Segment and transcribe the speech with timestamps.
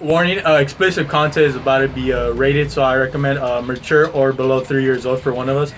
[0.00, 4.10] warning: uh, explicit content is about to be uh, rated, so I recommend uh, mature
[4.10, 5.72] or below three years old for one of us.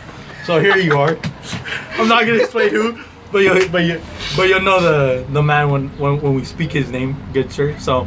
[0.44, 1.16] So here you are.
[1.92, 2.98] I'm not gonna explain who,
[3.32, 4.00] but you but you
[4.36, 7.78] but you'll know the the man when when, when we speak his name, good sir.
[7.78, 8.04] So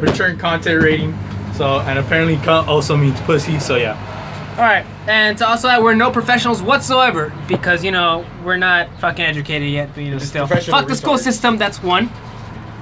[0.00, 1.16] mature content rating.
[1.54, 3.58] So and apparently cunt also means pussy.
[3.58, 4.10] So yeah.
[4.56, 8.88] All right, and to also add, we're no professionals whatsoever because you know we're not
[9.00, 9.90] fucking educated yet.
[9.94, 11.58] But you know, still, fuck the school system.
[11.58, 12.08] That's one.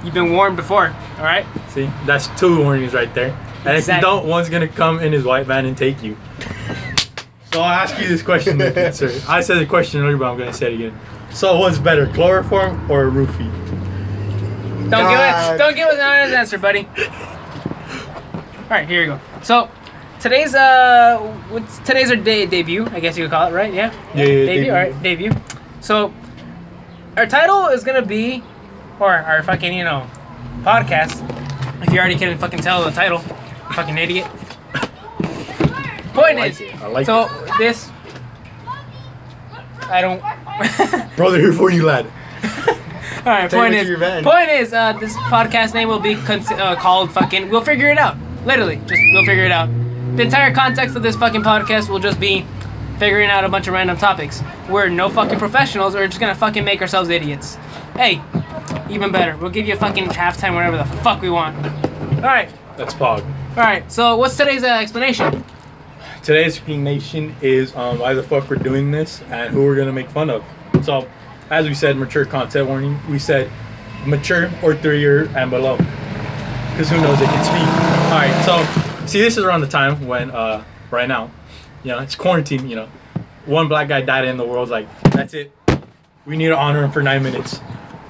[0.05, 0.89] You've been warned before.
[1.19, 1.47] All right.
[1.69, 3.37] See, that's two warnings right there.
[3.65, 6.17] And if you don't, one's gonna come in his white van and take you.
[7.53, 9.13] So I'll ask you this question, then, sir.
[9.29, 10.99] I said the question earlier, but I'm gonna say it again.
[11.31, 13.51] So what's better, chloroform or a roofie?
[14.91, 15.47] Don't God.
[15.47, 15.59] give it.
[15.59, 16.87] Don't give us an honest answer, buddy.
[18.35, 19.21] All right, here you go.
[19.43, 19.71] So
[20.21, 21.19] today's uh,
[21.51, 22.87] what's today's our day debut?
[22.91, 23.73] I guess you could call it, right?
[23.73, 23.93] Yeah.
[24.15, 24.47] Yeah, yeah, Debut.
[24.47, 24.71] debut.
[24.71, 25.33] All right, debut.
[25.81, 26.13] So
[27.17, 28.43] our title is gonna be,
[29.03, 30.09] or our fucking you know,
[30.63, 31.29] podcast.
[31.83, 34.27] If you already can fucking tell the title, you fucking idiot.
[36.15, 36.75] Point I like is, it.
[36.77, 37.91] I like so this.
[39.83, 40.21] I don't.
[41.17, 42.07] Brother, here for you, lad.
[43.25, 43.51] All right.
[43.51, 47.51] Take Point is, point is, uh, this podcast name will be con- uh, called fucking.
[47.51, 48.17] We'll figure it out.
[48.45, 49.69] Literally, just we'll figure it out.
[50.17, 52.45] The entire context of this fucking podcast will just be
[52.99, 54.43] figuring out a bunch of random topics.
[54.69, 55.95] We're no fucking professionals.
[55.95, 57.57] We're just gonna fucking make ourselves idiots.
[57.97, 58.23] Hey,
[58.93, 59.37] even better.
[59.37, 61.57] We'll give you a fucking halftime whenever the fuck we want.
[62.17, 62.49] All right.
[62.77, 63.23] That's Pog.
[63.51, 63.91] All right.
[63.91, 65.45] So what's today's uh, explanation?
[66.23, 70.09] Today's explanation is um, why the fuck we're doing this and who we're gonna make
[70.09, 70.45] fun of.
[70.85, 71.09] So,
[71.51, 72.99] as we said, mature content warning.
[73.11, 73.51] We said
[74.07, 77.67] mature or three year and below, because who knows they can speak.
[78.13, 78.45] All right.
[78.45, 81.31] So, see, this is around the time when, uh, right now,
[81.83, 82.69] you know, it's quarantine.
[82.69, 82.89] You know,
[83.47, 85.53] one black guy died in the world's like, that's it.
[86.25, 87.61] We need to honor him for nine minutes.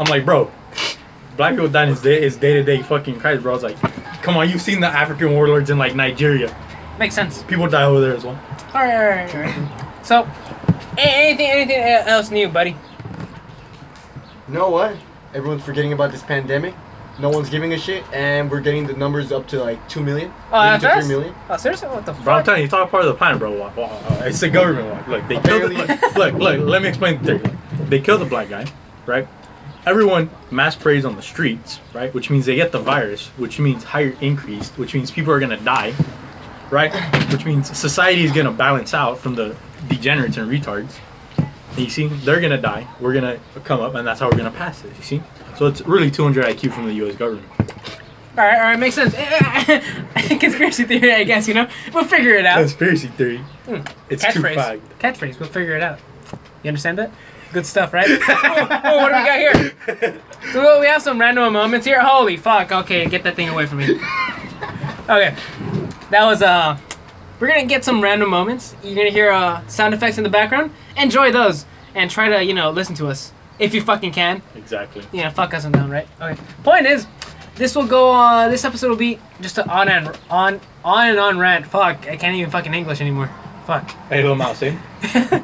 [0.03, 0.50] I'm like, bro,
[1.36, 3.53] black people dying is day is day to day fucking Christ, bro.
[3.53, 3.78] I was like,
[4.22, 6.55] come on, you've seen the African warlords in like Nigeria.
[6.98, 7.42] Makes sense.
[7.45, 8.39] People die over there as well.
[8.75, 8.95] All right.
[8.95, 9.34] All right.
[9.34, 9.89] All right.
[10.03, 10.28] So,
[10.98, 12.77] anything, anything else new, buddy?
[14.48, 14.96] You know what?
[15.33, 16.74] Everyone's forgetting about this pandemic.
[17.20, 20.33] No one's giving a shit, and we're getting the numbers up to like two million,
[20.51, 21.07] Oh, maybe that's to fast?
[21.07, 21.35] three million.
[21.48, 21.89] Oh, seriously?
[21.89, 22.24] What the fuck?
[22.24, 23.52] Bro, I'm telling you, it's all part of the plan, bro.
[23.52, 24.89] Wa- wa- uh, It's the government.
[25.07, 27.57] wa- Look, they killed the, look, look, look, let me explain the theory.
[27.89, 28.67] They killed the black guy,
[29.07, 29.29] right?
[29.85, 32.15] Everyone mass parades on the streets, right?
[32.15, 35.57] Which means they get the virus, which means higher increase, which means people are gonna
[35.57, 35.93] die,
[36.70, 36.95] right?
[37.33, 39.57] Which means society is gonna balance out from the
[39.89, 40.98] degenerates and retards.
[41.37, 42.87] And you see, they're gonna die.
[43.01, 44.97] We're gonna come up, and that's how we're gonna pass this.
[44.98, 45.23] You see,
[45.57, 47.17] so it's really 200 IQ from the U.S.
[47.17, 47.47] government.
[48.39, 49.15] All right, all right, makes sense.
[50.41, 51.48] Conspiracy theory, I guess.
[51.48, 52.59] You know, we'll figure it out.
[52.61, 53.39] Conspiracy theory.
[53.67, 53.81] Hmm.
[54.09, 54.81] It's too Catchphrase.
[55.01, 55.41] Catchphrase.
[55.41, 55.98] We'll figure it out.
[56.63, 57.11] You understand that?
[57.52, 58.07] Good stuff, right?
[58.08, 60.20] oh, oh, what do we got here?
[60.52, 62.01] So we have some random moments here.
[62.01, 62.73] Holy fuck!
[62.73, 63.95] Okay, get that thing away from me.
[65.08, 65.35] Okay,
[66.11, 66.77] that was uh.
[67.39, 68.74] We're gonna get some random moments.
[68.83, 70.73] You're gonna hear uh, sound effects in the background.
[70.96, 71.64] Enjoy those
[71.95, 74.42] and try to you know listen to us if you fucking can.
[74.57, 75.05] Exactly.
[75.12, 76.08] Yeah, fuck us and down, right?
[76.20, 76.41] Okay.
[76.64, 77.07] Point is,
[77.55, 78.12] this will go.
[78.12, 81.67] Uh, this episode will be just an on and on, on and on rant.
[81.67, 83.30] Fuck, I can't even fucking English anymore.
[83.67, 83.91] Fuck.
[84.08, 84.77] Hey, little mouse, eh?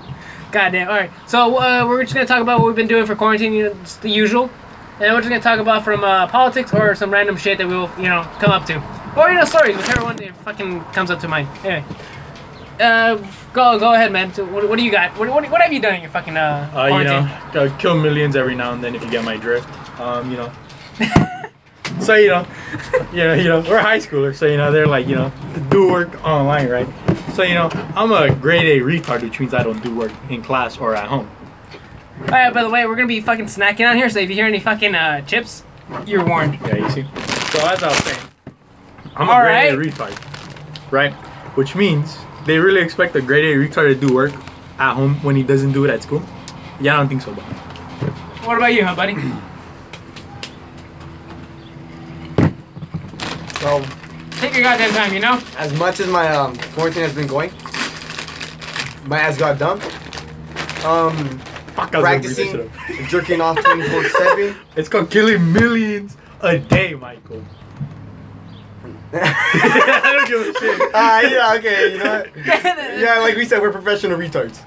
[0.50, 0.88] Goddamn.
[0.88, 1.10] All right.
[1.26, 3.52] So uh, we're just gonna talk about what we've been doing for quarantine.
[3.52, 4.50] You know, it's the usual,
[5.00, 7.90] and we're just gonna talk about from uh, politics or some random shit that we'll
[7.98, 8.82] you know come up to,
[9.16, 11.48] or you know stories, whichever one that fucking comes up to mind.
[11.64, 11.84] Anyway.
[12.80, 13.16] Uh,
[13.52, 14.32] go go ahead, man.
[14.32, 15.10] So what, what do you got?
[15.18, 18.36] What, what, what have you done in your fucking uh, Uh, you know, kill millions
[18.36, 19.68] every now and then if you get my drift.
[19.98, 20.52] Um, you know.
[22.00, 22.46] so you know,
[23.12, 25.32] you know, you know, we're high schoolers, so you know they're like, you know,
[25.70, 26.88] do work online, right?
[27.38, 30.42] So you know, I'm a grade A retard, which means I don't do work in
[30.42, 31.30] class or at home.
[32.22, 32.52] All right.
[32.52, 34.58] By the way, we're gonna be fucking snacking on here, so if you hear any
[34.58, 35.62] fucking uh, chips,
[36.04, 36.58] you're warned.
[36.62, 37.02] Yeah, you see.
[37.52, 38.18] So as I was saying,
[39.14, 39.86] I'm a All grade A right.
[39.86, 41.12] retard, right?
[41.54, 44.32] Which means they really expect a grade A retard to do work
[44.80, 46.24] at home when he doesn't do it at school.
[46.80, 47.44] Yeah, I don't think so, bro.
[48.48, 49.14] What about you, huh, buddy?
[53.60, 53.84] So,
[54.40, 55.40] Take your goddamn time, you know.
[55.56, 57.50] as much as my um, quarantine has been going,
[59.06, 59.80] my ass got done.
[60.84, 61.38] Um,
[61.74, 63.08] Fuck, I was gonna bring this shit practicing up.
[63.10, 64.56] jerking off 24 7.
[64.76, 67.44] It's called killing millions a day, Michael.
[69.12, 70.90] I don't give a shit.
[70.94, 72.36] Ah, yeah, okay, you know what?
[73.00, 74.60] Yeah, like we said, we're professional retards.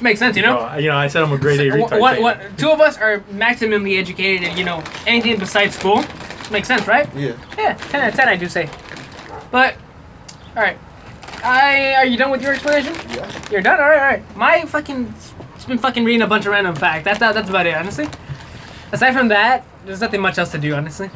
[0.00, 0.56] Makes sense, you know.
[0.58, 2.00] Bro, you know, I said I'm a grade A What, retard.
[2.00, 2.22] what, thing.
[2.22, 6.02] what, two of us are maximally educated in, you know, anything besides school.
[6.50, 7.06] Makes sense, right?
[7.14, 7.34] Yeah.
[7.58, 8.68] Yeah, 10 out of 10, I do say.
[9.50, 9.76] But,
[10.56, 10.78] alright.
[11.42, 12.94] I Are you done with your explanation?
[13.10, 13.30] Yeah.
[13.50, 13.80] You're done?
[13.80, 14.36] Alright, alright.
[14.36, 15.12] My fucking.
[15.54, 17.04] It's been fucking reading a bunch of random facts.
[17.04, 18.08] That's, that, that's about it, honestly.
[18.92, 21.10] Aside from that, there's nothing much else to do, honestly.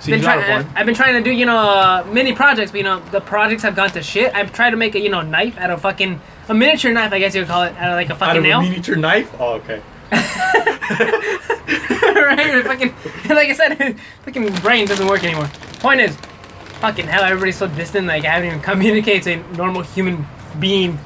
[0.00, 0.66] See, been you got a point.
[0.74, 3.62] I've been trying to do you know uh, mini projects, but you know the projects
[3.62, 4.34] have gone to shit.
[4.34, 7.18] I've tried to make a you know knife out of fucking a miniature knife, I
[7.18, 8.60] guess you would call it, out of like a Out fucking of nail.
[8.60, 9.32] a miniature knife?
[9.38, 9.82] Oh, okay.
[10.12, 12.64] right?
[12.64, 12.94] Fucking,
[13.34, 15.48] like I said, fucking brain doesn't work anymore.
[15.80, 16.16] Point is,
[16.86, 18.06] fucking hell, everybody's so distant.
[18.06, 20.24] Like I haven't even communicated to a normal human
[20.60, 20.98] being.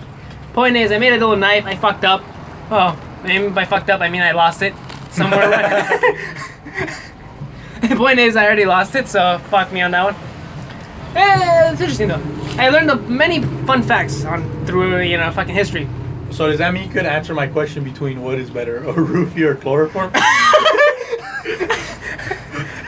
[0.52, 1.64] Point is, I made a little knife.
[1.64, 2.22] I fucked up.
[2.70, 4.74] Oh, I by fucked up, I mean I lost it
[5.10, 5.48] somewhere.
[7.80, 10.14] the point is, I already lost it, so fuck me on that one.
[11.16, 12.22] Eh, it's interesting though.
[12.58, 15.88] I learned many fun facts on through you know fucking history.
[16.30, 19.46] So does that mean you could answer my question between what is better, a roofie
[19.46, 20.12] or chloroform?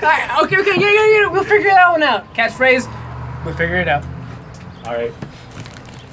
[0.03, 1.27] Alright, okay, okay, yeah, yeah, yeah.
[1.29, 2.35] We'll figure that one out.
[2.35, 3.45] Catchphrase.
[3.45, 4.05] We'll figure it out.
[4.85, 5.13] All right.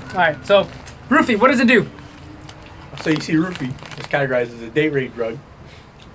[0.10, 0.70] All right, so
[1.10, 1.90] roofie, what does it do?
[3.02, 3.70] So you see, roofie
[4.00, 5.40] is categorized as a date rape drug.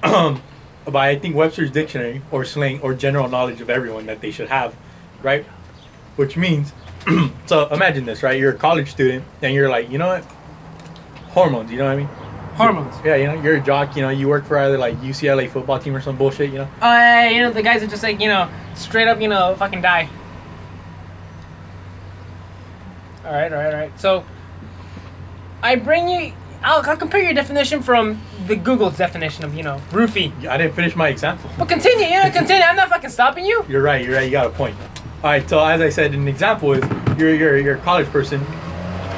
[0.05, 0.41] Um,
[0.87, 4.49] by I think Webster's dictionary or slang or general knowledge of everyone that they should
[4.49, 4.76] have,
[5.25, 5.44] right?
[6.15, 6.73] Which means,
[7.47, 8.38] so imagine this, right?
[8.38, 10.25] You're a college student and you're like, you know what?
[11.31, 12.09] Hormones, you know what I mean?
[12.55, 12.95] Hormones.
[13.05, 13.97] Yeah, you know, you're a jock.
[13.97, 16.51] You know, you work for either like UCLA football team or some bullshit.
[16.51, 16.69] You know.
[16.81, 19.83] Uh, you know the guys that just like you know straight up you know fucking
[19.83, 20.09] die.
[23.25, 24.01] All right, all right, all right.
[24.01, 24.25] So
[25.62, 26.33] I bring you.
[26.62, 30.33] I'll, I'll compare your definition from the Google's definition of you know roofie.
[30.47, 31.50] I didn't finish my example.
[31.59, 32.62] But continue, you know, continue.
[32.62, 33.65] I'm not fucking stopping you.
[33.69, 34.05] You're right.
[34.05, 34.25] You're right.
[34.25, 34.77] You got a point.
[34.79, 35.49] All right.
[35.49, 36.85] So as I said, an example is
[37.19, 38.41] you're you're you're a college person,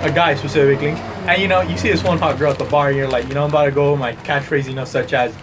[0.02, 0.92] a guy specifically,
[1.28, 3.26] and you know you see this one hot girl at the bar, and you're like,
[3.28, 3.96] you know, I'm about to go.
[3.96, 5.34] My catchphrase, you know, such as,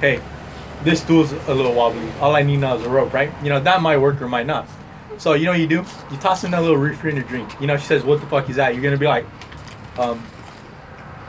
[0.00, 0.20] "Hey,
[0.84, 2.08] this stool's a little wobbly.
[2.20, 3.30] All I need now is a rope." Right?
[3.42, 4.66] You know that might work or might not.
[5.18, 5.84] So you know what you do?
[6.10, 7.48] You toss in that little reefer in your drink.
[7.60, 9.26] You know she says, "What the fuck is that?" You're gonna be like,
[9.98, 10.22] um,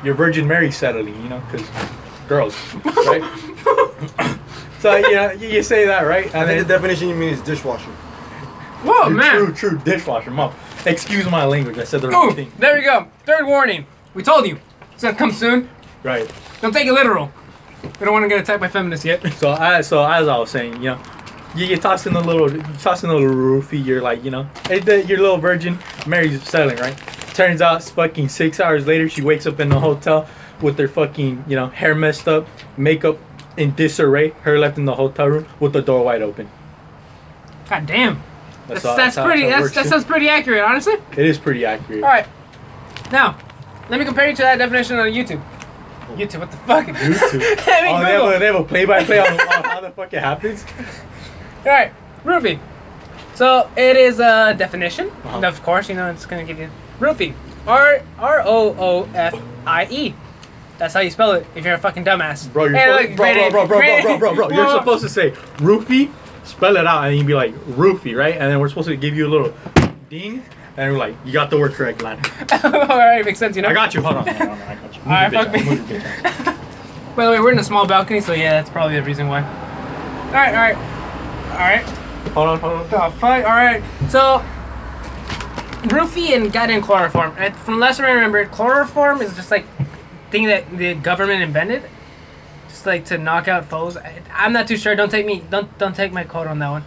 [0.03, 1.68] "Your Virgin Mary settling," you know, because
[2.27, 2.56] girls,
[2.86, 3.24] right?
[4.79, 6.33] so you know you, you say that, right?
[6.33, 7.91] I think the definition you mean is dishwasher.
[8.83, 9.36] Whoa, True, man.
[9.36, 10.31] True, true dishwasher.
[10.31, 10.53] Mom,
[10.85, 11.77] excuse my language.
[11.77, 12.51] I said the wrong Oh, thing.
[12.59, 13.07] there we go.
[13.25, 13.85] Third warning.
[14.13, 14.59] We told you.
[14.94, 15.69] It's gonna come soon.
[16.03, 16.30] Right.
[16.62, 17.31] Don't take it literal.
[18.00, 19.21] We don't want to get attacked by feminists yet.
[19.33, 21.00] So as so as I was saying, you know,
[21.56, 23.83] you, you toss in the little, you toss in the little roofie.
[23.83, 25.77] You're like, you know, hey, the, your little virgin
[26.07, 26.95] Mary's settling, right?
[27.33, 30.27] Turns out, fucking six hours later, she wakes up in the hotel
[30.62, 32.47] with her fucking, you know, hair messed up,
[32.77, 33.18] makeup
[33.57, 36.50] in disarray, her left in the hotel room with the door wide open.
[37.69, 38.21] God damn.
[38.68, 39.44] That's, all- that's pretty.
[39.48, 40.94] That's, that sounds pretty accurate, honestly.
[41.12, 42.04] It is pretty accurate.
[42.04, 42.27] All right.
[43.12, 43.38] Now,
[43.89, 45.44] let me compare you to that definition on YouTube.
[46.15, 46.86] YouTube, what the fuck?
[46.86, 47.68] YouTube.
[47.68, 50.13] I mean, oh, they have, a, they have a play-by-play on, on how the fuck
[50.13, 50.63] it happens.
[51.65, 51.92] All right,
[52.24, 52.60] roofie.
[53.36, 55.10] So it is a definition.
[55.10, 55.48] Uh-huh.
[55.48, 56.69] Of course, you know it's gonna give you
[57.00, 57.33] roofie.
[57.65, 59.33] R R O O F
[59.65, 60.13] I E.
[60.77, 61.45] That's how you spell it.
[61.56, 62.51] If you're a fucking dumbass.
[62.51, 64.57] Bro, you're Hey, supposed, look, bro, bro, great- bro, bro, great- bro, bro, bro, bro.
[64.57, 66.12] You're supposed to say roofie,
[66.44, 68.34] spell it out, and you'd be like roofie, right?
[68.36, 69.54] And then we're supposed to give you a little
[70.10, 70.44] ding,
[70.78, 72.18] and we're like, you got the word correct, Lan.
[72.63, 73.69] All right, makes sense, you know.
[73.69, 74.01] I got you.
[74.01, 75.01] Hold on, hold on, hold on, I got you.
[75.01, 75.60] Move All right, fuck me.
[75.60, 76.57] ass, move your bitch ass.
[77.16, 79.42] By the way, we're in a small balcony, so yeah, that's probably the reason why.
[79.44, 80.75] All right, all right,
[81.51, 81.84] all right.
[82.34, 82.88] Hold on, hold on.
[82.94, 83.44] Oh fuck!
[83.46, 83.84] All right.
[84.10, 84.44] So,
[85.89, 87.36] roofie and goddamn chloroform.
[87.38, 89.66] And from last time I remember, chloroform is just like
[90.31, 91.84] thing that the government invented,
[92.83, 93.95] just like to knock out foes.
[93.95, 94.94] I, I'm not too sure.
[94.95, 95.41] Don't take me.
[95.50, 96.83] Don't don't take my quote on that one.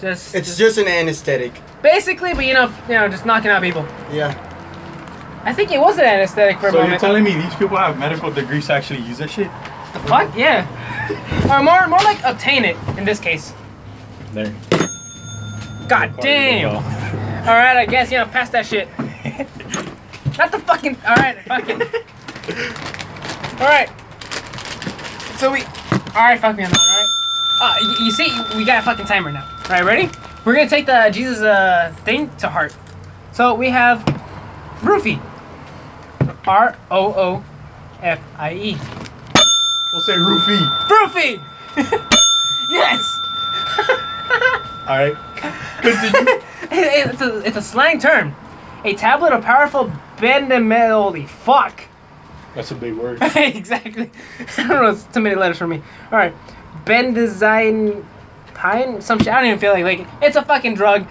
[0.00, 1.52] Just It's just an anesthetic.
[1.82, 3.86] basically, but you know, you know, just knocking out people.
[4.12, 4.32] Yeah.
[5.44, 7.98] I think it was an anesthetic for a So you're telling me these people have
[7.98, 9.48] medical degrees to actually use that shit?
[9.92, 10.34] the fuck?
[10.36, 10.66] Yeah.
[11.50, 13.52] or more, more like obtain it in this case.
[14.32, 14.52] There.
[15.88, 16.76] God damn.
[17.48, 18.88] All right, I guess you know, pass that shit.
[20.38, 20.96] Not the fucking.
[21.06, 21.82] All right, fucking.
[23.60, 23.88] All right.
[25.38, 25.62] So we.
[25.62, 26.80] All right, fuck me on that.
[26.80, 27.10] All right.
[27.60, 29.44] Uh, you, you see, we got a fucking timer now.
[29.64, 30.10] All right, ready?
[30.44, 32.74] We're gonna take the Jesus uh thing to heart.
[33.32, 34.00] So we have
[34.80, 35.20] roofie.
[36.46, 37.44] R O O
[38.02, 38.76] F I E.
[39.92, 40.66] We'll say roofie.
[40.88, 41.42] Roofie.
[42.68, 43.20] yes.
[44.88, 45.16] All right.
[45.82, 46.40] Continue.
[46.68, 48.34] It- it's a it's a slang term.
[48.84, 51.28] A tablet of powerful bendemelody.
[51.28, 51.84] Fuck.
[52.56, 53.18] That's a big word.
[53.36, 54.10] exactly.
[54.58, 54.90] I don't know.
[54.90, 55.82] It's too many letters for me.
[56.10, 56.34] All right.
[56.84, 58.04] Bendesign
[58.54, 59.00] pine.
[59.02, 59.28] Some shit.
[59.28, 61.06] I don't even feel like like it's a fucking drug.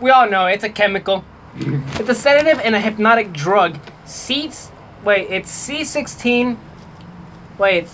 [0.00, 1.24] We all know it's a chemical.
[1.56, 3.78] it's a sedative and a hypnotic drug.
[4.06, 4.72] Seats.
[5.04, 6.58] Wait, it's C sixteen.
[7.58, 7.88] Wait,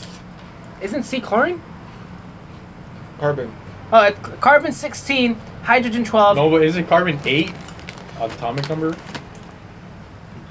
[0.80, 1.60] isn't C chlorine?
[3.18, 3.54] Carbon.
[3.92, 6.36] Oh, it's carbon sixteen, hydrogen twelve.
[6.36, 7.52] no, but is it carbon eight?
[8.20, 8.96] Atomic number?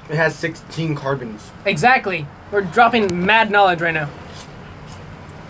[0.08, 1.50] It has 16 carbons.
[1.64, 2.26] Exactly.
[2.52, 4.10] We're dropping mad knowledge right now.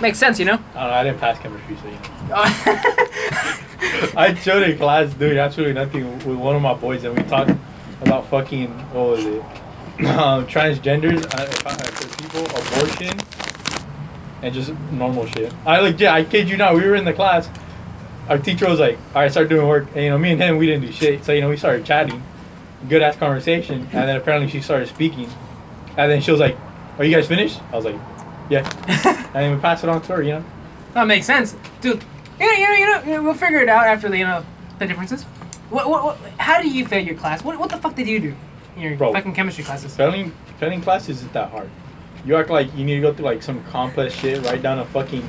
[0.01, 0.55] Makes sense, you know?
[0.55, 0.91] I don't know.
[0.91, 1.95] I didn't pass chemistry, so you
[2.29, 2.35] know.
[4.17, 7.51] I showed in class doing absolutely nothing with one of my boys, and we talked
[8.03, 9.43] about fucking what was it,
[10.07, 13.19] um, transgenders, uh, if I- for people, abortion,
[14.43, 15.53] and just normal shit.
[15.67, 16.75] I like, yeah, I kid you not.
[16.75, 17.49] We were in the class.
[18.29, 20.57] Our teacher was like, "All right, start doing work." And you know, me and him,
[20.57, 21.25] we didn't do shit.
[21.25, 22.23] So you know, we started chatting,
[22.89, 25.29] good ass conversation, and then apparently she started speaking,
[25.97, 26.57] and then she was like,
[26.99, 27.97] "Are you guys finished?" I was like,
[28.51, 30.23] "Yeah," and then we pass it on to her.
[30.23, 30.45] You know.
[30.95, 32.05] That makes sense, dude.
[32.39, 34.25] You know, you know, you know, you know, we'll figure it out after the, you
[34.25, 34.45] know,
[34.79, 35.23] the differences.
[35.71, 37.43] What, what, what, how do you fail your class?
[37.43, 38.35] What, what the fuck did you do
[38.77, 39.13] in your Bro.
[39.13, 39.97] fucking chemistry classes?
[39.97, 41.71] Failing failing class isn't that hard.
[42.27, 44.85] You act like you need to go through like some complex shit, write down a
[44.87, 45.27] fucking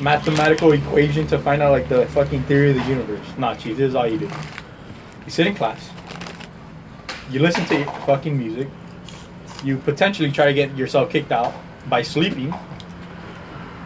[0.00, 3.26] mathematical equation to find out like the fucking theory of the universe.
[3.36, 4.30] Nah, chief, this is all you do.
[5.24, 5.90] You sit in class.
[7.30, 8.68] You listen to fucking music.
[9.64, 11.54] You potentially try to get yourself kicked out
[11.88, 12.50] by sleeping.
[12.50, 12.62] Makes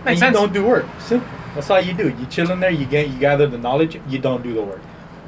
[0.06, 0.34] and sense.
[0.34, 0.86] you don't do work.
[0.98, 1.28] Simple.
[1.54, 2.08] That's all you do.
[2.08, 2.70] You chill in there.
[2.70, 3.98] You get you gather the knowledge.
[4.08, 4.80] You don't do the work.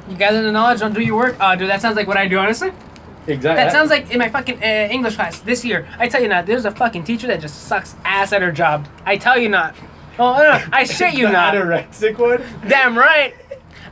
[0.09, 1.35] You gather the knowledge, don't do your work.
[1.39, 2.71] Uh, dude, that sounds like what I do, honestly.
[3.27, 3.63] Exactly.
[3.63, 5.87] That sounds like in my fucking uh, English class this year.
[5.99, 8.87] I tell you not, there's a fucking teacher that just sucks ass at her job.
[9.05, 9.75] I tell you not.
[10.17, 11.53] Oh, no, I shit you not.
[11.53, 12.43] Anorexic one.
[12.67, 13.35] Damn right.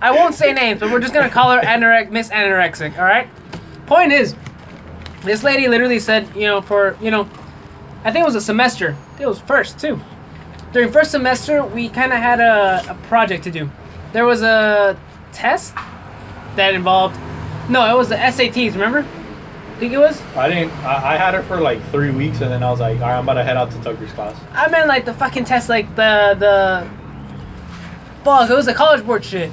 [0.01, 2.97] I won't say names, but we're just gonna call her anorec- Miss Anorexic.
[2.97, 3.27] All right.
[3.85, 4.35] Point is,
[5.23, 7.27] this lady literally said, you know, for you know,
[8.03, 8.89] I think it was a semester.
[8.89, 9.99] I think it was first too.
[10.73, 13.69] During first semester, we kind of had a, a project to do.
[14.13, 14.99] There was a
[15.31, 15.73] test
[16.55, 17.17] that involved.
[17.69, 18.73] No, it was the SATs.
[18.73, 18.99] Remember?
[18.99, 20.21] I think it was.
[20.35, 20.71] I didn't.
[20.83, 23.17] I, I had her for like three weeks, and then I was like, all right,
[23.17, 24.35] I'm about to head out to Tucker's class.
[24.51, 26.89] I meant like the fucking test, like the the.
[28.23, 28.49] Fuck!
[28.49, 29.51] It was the college board shit.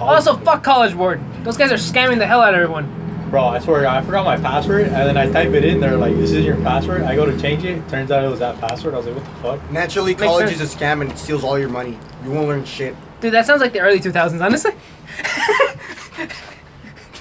[0.00, 1.20] Also, fuck college board.
[1.44, 2.99] Those guys are scamming the hell out of everyone.
[3.30, 5.78] Bro, I swear, I forgot my password, and then I type it in.
[5.78, 7.86] They're like, "This is your password." I go to change it.
[7.88, 8.94] Turns out it was that password.
[8.94, 10.60] I was like, "What the fuck?" Naturally, Makes college sense.
[10.60, 11.96] is a scam and it steals all your money.
[12.24, 12.96] You won't learn shit.
[13.20, 14.72] Dude, that sounds like the early 2000s, honestly.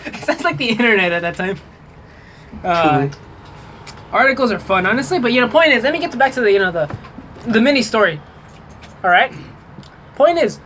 [0.06, 1.60] it sounds like the internet at that time.
[2.64, 3.12] Uh, True.
[4.12, 6.52] articles are fun, honestly, but you know, point is, let me get back to the
[6.52, 6.90] you know the
[7.48, 8.20] the mini story.
[9.04, 9.32] All right.
[10.16, 10.60] Point is,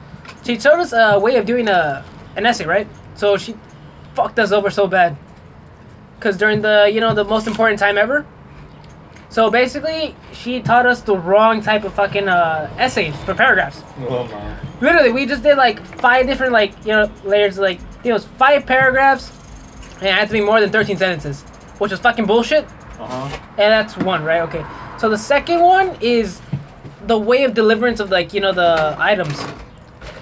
[0.44, 2.04] she showed us a way of doing a
[2.38, 2.88] an essay, right?
[3.16, 3.56] So she
[4.16, 5.18] fucked us over so bad.
[6.20, 8.26] Cause during the you know the most important time ever.
[9.30, 13.82] So basically, she taught us the wrong type of fucking uh, essays for paragraphs.
[14.02, 14.60] Oh.
[14.80, 17.58] Literally, we just did like five different like you know layers.
[17.58, 19.32] Like it was five paragraphs,
[19.96, 21.42] and it had to be more than thirteen sentences,
[21.80, 22.66] which was fucking bullshit.
[23.00, 23.38] Uh huh.
[23.58, 24.42] And that's one, right?
[24.42, 24.64] Okay.
[25.00, 26.40] So the second one is
[27.08, 29.38] the way of deliverance of like you know the items,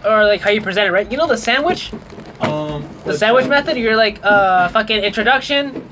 [0.06, 1.12] or like how you present it, right?
[1.12, 1.92] You know the sandwich,
[2.40, 2.88] Um.
[3.06, 3.78] The sandwich method.
[3.78, 5.88] You're like uh fucking introduction,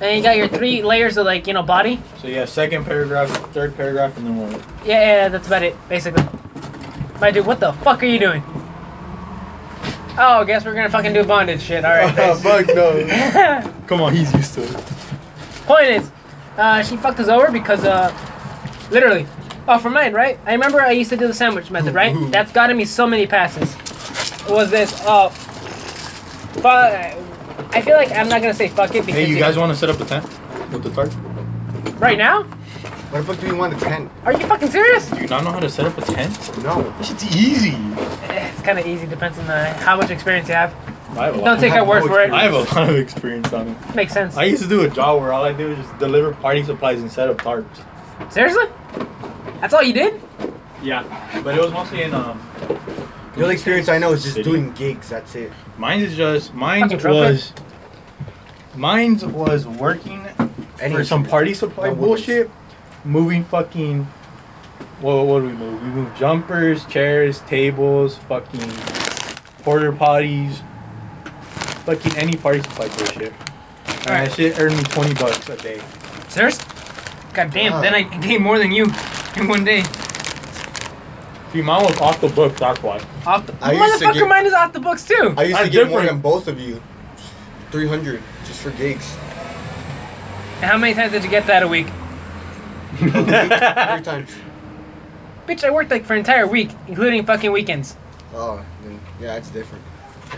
[0.00, 2.00] and you got your three layers of like you know body.
[2.20, 4.52] So yeah, second paragraph, third paragraph, and then what?
[4.84, 6.24] Yeah, yeah, that's about it, basically.
[7.20, 8.42] My dude, what the fuck are you doing?
[10.18, 11.84] Oh, guess we're gonna fucking do bondage shit.
[11.84, 12.14] All right.
[12.14, 12.42] thanks.
[12.42, 13.72] fuck no.
[13.86, 14.76] Come on, he's used to it.
[15.66, 16.10] Point is,
[16.56, 18.12] uh, she fucked us over because, uh,
[18.90, 19.26] literally.
[19.68, 20.38] Oh, for mine, right?
[20.46, 22.14] I remember I used to do the sandwich method, right?
[22.32, 23.74] That's gotten me so many passes.
[24.46, 25.28] It was this, oh,
[26.54, 27.16] fuck.
[27.72, 29.78] I feel like I'm not gonna say fuck it because Hey, you guys want to
[29.78, 30.24] set up a tent
[30.72, 31.12] with the tarp?
[32.00, 32.42] right now?
[32.44, 34.10] What the fuck do you want a tent?
[34.24, 35.08] Are you fucking serious?
[35.10, 36.58] Do you not know how to set up a tent?
[36.62, 36.82] No.
[36.98, 37.72] This shit's easy.
[38.28, 40.72] Eh, It's kind of easy, depends on the, how much experience you have.
[41.18, 41.44] I have a.
[41.44, 42.30] Don't take our word for it.
[42.30, 43.94] I have a lot of experience on it.
[43.96, 44.36] Makes sense.
[44.36, 47.00] I used to do a job where all I did was just deliver party supplies
[47.00, 47.82] and set up tarps.
[48.32, 48.66] Seriously?
[49.60, 50.20] That's all you did?
[50.82, 51.02] Yeah,
[51.42, 52.40] but it was mostly in um.
[53.34, 54.48] The only experience I know is just City.
[54.48, 55.08] doing gigs.
[55.08, 55.50] That's it.
[55.80, 57.54] Mine is just mine Fucking was.
[58.76, 60.26] Mine was working
[60.78, 62.06] Any for some party supply No women's.
[62.26, 62.50] bullshit,
[63.02, 64.04] moving fucking.
[65.00, 65.82] What what do we move?
[65.82, 68.60] We move jumpers, chairs, tables, fucking
[69.62, 70.60] porter potties,
[71.86, 73.32] fucking any party supply bullshit.
[73.86, 74.28] And Alright.
[74.28, 75.80] that shit earned me twenty bucks a day.
[76.28, 76.58] Serious?
[77.32, 78.84] God damn, then I gained more than you
[79.36, 79.82] in one day.
[81.52, 82.60] See, mine was off the books.
[82.60, 83.00] That's why.
[83.26, 85.34] Off the I used to motherfucker, get- mine is off the books too.
[85.36, 86.08] I used to That's get more different.
[86.08, 86.80] than both of you.
[87.72, 89.16] 300 just for gigs.
[90.60, 91.86] And how many times did you get that a week?
[92.96, 94.30] Three times.
[95.46, 97.96] Bitch, I worked like for an entire week, including fucking weekends.
[98.34, 99.82] Oh, then, yeah, it's different.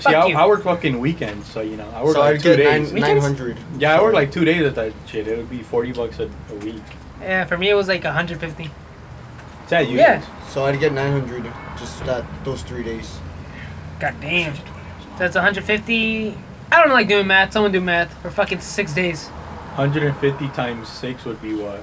[0.00, 0.36] See, I, you.
[0.36, 2.92] I work fucking weekends, so you know, I work so like I'd two get days.
[2.92, 3.24] nine, Weekends?
[3.24, 3.56] 900.
[3.78, 5.28] Yeah, I So- work like two days at that shit.
[5.28, 6.82] It would be forty bucks a, a week.
[7.20, 8.70] Yeah, for me it was like 150.
[9.64, 9.98] Is that you?
[9.98, 10.24] Yeah.
[10.48, 11.44] So I'd get 900
[11.78, 13.18] just that those three days.
[14.00, 14.54] God damn.
[15.18, 16.36] That's 150.
[16.72, 17.52] I don't like doing math.
[17.52, 19.28] Someone do math for fucking six days.
[19.76, 21.82] 150 times six would be what?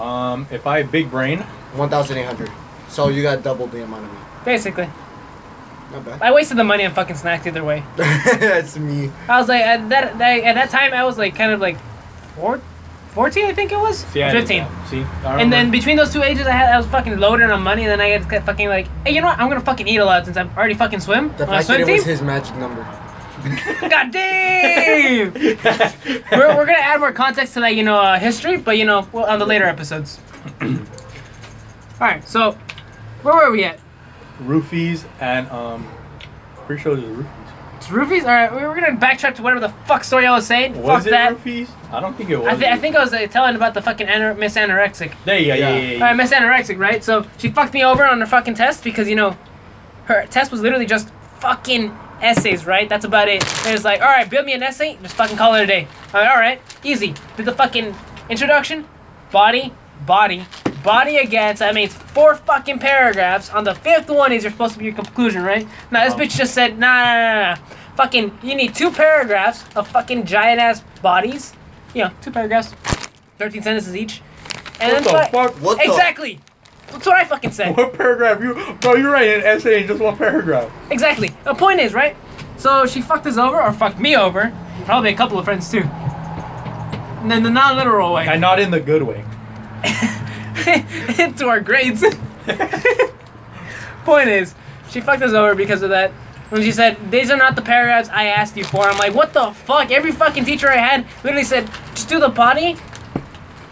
[0.00, 1.40] Um, if I have big brain,
[1.74, 2.50] 1,800.
[2.88, 4.18] So you got double the amount of me.
[4.44, 4.88] Basically.
[5.92, 6.22] Not bad.
[6.22, 7.82] I wasted the money on fucking snacks either way.
[7.96, 9.10] That's me.
[9.28, 11.78] I was like at that, that at that time I was like kind of like
[12.36, 12.60] four,
[13.18, 13.98] 14 I think it was.
[14.14, 14.64] See, 15.
[14.86, 15.72] See, And then remember.
[15.72, 18.16] between those two ages, I had I was fucking loaded on money, and then I
[18.16, 19.40] got fucking like, hey, you know what?
[19.40, 21.66] I'm gonna fucking eat a lot since I'm already fucking swim The on a fact
[21.66, 21.96] that it team.
[21.96, 22.82] was his magic number.
[23.80, 25.32] God damn!
[25.34, 29.08] we're, we're gonna add more context to that, you know, uh, history, but you know,
[29.10, 30.20] well, on the later episodes.
[30.62, 30.68] All
[32.00, 32.52] right, so
[33.22, 33.80] where were we at?
[34.44, 35.88] roofies and um,
[36.66, 37.37] pretty sure it was roofies.
[37.88, 38.22] Roofies.
[38.22, 40.80] All right, we we're gonna backtrack to whatever the fuck story I was saying.
[40.82, 41.36] Was fuck it that.
[41.36, 41.68] roofies?
[41.90, 42.46] I don't think it was.
[42.62, 45.12] I, I think I was uh, telling about the fucking anor- Miss Anorexic.
[45.24, 45.54] There you go.
[45.54, 45.76] Yeah, Yeah.
[45.78, 45.94] yeah, yeah.
[45.94, 47.02] All right, Miss Anorexic, right?
[47.02, 49.36] So she fucked me over on her fucking test because you know,
[50.04, 51.08] her test was literally just
[51.40, 52.88] fucking essays, right?
[52.88, 53.42] That's about it.
[53.66, 55.86] And it's like, all right, build me an essay, just fucking call it a day.
[56.12, 57.14] All right, all right, easy.
[57.36, 57.94] Did the fucking
[58.28, 58.86] introduction,
[59.30, 59.72] body,
[60.04, 60.44] body,
[60.82, 61.56] body again.
[61.56, 63.50] So that means four fucking paragraphs.
[63.50, 65.66] On the fifth one is you're supposed to be your conclusion, right?
[65.90, 67.60] Now this bitch just said, nah, nah, nah, nah.
[67.98, 71.52] Fucking, you need two paragraphs of fucking giant ass bodies.
[71.94, 72.72] You know, two paragraphs,
[73.38, 74.22] thirteen sentences each.
[74.78, 75.54] And what the fuck?
[75.60, 75.82] What the?
[75.82, 76.38] Exactly.
[76.92, 77.76] That's what I fucking said.
[77.76, 78.40] What paragraph?
[78.40, 80.70] You, bro, you're writing an essay in just one paragraph.
[80.92, 81.34] Exactly.
[81.42, 82.14] The point is, right?
[82.56, 84.56] So she fucked us over, or fucked me over.
[84.84, 85.82] Probably a couple of friends too.
[85.82, 88.28] And then the non-literal way.
[88.28, 89.24] And not in the good way.
[91.18, 92.04] into our grades.
[94.04, 94.54] Point is,
[94.88, 96.12] she fucked us over because of that.
[96.50, 99.34] When she said, these are not the paragraphs I asked you for, I'm like, what
[99.34, 99.90] the fuck?
[99.90, 102.76] Every fucking teacher I had literally said, just do the body,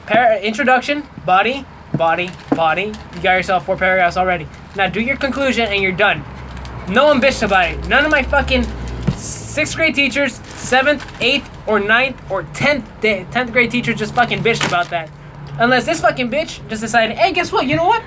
[0.06, 1.64] par- introduction, body,
[1.96, 2.92] body, body.
[3.14, 4.46] You got yourself four paragraphs already.
[4.76, 6.22] Now do your conclusion and you're done.
[6.88, 7.88] No one bitched about it.
[7.88, 8.66] None of my fucking
[9.16, 14.66] sixth grade teachers, seventh, eighth, or ninth, or tenth, tenth grade teachers just fucking bitched
[14.68, 15.10] about that.
[15.58, 17.66] Unless this fucking bitch just decided, hey, guess what?
[17.66, 18.02] You know what?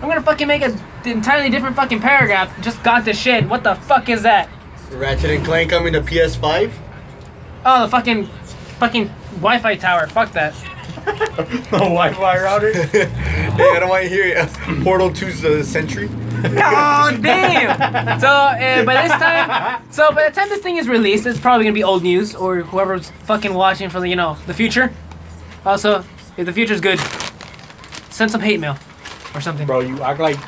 [0.00, 2.60] I'm gonna fucking make a entirely different fucking paragraph.
[2.62, 3.48] Just got the shit.
[3.48, 4.48] What the fuck is that?
[4.90, 6.72] Ratchet and Clank coming to PS5.
[7.64, 8.26] Oh, the fucking,
[8.78, 10.06] fucking Wi-Fi tower.
[10.06, 10.54] Fuck that.
[11.04, 12.72] the Wi-Fi router.
[12.86, 13.08] hey,
[13.58, 14.48] I don't want to hear it.
[14.84, 16.08] Portal 2's the Sentry.
[16.46, 18.20] Oh damn!
[18.20, 21.64] So uh, by this time, so by the time this thing is released, it's probably
[21.64, 24.92] gonna be old news or whoever's fucking watching for the you know the future.
[25.64, 26.04] Also,
[26.36, 27.00] if the future's good,
[28.10, 28.76] send some hate mail
[29.34, 29.66] or something.
[29.66, 30.38] Bro, you act like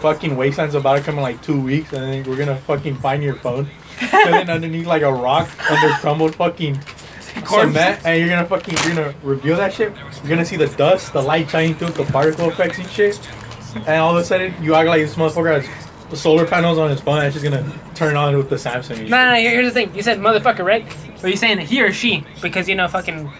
[0.00, 3.22] fucking Wasteland's about to come in like two weeks, and then we're gonna fucking find
[3.22, 3.68] your phone.
[4.00, 6.80] and then underneath like a rock under crumbled fucking
[7.46, 9.92] cement, and you're gonna fucking you're gonna reveal that shit.
[10.22, 13.20] You're gonna see the dust, the light shining through, the particle effects and shit.
[13.76, 17.00] And all of a sudden, you act like this motherfucker has solar panels on his
[17.00, 19.08] phone, and it's just gonna turn on with the Samsung.
[19.08, 19.94] No, no, no, here's the thing.
[19.94, 20.84] You said motherfucker, right?
[21.22, 23.30] Or you saying he or she because you know fucking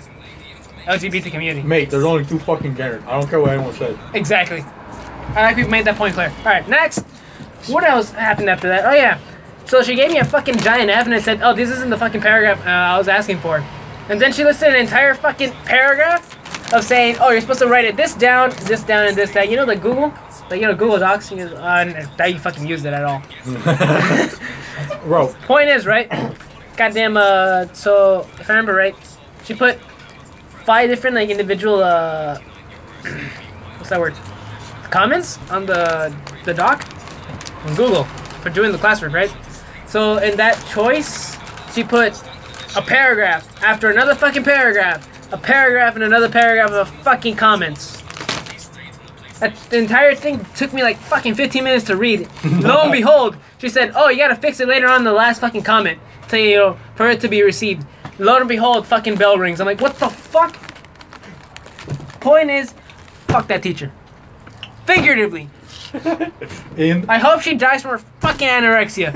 [0.86, 1.66] LGBT community.
[1.66, 3.02] Mate, there's only two fucking genders.
[3.06, 3.96] I don't care what anyone says.
[4.14, 4.60] Exactly.
[4.60, 6.32] I like we've made that point clear.
[6.38, 7.00] All right, next.
[7.66, 8.84] What else happened after that?
[8.84, 9.18] Oh yeah.
[9.66, 11.96] So she gave me a fucking giant F and I said, "Oh, this isn't the
[11.96, 13.64] fucking paragraph uh, I was asking for."
[14.08, 17.84] And then she listed an entire fucking paragraph of saying, "Oh, you're supposed to write
[17.84, 20.12] it this down, this down, and this that." You know the Google,
[20.50, 21.30] like you know Google Docs.
[21.30, 23.22] You know, uh, that you fucking used it at all.
[25.04, 26.10] Bro, Point is, right?
[26.76, 27.16] Goddamn.
[27.16, 28.96] Uh, so if I remember right,
[29.44, 29.78] she put
[30.70, 32.38] five different like individual uh,
[33.76, 34.14] what's that word?
[34.88, 36.86] Comments on the the doc
[37.66, 38.04] on Google
[38.42, 39.32] for doing the classroom, right?
[39.88, 41.36] So in that choice,
[41.74, 42.12] she put
[42.76, 45.00] a paragraph after another fucking paragraph,
[45.32, 48.00] a paragraph and another paragraph of fucking comments.
[49.40, 52.28] That, the entire thing took me like fucking 15 minutes to read.
[52.44, 55.64] Lo and behold, she said, "Oh, you gotta fix it later on the last fucking
[55.64, 57.84] comment, to, you know, for it to be received."
[58.20, 59.60] Lo and behold, fucking bell rings.
[59.60, 60.54] I'm like, "What the fuck?"
[62.20, 62.74] Point is,
[63.28, 63.90] fuck that teacher.
[64.84, 65.48] Figuratively,
[66.76, 69.14] in I hope she dies from her fucking anorexia.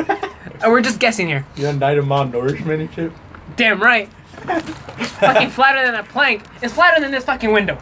[0.62, 1.44] and we're just guessing here.
[1.56, 3.12] you done died of malnourishment and shit.
[3.56, 4.08] Damn right.
[4.98, 6.42] It's fucking flatter than a plank.
[6.62, 7.78] It's flatter than this fucking window.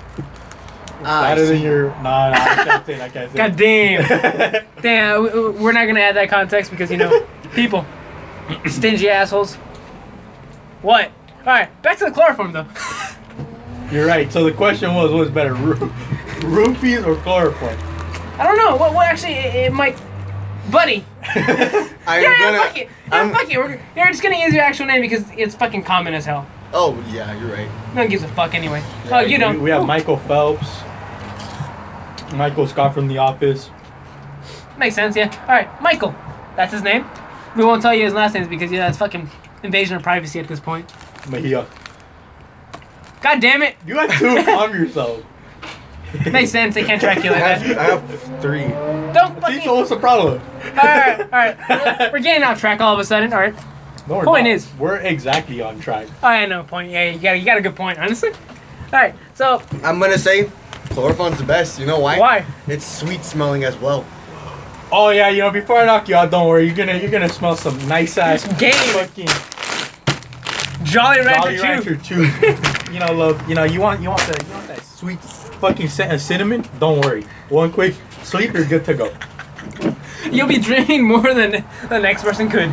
[1.03, 1.65] Better than see.
[1.65, 1.89] your.
[2.03, 2.95] Nah, nah, I can't say.
[2.95, 3.37] it, I can't say.
[3.37, 4.65] God damn.
[4.83, 7.85] Damn, we- we- we're not gonna add that context because you know, people,
[8.67, 9.57] stingy assholes.
[10.83, 11.11] What?
[11.41, 12.67] All right, back to the chloroform though.
[13.91, 14.33] You're right.
[14.33, 15.75] So the question was, what's better, roo-
[16.41, 17.77] roofies or chloroform?
[18.39, 18.77] I don't know.
[18.77, 18.95] What?
[18.95, 19.35] What actually?
[19.35, 20.01] It, it might.
[20.71, 21.05] Buddy.
[21.23, 22.59] I'm yeah, yeah, gonna.
[22.59, 22.89] fuck it.
[23.09, 23.59] Yeah, I'm- fuck it.
[23.59, 26.47] We're, we're just gonna use your actual name because it's fucking common as hell.
[26.73, 27.69] Oh yeah, you're right.
[27.95, 28.81] No one gives a fuck anyway.
[29.07, 29.63] Yeah, oh, you We, don't.
[29.63, 30.67] we have Michael Phelps,
[32.35, 33.71] Michael Scott from The Office.
[34.79, 35.31] Makes sense, yeah.
[35.43, 36.15] All right, Michael.
[36.57, 37.05] That's his name.
[37.57, 39.29] We won't tell you his last name because yeah, it's fucking
[39.63, 40.91] invasion of privacy at this point.
[41.29, 41.67] Mejia.
[43.21, 43.77] God damn it.
[43.87, 45.23] You have to calm yourself.
[46.31, 46.75] Makes sense.
[46.75, 47.79] They can't track you I like have, that.
[47.79, 48.69] I have three.
[49.15, 49.61] Don't See, fucking.
[49.63, 50.43] so what's the problem?
[50.65, 52.13] All right, all right.
[52.13, 53.33] We're getting off track all of a sudden.
[53.33, 53.55] All right.
[54.09, 54.53] No, we're Point not.
[54.53, 56.09] is- we're exactly on track.
[56.23, 56.91] Oh, I no Point.
[56.91, 57.99] Yeah, you got you got a good point.
[57.99, 58.31] Honestly.
[58.31, 59.15] All right.
[59.35, 60.51] So I'm gonna say
[60.91, 61.79] chloroform's the best.
[61.79, 62.19] You know why?
[62.19, 62.45] why?
[62.67, 64.05] It's sweet smelling as well.
[64.95, 67.27] Oh yeah, you know, before I knock you out, don't worry, you're gonna you're gonna
[67.27, 68.75] smell some nice ass Game.
[68.93, 69.27] fucking
[70.85, 71.59] Jolly Rancher Jolly.
[71.61, 72.25] Rancher chew.
[72.93, 73.49] you know, love.
[73.49, 76.19] You know, you want you want that you want that sweet fucking scent of uh,
[76.19, 76.69] cinnamon.
[76.79, 79.11] Don't worry, one quick sleep, you're good to go.
[80.31, 82.71] You'll be dreaming more than the next person could,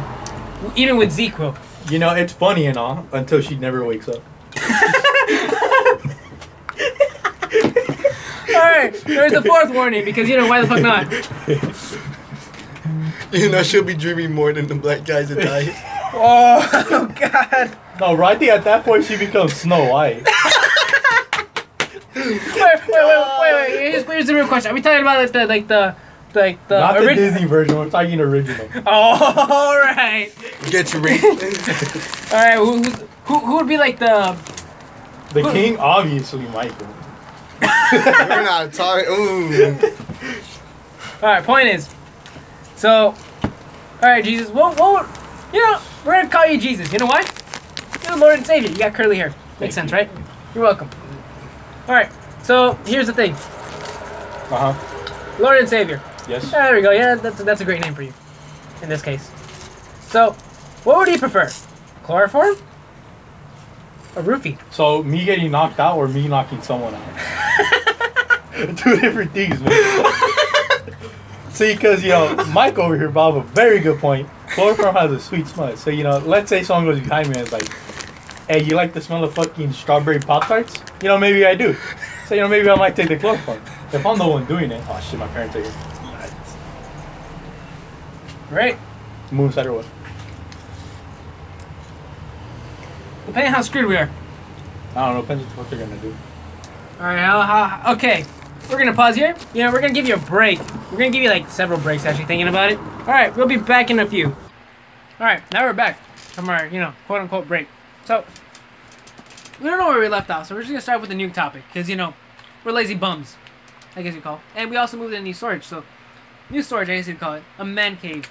[0.76, 1.58] even with ZzzQuil.
[1.90, 4.22] You know, it's funny and all until she never wakes up.
[8.50, 8.94] All right.
[9.06, 11.86] There's a fourth warning because you know why the fuck not?
[13.34, 15.96] You know she'll be dreaming more than the black guys that die.
[16.12, 17.78] Oh God.
[18.00, 20.26] No, right there at that point she becomes Snow White.
[22.16, 23.70] Wait, wait, wait, wait, wait.
[23.92, 24.72] Here's, here's the real question.
[24.72, 25.96] Are we talking about like the like the
[26.34, 27.76] like the Not the Disney version.
[27.78, 28.68] We're talking original.
[28.88, 30.32] Oh, all right.
[30.72, 31.20] Get your ring.
[31.24, 31.36] All
[32.34, 32.56] right.
[32.58, 32.90] Who, who
[33.26, 34.36] who who would be like the
[35.34, 36.88] The king, obviously, Michael.
[37.62, 39.06] We're not talking.
[39.10, 39.76] Ooh.
[41.22, 41.90] All right, point is,
[42.80, 43.14] so,
[43.44, 43.52] all
[44.02, 45.08] right, Jesus, what, what,
[45.54, 46.92] you know, we're gonna call you Jesus.
[46.94, 47.22] You know why?
[48.04, 48.70] You're the Lord and Savior.
[48.70, 49.34] You got curly hair.
[49.60, 49.98] Makes Thank sense, you.
[49.98, 50.10] right?
[50.56, 50.90] You're welcome.
[51.88, 52.10] All right,
[52.44, 53.34] so here's the thing,
[54.52, 55.36] Uh huh.
[55.40, 56.02] Lord and Savior.
[56.28, 56.50] Yes.
[56.52, 56.92] There we go.
[56.92, 58.14] Yeah, that's that's a great name for you,
[58.82, 59.30] in this case.
[60.08, 60.32] So,
[60.84, 61.50] what would you prefer,
[62.04, 62.56] chloroform
[64.16, 64.58] A roofie?
[64.72, 67.02] So me getting knocked out or me knocking someone out?
[68.78, 69.72] Two different things, man.
[71.52, 74.30] See, because you know, Mike over here brought up a very good point.
[74.50, 75.76] Chloroform has a sweet smell.
[75.76, 77.70] So you know, let's say someone goes behind me and is like,
[78.48, 81.76] "Hey, you like the smell of fucking strawberry pop tarts?" You know, maybe I do.
[82.28, 83.62] So you know, maybe I might take the chloroform.
[83.92, 85.74] If I'm the one doing it, oh shit, my parents are here.
[88.52, 88.78] Right?
[89.32, 89.86] Moonset or what?
[93.28, 94.10] Depending on how screwed we are.
[94.96, 95.22] I don't know.
[95.22, 96.16] Depends what they're gonna do.
[97.00, 97.20] All right.
[97.20, 98.26] How, how, okay.
[98.70, 99.36] We're gonna pause here.
[99.56, 100.60] You know, we're gonna give you a break.
[100.92, 102.78] We're gonna give you like several breaks actually thinking about it.
[102.78, 103.36] All right.
[103.36, 104.28] We'll be back in a few.
[104.28, 104.36] All
[105.20, 105.42] right.
[105.52, 107.68] Now we're back from our you know quote unquote break.
[108.06, 108.24] So
[109.60, 111.32] we don't know where we left off, so we're just gonna start with a new
[111.32, 112.14] topic because you know
[112.64, 113.38] we're lazy bums,
[113.96, 114.36] I guess you call.
[114.36, 114.42] It.
[114.56, 115.84] And we also moved in new storage, so
[116.52, 118.30] new storage, I guess you'd call it a man cave.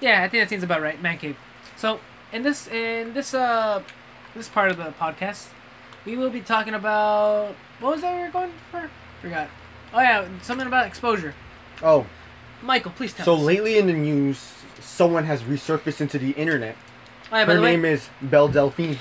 [0.00, 1.02] Yeah, I think that seems about right.
[1.02, 1.36] Man cave.
[1.76, 1.98] So
[2.32, 3.82] in this in this uh
[4.36, 5.48] this part of the podcast,
[6.06, 8.88] we will be talking about what was that we were going for?
[9.24, 9.48] Forgot.
[9.94, 11.34] Oh yeah, something about exposure.
[11.82, 12.06] Oh,
[12.62, 13.40] Michael, please tell so us.
[13.40, 16.76] lately in the news, someone has resurfaced into the internet.
[17.32, 18.98] Oh, yeah, by Her the way, name is Belle Delphine.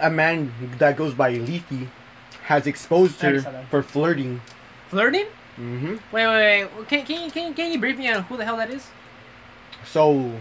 [0.00, 1.88] A man that goes by Leafy
[2.44, 3.68] has exposed I her saw that.
[3.68, 4.40] for flirting.
[4.88, 5.26] flirting.
[5.56, 6.88] hmm Wait, wait, wait.
[6.88, 8.86] Can, can, you, can, you- can you brief me on who the hell that is?
[9.84, 10.32] So,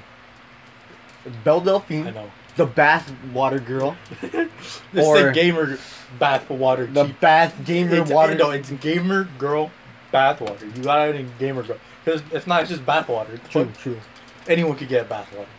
[1.44, 2.32] Belle I Delphine, know.
[2.56, 5.78] the bath water girl, This Or- is a gamer
[6.20, 6.86] bath water.
[6.86, 7.20] the cheap.
[7.20, 8.36] bath gamer it's, water.
[8.36, 9.72] No, it's gamer girl
[10.12, 10.66] bath water.
[10.66, 13.34] You got it in gamer girl because it's not it's just bath water.
[13.34, 13.74] It's True, fun.
[13.74, 14.00] true.
[14.48, 15.50] Anyone could get bath water.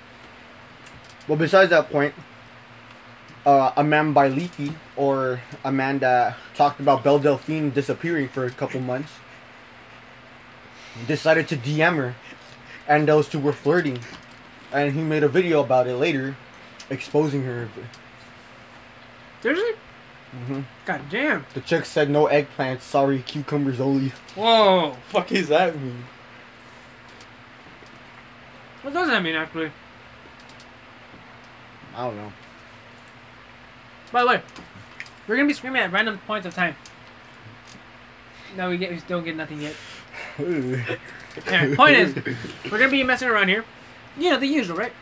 [1.26, 2.14] Well, besides that point,
[3.46, 8.44] uh, a man by Leafy, or a man that talked about Belle Delphine disappearing for
[8.44, 9.12] a couple months,
[11.06, 12.14] decided to DM her,
[12.88, 13.98] and those two were flirting,
[14.72, 16.36] and he made a video about it later,
[16.90, 17.68] exposing her.
[19.42, 19.72] Seriously?
[20.34, 21.46] Hmm God damn.
[21.54, 24.12] The chick said no eggplants, sorry, cucumbers only.
[24.34, 24.96] Whoa.
[25.08, 26.04] Fuck is that mean?
[28.82, 29.70] What does that mean, actually?
[31.96, 32.32] I don't know.
[34.12, 34.42] By the way,
[35.26, 36.76] we're gonna be screaming at random points of time.
[38.56, 39.74] No, we get we still get nothing yet.
[40.38, 42.14] Alright, point is,
[42.70, 43.64] we're gonna be messing around here.
[44.16, 44.92] You know the usual, right?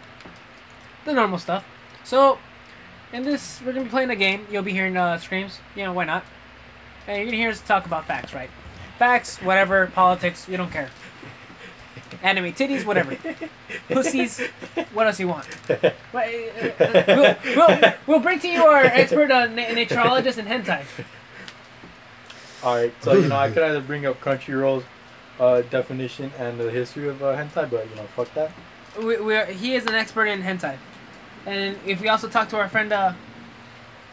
[1.05, 1.65] The normal stuff.
[2.05, 2.39] So,
[3.13, 4.47] in this, we're gonna be playing a game.
[4.51, 5.59] You'll be hearing uh, screams.
[5.77, 6.25] You know why not?
[7.07, 8.51] And you're gonna hear us talk about facts, right?
[8.99, 10.47] Facts, whatever, politics.
[10.49, 10.91] We don't care.
[12.23, 13.17] Anime, titties, whatever.
[13.89, 14.41] Pussies.
[14.93, 15.47] What else you want?
[15.67, 20.47] But, uh, uh, we'll, we'll, we'll bring to you our expert on na- naturologist and
[20.47, 20.85] hentai.
[22.63, 24.85] All right, so you know I could either bring up Crunchyroll's
[25.41, 28.53] uh, definition and the history of uh, hentai, but you know fuck that.
[28.99, 30.77] We, we're, he is an expert in hentai.
[31.47, 33.13] And if we also talk to our friend uh,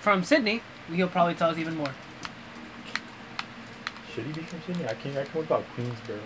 [0.02, 0.62] from Sydney,
[0.92, 1.94] he'll probably tell us even more.
[4.14, 4.86] Should he be from Sydney?
[4.86, 5.18] I can't.
[5.18, 6.20] I can about Queensboro.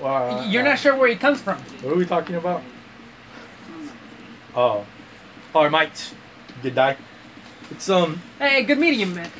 [0.00, 0.44] Wow.
[0.44, 1.58] You're not sure where he comes from.
[1.82, 2.62] What are we talking about?
[4.54, 4.84] Oh.
[5.54, 6.14] All right, mates.
[6.62, 6.96] Good day.
[7.70, 8.20] It's um.
[8.38, 9.30] Hey, good meeting you, man.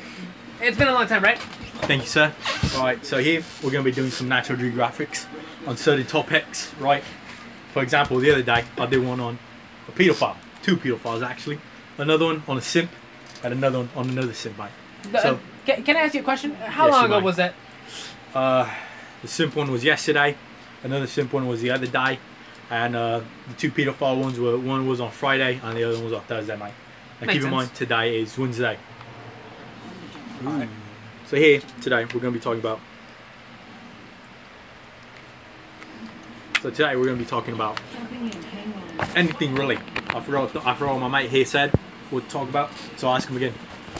[0.61, 1.39] It's been a long time, right?
[1.81, 2.33] Thank you, sir.
[2.77, 5.25] Right, so here we're going to be doing some Natural Geographics
[5.65, 7.03] on certain topics, right?
[7.73, 9.37] For example, the other day I did one on
[9.87, 11.59] a pedophile, two pedophiles actually,
[11.97, 12.89] another one on a simp,
[13.43, 14.69] and another one on another simp, mate.
[15.11, 16.55] The- So- can, can I ask you a question?
[16.55, 17.23] How Yes, long ago might.
[17.23, 17.53] was that?
[18.33, 18.69] Uh,
[19.21, 20.35] the simp one was yesterday,
[20.83, 22.19] another simp one was the other day,
[22.71, 26.05] and uh, the two pedophile ones were one was on Friday and the other one
[26.05, 26.73] was on Thursday, mate.
[27.21, 27.51] Now Makes keep in sense.
[27.53, 28.77] mind today is Wednesday.
[31.27, 32.79] So here today we're going to be talking about.
[36.61, 37.79] So today we're going to be talking about
[39.15, 39.77] anything really.
[40.09, 40.53] I forgot.
[40.67, 41.73] I forgot what my mate here said.
[42.11, 42.69] We'll talk about.
[42.97, 43.53] So I'll ask him again.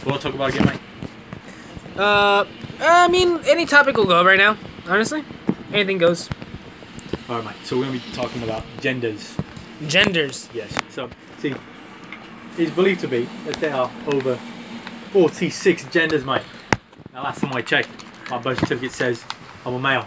[0.04, 1.98] What will talk about again, mate?
[1.98, 2.44] Uh,
[2.82, 4.58] I mean, any topic will go right now.
[4.88, 5.24] Honestly,
[5.72, 6.30] anything goes.
[7.30, 7.56] All right, mate.
[7.64, 9.38] So we're going to be talking about genders.
[9.88, 10.50] Genders.
[10.54, 10.76] Yes.
[10.90, 11.56] So, see,
[12.58, 14.36] it's believed to be that there are over
[15.14, 16.42] 46 genders, mate.
[17.14, 17.90] Now, last time I checked,
[18.30, 19.24] my birth certificate says
[19.66, 20.06] I'm a male.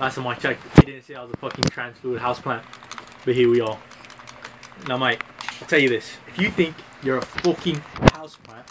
[0.00, 2.62] Last time I checked, it didn't say I was a fucking trans fluid houseplant.
[3.24, 3.78] But here we are.
[4.88, 5.20] Now, mate,
[5.60, 6.12] I'll tell you this.
[6.26, 8.64] If you think you're a fucking houseplant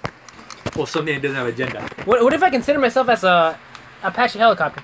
[0.75, 3.57] or something that doesn't have a gender, What, what if I consider myself as a
[4.01, 4.81] Apache helicopter?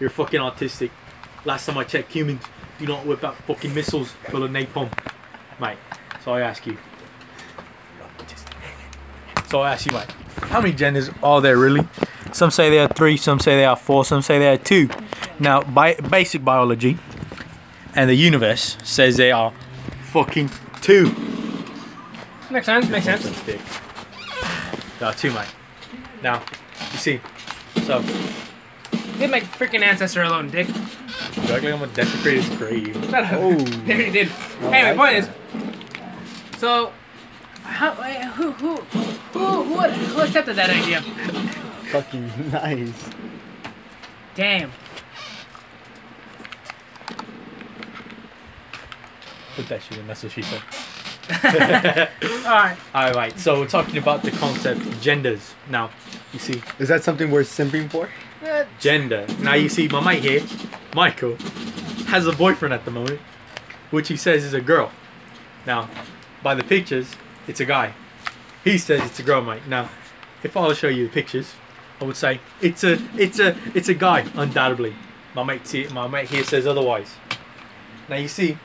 [0.00, 0.90] you're fucking autistic.
[1.44, 2.42] Last time I checked, humans
[2.80, 4.90] do not whip out fucking missiles full of napalm.
[5.60, 5.78] Mate,
[6.24, 6.76] so I ask you.
[9.48, 11.86] So I ask you, mate, how many genders are there really?
[12.34, 14.88] Some say there are three, some say there are four, some say there are two.
[15.38, 16.98] Now, bi- basic biology
[17.94, 19.52] and the universe says they are
[20.06, 21.14] fucking two.
[22.50, 22.88] Makes sense.
[22.88, 23.40] Makes sense.
[23.42, 23.58] There
[25.08, 25.46] are two, mate.
[26.24, 26.42] Now,
[26.90, 27.20] you see,
[27.84, 27.98] so,
[29.20, 30.66] Leave my freaking ancestor alone, dick.
[31.46, 32.94] directly I'm gonna desecrate his grave.
[33.10, 33.30] Shut up.
[33.34, 33.56] Oh.
[33.86, 34.28] There you did.
[34.60, 35.28] Oh, hey, my point is.
[36.58, 36.90] So,
[37.62, 37.92] how?
[37.92, 38.50] Who?
[38.50, 38.74] Who?
[38.74, 38.98] Who?
[39.38, 41.04] Who, who accepted that idea?
[41.94, 43.04] Fucking nice.
[44.34, 44.72] Damn.
[49.54, 50.60] Put that shit in, that's what she said.
[52.44, 52.76] All right.
[52.92, 55.54] Alright, so we're talking about the concept genders.
[55.70, 55.90] Now,
[56.32, 58.08] you see, Is that something worth simping for?
[58.44, 59.24] Uh, gender.
[59.38, 60.42] Now you see, my mate here,
[60.96, 61.36] Michael,
[62.08, 63.20] has a boyfriend at the moment,
[63.92, 64.90] which he says is a girl.
[65.64, 65.88] Now,
[66.42, 67.14] by the pictures,
[67.46, 67.94] it's a guy.
[68.64, 69.68] He says it's a girl, mate.
[69.68, 69.90] Now,
[70.42, 71.54] if I will show you the pictures,
[72.00, 74.94] I would say it's a, it's a, it's a guy, undoubtedly.
[75.34, 77.14] My mate, see, my mate here says otherwise.
[78.08, 78.58] Now you see,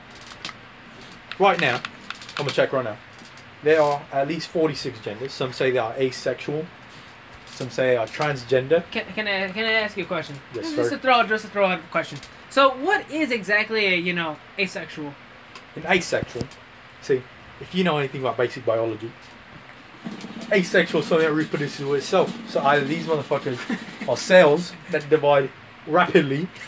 [1.38, 2.96] right now, I'm gonna check right now.
[3.62, 5.32] There are at least 46 genders.
[5.32, 6.64] Some say they are asexual.
[7.46, 8.82] Some say they are transgender.
[8.90, 10.36] can, can I can I ask you a question?
[10.54, 10.76] Yes, just, sir.
[10.76, 12.18] just to throw just to throw out a question.
[12.48, 15.14] So, what is exactly a you know asexual?
[15.76, 16.44] An asexual,
[17.02, 17.22] see,
[17.60, 19.12] if you know anything about basic biology,
[20.52, 22.36] asexual is something that reproduces with itself.
[22.50, 23.58] So either these motherfuckers
[24.08, 25.50] are cells that divide
[25.86, 26.48] rapidly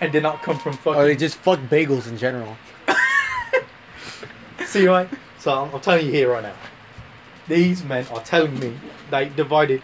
[0.00, 1.18] and did not come from Or they fucking.
[1.18, 2.56] just fuck bagels in general.
[4.66, 5.08] See, right?
[5.38, 6.54] So I'm, I'm telling you here right now.
[7.48, 8.74] These men are telling me
[9.10, 9.82] they divided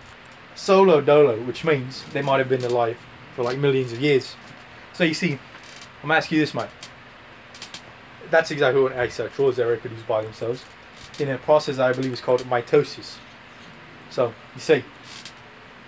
[0.54, 2.98] solo dolo, which means they might have been alive
[3.37, 4.35] for like millions of years.
[4.94, 5.38] So you see,
[6.02, 6.68] I'm asking you this, mate.
[8.30, 9.56] That's exactly what asexual is.
[9.56, 10.64] They reproduce by themselves
[11.20, 13.16] in a process I believe is called mitosis.
[14.11, 14.85] So you see,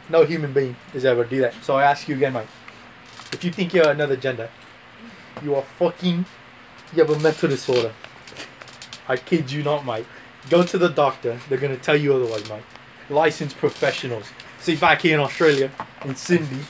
[0.09, 1.55] no human being is ever do that.
[1.63, 2.49] So I ask you again, Mike,
[3.33, 4.51] If you think you're another gender,
[5.43, 6.27] you are fucking.
[6.95, 7.93] You have a mental disorder.
[9.09, 10.07] I kid you not, Mike.
[10.51, 11.39] Go to the doctor.
[11.49, 12.65] They're gonna tell you otherwise, Mike.
[13.09, 14.27] Licensed professionals.
[14.61, 15.71] See, back here in Australia,
[16.05, 16.63] in Sydney,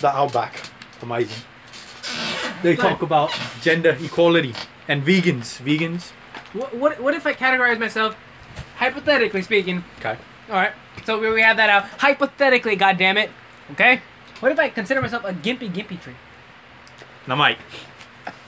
[0.00, 0.60] the outback,
[1.00, 1.42] amazing.
[2.62, 3.30] They talk about
[3.62, 4.54] gender equality
[4.88, 5.60] and vegans.
[5.62, 6.12] Vegans.
[6.52, 8.16] What, what what if I categorize myself,
[8.76, 9.84] hypothetically speaking?
[9.98, 10.16] Okay.
[10.48, 10.72] All right.
[11.04, 11.84] So we, we have that out.
[12.00, 13.30] Hypothetically, goddammit.
[13.72, 14.00] Okay.
[14.40, 16.14] What if I consider myself a gympie gympie tree?
[17.26, 17.58] Now, Mike,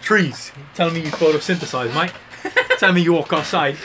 [0.01, 0.53] Trees.
[0.75, 2.15] Tell me you photosynthesize, Mike.
[2.79, 3.77] Tell me you walk outside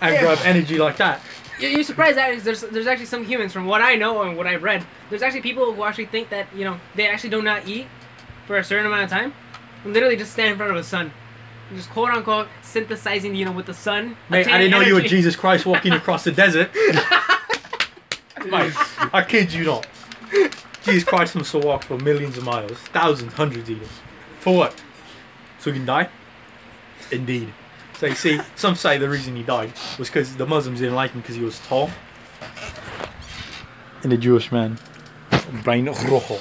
[0.00, 0.20] and Yeah.
[0.20, 1.20] grab energy like that.
[1.58, 4.46] You- You're surprised that there's there's actually some humans, from what I know and what
[4.46, 7.66] I've read, there's actually people who actually think that you know they actually do not
[7.66, 7.86] eat
[8.46, 9.32] for a certain amount of time,
[9.84, 11.12] and literally just stand in front of the sun, and
[11.74, 14.16] just quote unquote synthesizing, you know, with the sun.
[14.28, 15.00] Mate, I didn't know you were.
[15.00, 16.70] Jesus Christ walking across the desert.
[18.46, 18.72] Mate,
[19.12, 19.86] I kid you not.
[20.82, 23.88] Jesus Christ must have walked for millions of miles, thousands, hundreds even.
[24.40, 24.82] For what?
[25.58, 26.08] So he can die?
[27.10, 27.52] Indeed.
[27.98, 31.12] So you see, some say the reason he died was because the Muslims didn't like
[31.12, 31.90] him because he was tall.
[34.02, 34.78] And the Jewish man,
[35.62, 36.38] brain rojo.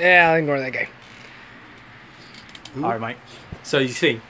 [0.00, 0.88] Yeah, I'll ignore that guy.
[2.76, 3.16] Alright, mate.
[3.62, 4.20] So you see,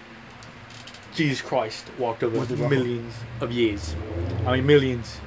[1.15, 2.71] Jesus Christ walked over What did wrong?
[2.71, 3.95] millions of years.
[4.47, 5.19] I mean millions.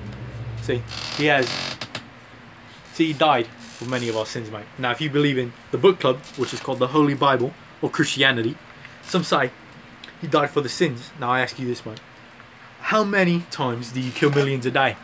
[0.62, 0.82] See,
[1.18, 1.48] he has.
[2.94, 4.66] See, he died for many of our sins, mate.
[4.78, 7.90] Now, if you believe in the book club, which is called the Holy Bible or
[7.90, 8.58] Christianity,
[9.04, 9.52] some say
[10.22, 11.12] he died for the sins.
[11.20, 12.00] Now, I ask you this, mate.
[12.80, 14.96] How many times do you kill millions a day?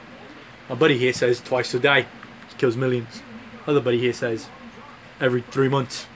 [0.70, 2.04] My buddy here says twice a day.
[2.50, 3.22] He kills millions.
[3.68, 4.48] Other buddy here says
[5.20, 6.08] every three months.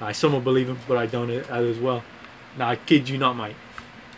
[0.00, 2.02] I somewhat believe him, but I don't as well.
[2.58, 3.56] Now, I kid you not, mate.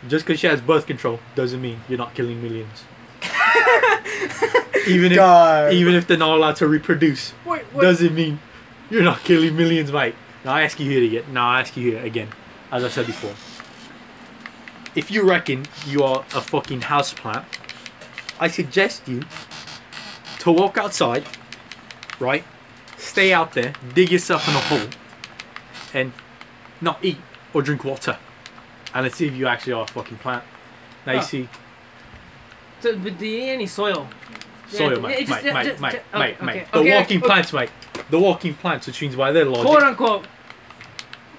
[0.09, 2.85] Just because she has birth control doesn't mean you're not killing millions.
[4.87, 5.73] even if God.
[5.73, 7.83] even if they're not allowed to reproduce, Wait, wait.
[7.83, 8.39] doesn't mean
[8.91, 10.15] you're not killing millions, mate.
[10.45, 11.33] Now I ask you here again.
[11.33, 12.29] Now I ask you here again,
[12.71, 13.35] as I said before.
[14.95, 17.45] If you reckon you are a fucking houseplant,
[18.41, 19.23] I suggest you
[20.41, 21.25] to walk outside,
[22.21, 22.45] right?
[22.97, 24.89] Stay out there, dig yourself in a hole,
[25.95, 26.13] and
[26.81, 27.19] not eat
[27.53, 28.19] or drink water.
[28.95, 30.45] And let's see if you actually are a fucking plant.
[31.07, 31.25] Now you Huh.
[31.25, 31.49] see
[32.81, 34.09] So, but do you need any soil?
[34.69, 36.73] soil, Yeah, mate, just- mate, mate, just- mate, just- mate, oh, okay, mate.
[36.73, 37.27] The okay, walking okay.
[37.27, 37.71] plants, mate.
[38.11, 39.67] The walking plants, which means by their logic.
[39.67, 40.27] Quote unquote.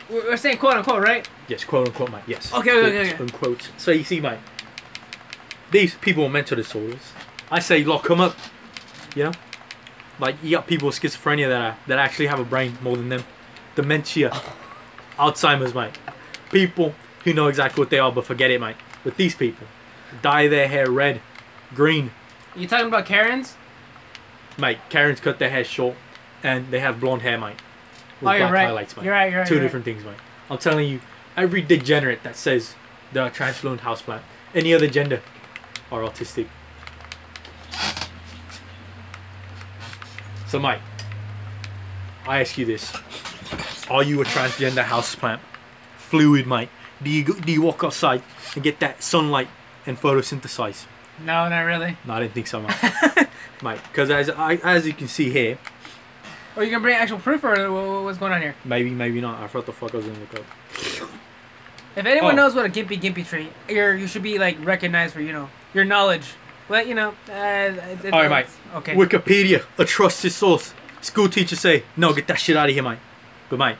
[0.10, 1.28] We're we're saying quote unquote, right?
[1.48, 2.24] Yes, quote unquote, mate.
[2.28, 2.52] Yes.
[2.54, 3.24] Okay, okay, Quote okay, okay.
[3.24, 3.70] Unquote.
[3.78, 4.40] So you see, mate,
[5.72, 7.14] these people with mental disorders.
[7.52, 8.36] I say lock them up.
[9.16, 9.32] You know,
[10.20, 13.10] like you got people with schizophrenia that are, that actually have a brain more than
[13.10, 13.24] them,
[13.76, 14.32] dementia,
[15.18, 15.98] Alzheimer's, mate.
[16.52, 18.76] People who know exactly what they are but forget it, mate.
[19.04, 19.68] But these people
[20.22, 21.22] dye their hair red,
[21.76, 22.12] green,
[22.56, 23.56] You talking about Karens?
[24.58, 24.80] mate.
[24.90, 25.96] Karens cut their hair short,
[26.44, 27.56] and they have blonde hair, mate.
[28.20, 28.66] With Oh, you're black right.
[28.66, 29.04] highlights, mate.
[29.06, 29.30] You're right.
[29.32, 29.48] You're right.
[29.48, 29.66] Two you're right.
[29.68, 30.18] different things, mate.
[30.50, 31.00] I'm telling you,
[31.38, 32.76] every degenerate that says
[33.14, 34.22] they're a transfluent houseplant,
[34.54, 35.22] any other gender,
[35.92, 36.48] are autistic.
[40.48, 40.82] So, Mike,
[42.28, 42.92] I ask you this:
[43.90, 45.40] Are you a transgender houseplant?
[45.98, 46.70] Fluid, mate.
[47.02, 48.22] Do you do you walk outside
[48.56, 49.48] and get that sunlight
[49.86, 50.86] and photosynthesize?
[51.20, 51.98] No, not really.
[52.06, 52.76] No, I didn't think so, mate.
[53.64, 55.58] mate, because as I, as you can see here,
[56.56, 58.56] Or you can bring actual proof, or wha- wha- what's going on here?
[58.66, 59.40] maybe maybe not.
[59.42, 60.46] I thought the fuck I was gonna look up.
[61.96, 62.36] If anyone Oh.
[62.44, 65.50] knows what a gympie gympie tree, you're you should be like recognized for you know
[65.74, 66.28] your knowledge.
[66.68, 67.72] But you know, uh,
[68.04, 68.76] it- All right, mate.
[68.76, 68.96] Okay.
[68.96, 70.74] Wikipedia, a trusted source.
[71.02, 73.00] School teachers say, no, get that shit out of here, mate.
[73.50, 73.78] But, mate,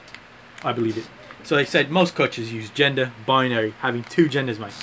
[0.64, 1.06] I believe it.
[1.44, 4.74] So they said most cultures use gender binary, having two genders, mate.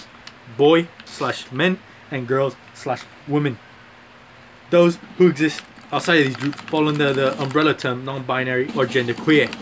[0.57, 1.79] Boy slash men
[2.11, 3.59] and girls slash women.
[4.71, 9.55] Those who exist outside of these groups fall under the umbrella term non-binary or genderqueer.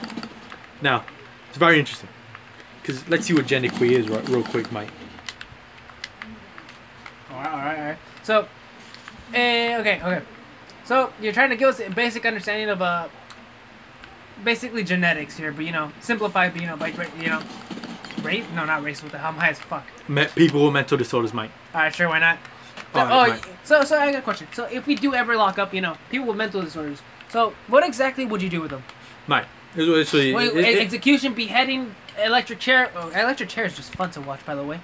[0.81, 1.05] Now,
[1.49, 2.09] it's very interesting.
[2.81, 4.91] Because let's see what genderqueer is right, real quick, mate.
[7.31, 7.99] All right, all right, all right.
[8.23, 8.49] So,
[9.33, 10.23] eh, okay, okay.
[10.85, 13.09] So you're trying to give us a basic understanding of uh,
[14.42, 17.42] basically genetics here, but you know, simplified, but you know, like you know,
[18.23, 18.44] race?
[18.55, 19.03] No, not race.
[19.03, 19.29] What the hell?
[19.29, 19.85] I'm high as fuck.
[20.09, 21.51] Me- people with mental disorders, mate.
[21.75, 22.38] All right, sure, why not?
[22.92, 24.47] So, right, oh, so so I got a question.
[24.53, 27.85] So if we do ever lock up, you know, people with mental disorders, so what
[27.85, 28.83] exactly would you do with them?
[29.77, 32.90] It's, it- Wait, it- it- execution, beheading, electric chair.
[32.94, 34.81] Oh, electric chair is just fun to watch, by the way.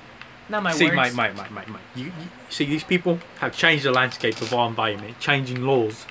[0.49, 0.97] Not my see, words.
[0.97, 1.79] mate, mate, mate, mate, mate.
[1.95, 2.13] You, you
[2.49, 6.07] see, these people have changed the landscape of our environment, changing laws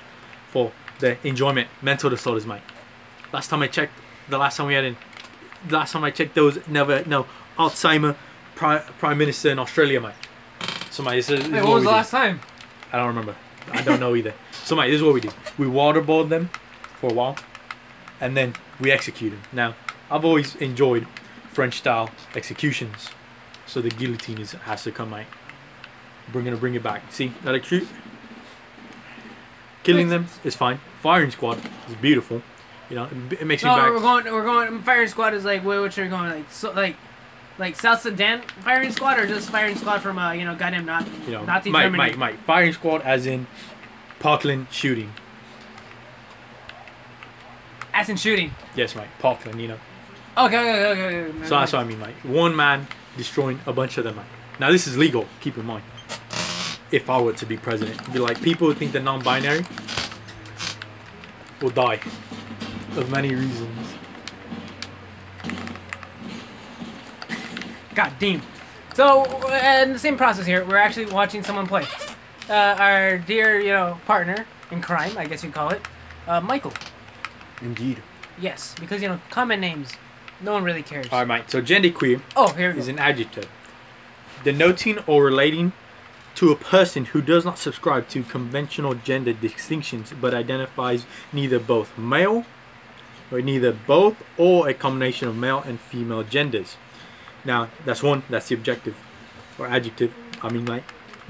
[0.50, 1.68] for their enjoyment.
[1.82, 2.62] Mental disorders, mate.
[3.32, 3.92] Last time I checked,
[4.28, 4.96] the last time we had in,
[5.66, 7.26] the last time I checked, there was never no
[7.58, 8.16] Alzheimer
[8.54, 10.14] prime, prime minister in Australia, mate.
[10.90, 11.96] So, mate, this is, this is what, was we the do.
[11.96, 12.40] last time?
[12.92, 13.36] I don't remember.
[13.72, 14.34] I don't know either.
[14.62, 15.30] So, mate, this is what we do.
[15.58, 16.48] We waterboard them
[17.00, 17.36] for a while,
[18.20, 19.42] and then we execute them.
[19.52, 19.74] Now,
[20.08, 21.08] I've always enjoyed
[21.52, 23.08] French-style executions,
[23.66, 25.26] so the guillotine is, has to come, mate.
[26.32, 27.10] We're gonna bring it back.
[27.10, 27.88] See, electrocute.
[29.82, 30.78] Killing them is fine.
[31.02, 32.42] Firing squad is beautiful.
[32.90, 33.90] You know, it, it makes me No, back.
[33.92, 34.24] we're going.
[34.26, 34.82] We're going.
[34.82, 36.96] Firing squad is like which are we going like so like
[37.58, 41.06] like South Sudan firing squad or just firing squad from uh you know goddamn not
[41.26, 41.98] You know, Nazi mate, Germany.
[41.98, 42.38] Mike, mate.
[42.46, 43.46] Firing squad, as in
[44.18, 45.12] Parkland shooting.
[47.92, 48.52] ass and shooting.
[48.76, 49.08] Yes, Mike.
[49.20, 49.60] Parkland.
[49.60, 49.78] You know.
[50.38, 51.44] Okay, okay, okay, okay.
[51.48, 52.14] So that's what I mean, Mike.
[52.24, 54.24] One man destroying a bunch of them, mate.
[54.58, 55.26] Now this is legal.
[55.40, 55.84] Keep in mind.
[56.90, 59.64] If I were to be president, be like people who think they're non-binary
[61.62, 62.00] will die
[62.96, 63.94] of many reasons.
[67.94, 68.42] God damn.
[68.94, 71.84] So, uh, in the same process here, we're actually watching someone play.
[72.48, 75.80] Uh, our dear, you know, partner in crime, I guess you'd call it,
[76.26, 76.72] uh, Michael.
[77.62, 78.02] Indeed.
[78.40, 79.92] Yes, because you know, common names,
[80.40, 81.06] no one really cares.
[81.12, 81.50] All right, mate.
[81.50, 82.92] So genderqueer Oh, here we is go.
[82.92, 83.48] an adjective
[84.42, 85.72] denoting or relating
[86.34, 91.98] to a person who does not subscribe to conventional gender distinctions but identifies neither both
[91.98, 92.46] male
[93.30, 96.76] or neither both or a combination of male and female genders.
[97.44, 98.96] Now, that's one, that's the objective
[99.58, 100.12] or adjective.
[100.42, 100.84] I mean, like,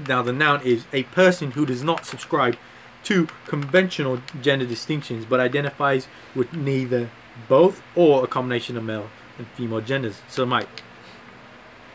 [0.07, 2.57] Now the noun is a person who does not subscribe
[3.03, 7.09] to conventional gender distinctions but identifies with neither
[7.47, 10.21] both or a combination of male and female genders.
[10.27, 10.67] So Mike,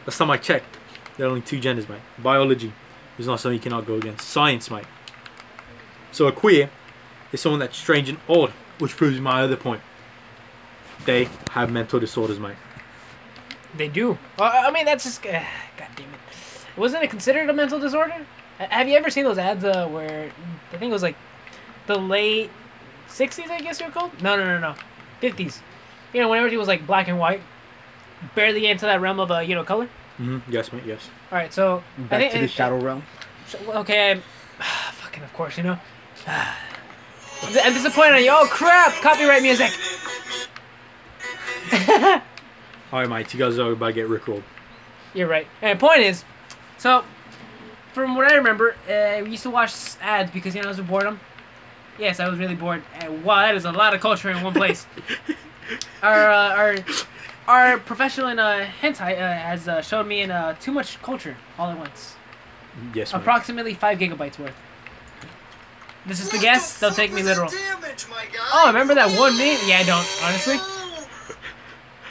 [0.07, 0.76] last time I checked,
[1.16, 2.00] there are only two genders, mate.
[2.18, 2.72] Biology
[3.18, 4.28] is not something you cannot go against.
[4.28, 4.84] Science, mate.
[6.12, 6.70] So a queer
[7.32, 9.82] is someone that's strange and odd, which proves my other point.
[11.05, 12.57] They have mental disorders, mate.
[13.76, 14.18] They do.
[14.38, 15.24] Well, I mean, that's just.
[15.24, 15.42] Uh,
[15.76, 16.20] God damn it.
[16.76, 18.26] Wasn't it considered a mental disorder?
[18.59, 20.30] Have you ever seen those ads uh, where
[20.72, 21.16] I think it was like
[21.86, 22.51] the late
[23.09, 23.51] '60s?
[23.51, 24.20] I guess you're called.
[24.22, 24.74] No, no, no, no,
[25.20, 25.61] '50s.
[26.12, 27.42] You know, when everything was like black and white,
[28.34, 29.88] barely into that realm of uh, you know color.
[30.18, 30.51] Mm-hmm.
[30.51, 30.84] Yes, mate.
[30.86, 31.09] Yes.
[31.30, 33.03] All right, so I Back think to the shadow realm.
[33.47, 34.22] So, okay, I'm,
[34.92, 35.78] fucking of course, you know.
[36.26, 38.26] I'm disappointed.
[38.28, 38.94] Oh crap!
[39.03, 39.70] Copyright music.
[42.93, 43.33] All right, mate.
[43.35, 44.43] You guys are about to get rickrolled.
[45.14, 45.47] You're right.
[45.62, 46.25] And the point is,
[46.79, 47.05] so
[47.93, 50.81] from what I remember, uh, we used to watch ads because you know I was
[50.81, 51.19] boredom.
[51.99, 52.83] Yes, I was really bored.
[53.01, 54.87] And wow, that is a lot of culture in one place.
[56.03, 56.77] our uh, our
[57.49, 61.37] our professional in uh, hentai uh, has uh, showed me in uh, too much culture
[61.59, 62.17] all at once.
[62.95, 63.21] Yes, mate.
[63.21, 64.55] Approximately five gigabytes worth.
[66.05, 66.79] This is the guess.
[66.79, 67.51] They'll take me literal.
[67.51, 68.49] Damage, my guy.
[68.53, 69.59] Oh, remember that one meme?
[69.67, 70.59] Yeah, I don't honestly.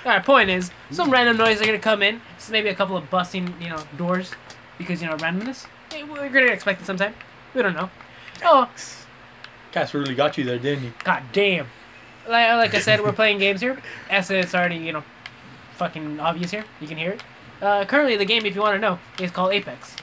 [0.06, 2.22] Alright, point is, some random noise are gonna come in.
[2.36, 4.32] It's maybe a couple of busting, you know, doors.
[4.78, 5.66] Because, you know, randomness.
[5.91, 7.16] We're gonna expect it sometime.
[7.53, 7.89] We don't know.
[8.43, 8.70] Oh,
[9.72, 10.93] Cass really got you there, didn't he?
[11.03, 11.68] god damn.
[12.30, 13.82] Like, like I said, we're playing games here.
[14.10, 15.03] As it's already, you know,
[15.76, 16.64] fucking obvious here.
[16.80, 17.24] You can hear it.
[17.62, 19.95] Uh, currently, the game, if you want to know, is called Apex.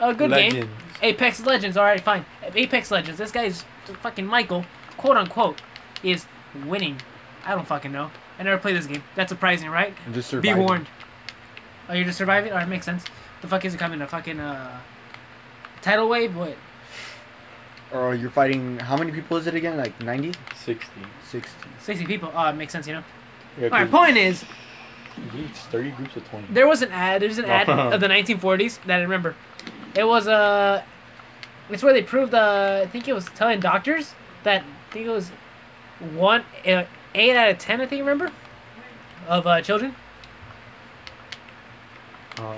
[0.00, 0.52] A good game.
[0.52, 0.72] Legends.
[1.02, 2.24] Apex Legends, alright, fine.
[2.54, 3.64] Apex Legends, this guy's
[4.02, 4.64] fucking Michael,
[4.96, 5.60] quote unquote,
[6.02, 6.26] is
[6.64, 6.96] winning.
[7.44, 8.10] I don't fucking know.
[8.38, 9.02] I never played this game.
[9.14, 9.94] That's surprising, right?
[10.06, 10.62] I'm just Be surviving.
[10.64, 10.86] warned.
[11.88, 12.50] Oh, you're just surviving?
[12.52, 13.04] Alright, makes sense.
[13.40, 14.00] The fuck is it coming?
[14.00, 14.80] A fucking, uh.
[15.82, 16.36] Tidal wave?
[16.36, 16.56] What?
[17.92, 18.78] Or you're fighting.
[18.78, 19.76] How many people is it again?
[19.76, 20.32] Like 90?
[20.54, 20.86] 60.
[21.28, 21.68] 60.
[21.80, 22.32] 60 people.
[22.34, 23.04] Oh, it makes sense, you know?
[23.58, 24.44] Yeah, Alright, 'cause point is,
[25.36, 26.46] Each 30 groups of 20.
[26.50, 29.34] there was an ad, there's an ad of the 1940s that I remember.
[29.94, 30.82] It was, uh.
[31.68, 32.80] It's where they proved, uh.
[32.82, 34.14] I think it was telling doctors
[34.44, 34.62] that.
[34.62, 35.30] I think it was
[36.14, 36.44] one.
[36.66, 36.84] Uh,
[37.14, 38.32] 8 out of 10, I think, you remember?
[39.28, 39.94] Of, uh, children.
[42.38, 42.54] Uh,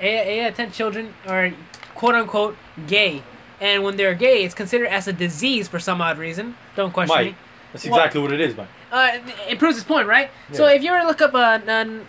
[0.00, 1.52] eight, eight out of ten children are
[1.94, 3.22] quote unquote gay,
[3.60, 6.54] and when they're gay, it's considered as a disease for some odd reason.
[6.76, 7.36] Don't question Mike, me.
[7.72, 8.68] that's exactly what it is, Mike.
[8.90, 9.18] Uh,
[9.48, 10.30] it proves his point, right?
[10.52, 12.06] So if you were to look up a, an,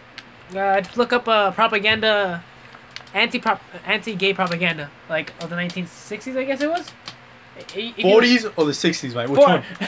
[0.55, 2.43] uh, look up a propaganda,
[3.13, 3.41] anti
[3.85, 6.91] anti gay propaganda, like of the 1960s, I guess it was.
[7.75, 9.29] If you- 40s or the 60s, Mike?
[9.29, 9.63] Which Four- one?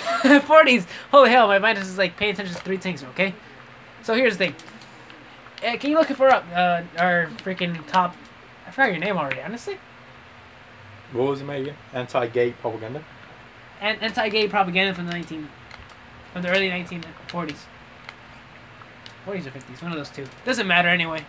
[0.42, 0.86] 40s.
[1.12, 3.34] Holy hell, my mind is just like paying attention to three things, okay?
[4.04, 4.56] So here's the thing.
[5.66, 6.44] Uh, can you look it for up?
[6.54, 8.16] Uh, our freaking top.
[8.68, 9.78] I forgot your name already, honestly.
[11.14, 11.62] What was it, Mike?
[11.62, 11.76] again?
[11.94, 13.04] Anti-gay propaganda?
[13.80, 15.48] And anti-gay propaganda from the 19,
[16.34, 17.56] from the early 1940s.
[19.28, 20.26] 40s or 50s, one of those two.
[20.46, 21.24] Doesn't matter anyway.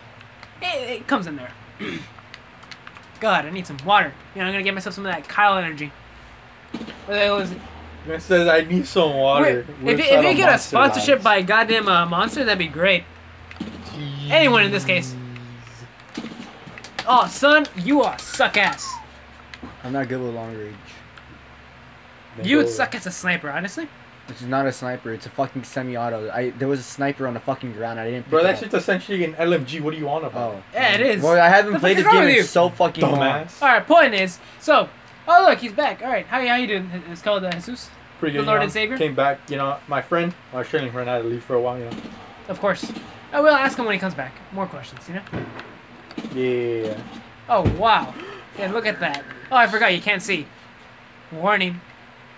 [0.61, 1.51] It, it comes in there.
[3.19, 4.13] God, I need some water.
[4.35, 5.85] You know, I'm gonna get myself some of that Kyle energy.
[5.85, 5.91] What the hell
[6.62, 7.57] is it?
[8.07, 9.65] It says I need some water.
[9.81, 13.03] Wait, if, you- if you get a sponsorship by goddamn uh, Monster, that'd be great.
[14.29, 15.15] anyone in this case.
[17.07, 18.89] Oh, son, you are suck ass.
[19.83, 20.75] I'm not good with long range.
[22.41, 23.87] You would suck as a sniper, honestly.
[24.27, 25.11] This is not a sniper.
[25.13, 26.31] It's a fucking semi-auto.
[26.31, 27.99] I there was a sniper on the fucking ground.
[27.99, 28.23] I didn't.
[28.23, 29.81] Pick Bro, it that's just essentially an LMG.
[29.81, 30.55] What do you want about?
[30.55, 30.63] Oh.
[30.73, 31.21] Yeah, it is.
[31.21, 33.21] Well, I haven't The played fuck this game in so fucking long.
[33.21, 34.87] All right, point is, so,
[35.27, 36.01] oh look, he's back.
[36.01, 36.89] All right, how how you doing?
[37.09, 38.47] It's called uh, Jesus, Pretty The good.
[38.47, 38.97] Lord know, and Savior?
[38.97, 41.77] Came back, you know, my friend, my Australian friend, had to leave for a while,
[41.77, 41.97] you know.
[42.47, 42.91] of course.
[43.31, 44.33] I will ask him when he comes back.
[44.51, 45.23] More questions, you know.
[46.33, 46.97] Yeah.
[47.49, 48.13] Oh wow,
[48.57, 49.23] yeah, look at that.
[49.51, 50.45] Oh, I forgot you can't see.
[51.31, 51.79] Warning.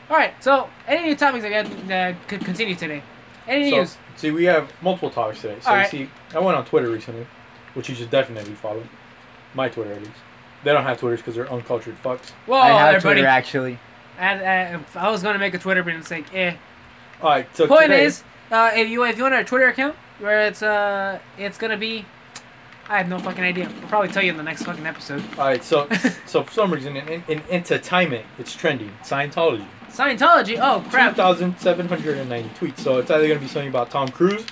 [0.10, 3.02] All right, so any new topics that got uh, could continue today?
[3.48, 3.98] Any So, news?
[4.16, 5.58] see, we have multiple topics today.
[5.62, 5.92] So, Alright.
[5.94, 7.26] you see, I went on Twitter recently,
[7.74, 8.84] which you should definitely follow.
[9.54, 10.12] My Twitter, at least.
[10.66, 12.32] They don't have Twitters because they're uncultured fucks.
[12.48, 13.22] Whoa, I have everybody.
[13.22, 13.80] Twitter actually.
[14.20, 16.56] I, I, I was gonna make a Twitter, but it's like, eh.
[17.22, 20.48] Alright, so Point today, is, uh, if you if you want a Twitter account where
[20.48, 22.04] it's uh it's gonna be,
[22.90, 23.66] I have no fucking idea.
[23.68, 25.24] I'll probably tell you in the next fucking episode.
[25.38, 25.88] Alright, so
[26.26, 28.92] so for some reason, in, in, in entertainment, it's trending.
[29.04, 29.68] Scientology.
[29.90, 30.58] Scientology.
[30.60, 31.12] Oh crap.
[31.16, 32.80] 2,790 tweets.
[32.80, 34.46] So it's either going to be something about Tom Cruise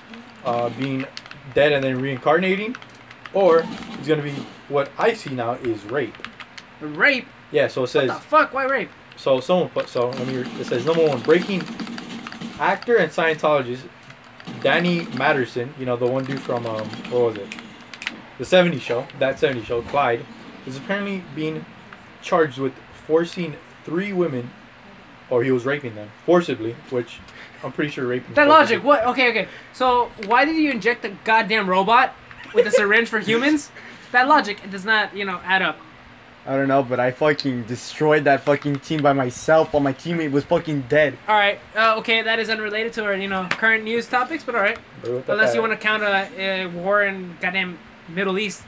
[0.46, 1.06] uh, being
[1.54, 2.76] dead and then reincarnating,
[3.34, 3.60] or
[3.94, 4.36] it's going to be
[4.70, 6.16] what I see now is rape.
[6.82, 7.28] Rape.
[7.52, 8.10] Yeah, so it says.
[8.10, 8.54] What the fuck?
[8.54, 8.90] Why rape?
[9.16, 11.62] so someone put, so let me, it says number one, breaking
[12.60, 13.82] actor and Scientologist
[14.62, 17.48] Danny Masterson, you know, the one dude from, um, what was it?
[18.38, 20.26] The 70s show, that 70s show, Clyde,
[20.66, 21.66] is apparently being
[22.22, 22.74] charged with
[23.08, 23.56] forcing
[23.86, 24.50] three women,
[25.30, 27.20] or he was raping them forcibly, which
[27.64, 28.34] I'm pretty sure raping.
[28.34, 28.84] That logic.
[28.84, 29.06] What?
[29.08, 29.48] Okay, okay.
[29.72, 32.16] So why did you inject the goddamn robot
[32.54, 33.72] with a syringe for humans?
[34.12, 35.78] That logic it does not, you know, add up.
[36.46, 40.32] I don't know, but I fucking destroyed that fucking team by myself while my teammate
[40.32, 41.18] was fucking dead.
[41.28, 41.58] All right.
[41.74, 44.78] Uh, okay, that is unrelated to our, you know, current news topics, but all right.
[45.28, 46.30] Unless you want to count a,
[46.64, 47.80] a war in goddamn
[48.10, 48.62] Middle East,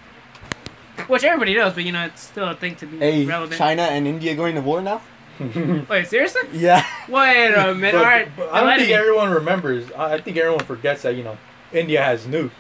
[1.08, 3.58] which everybody knows, but you know, it's still a thing to be Hey, relevant.
[3.58, 5.02] China and India going to war now?
[5.40, 5.86] to.
[5.90, 6.44] Wait, seriously?
[6.54, 6.86] Yeah.
[7.10, 7.92] Wait a minute.
[7.92, 8.30] But- all right.
[8.38, 8.94] but I don't enlighten think me.
[8.96, 9.92] everyone remembers.
[9.92, 11.38] I I think everyone forgets that you know
[11.74, 12.52] India has nukes.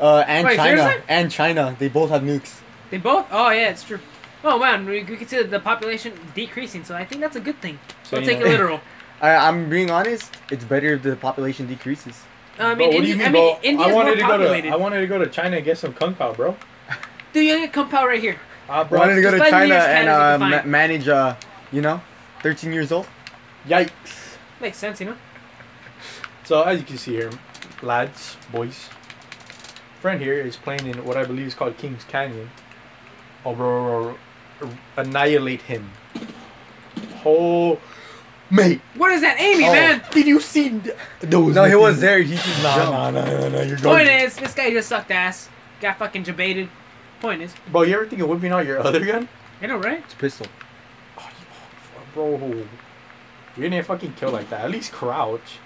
[0.00, 0.78] Uh, and Wait, China.
[0.82, 1.02] seriously?
[1.08, 1.76] And China.
[1.78, 2.60] They both have nukes.
[2.90, 3.26] They both?
[3.30, 4.00] Oh yeah, it's true.
[4.42, 7.60] Oh man, we, we can see the population decreasing, so I think that's a good
[7.60, 7.78] thing.
[8.04, 8.80] So, Don't take know- it literal.
[9.20, 10.32] I, I'm being honest.
[10.50, 12.22] It's better if the population decreases.
[12.58, 13.60] Uh, I Bro, mean, what do you mean, I mean, bro?
[13.62, 14.72] India's I wanted more to go to populated.
[14.72, 16.56] I wanted to go to China and get some kung pao, bro.
[17.34, 18.38] Dude, you get Kung Pao right here.
[18.68, 21.36] Uh, I bro, wanted to go to China and uh, ma- manage, uh,
[21.70, 22.00] you know,
[22.42, 23.06] 13 years old.
[23.68, 24.36] Yikes.
[24.60, 25.16] Makes sense, you know.
[26.44, 27.30] So as you can see here,
[27.82, 28.88] lads, boys,
[30.00, 32.50] friend here is playing in what I believe is called Kings Canyon.
[33.44, 34.16] Oh, bro,
[34.96, 35.90] annihilate him.
[37.24, 37.78] Oh,
[38.50, 39.72] mate, What is that, Amy, Oh.
[39.72, 40.02] man?
[40.10, 41.54] did you see th- those?
[41.54, 42.18] No, he looking- was there.
[42.20, 42.92] He just Nah, jumped.
[42.92, 45.48] nah, nah, nah, nah, you're Point is, this guy just sucked ass.
[45.80, 46.68] Got fucking debated.
[47.20, 49.28] Point is, Bro, you ever think of whipping out your other gun?
[49.62, 49.98] I know, right?
[49.98, 50.46] It's a pistol.
[51.18, 52.66] Oh, you- bro,
[53.56, 54.62] you're gonna fucking kill like that.
[54.64, 55.58] At least crouch.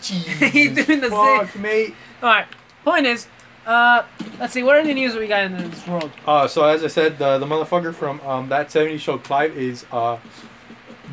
[0.00, 1.94] Jesus He's doing the fuck, mate.
[2.22, 2.46] All right.
[2.84, 3.26] Point is,
[3.66, 4.04] uh,
[4.38, 4.62] let's see.
[4.62, 6.10] What are the news we got in this world?
[6.26, 9.84] Uh, so as I said, the, the motherfucker from um, that 70s show, Clive, is
[9.92, 10.18] uh,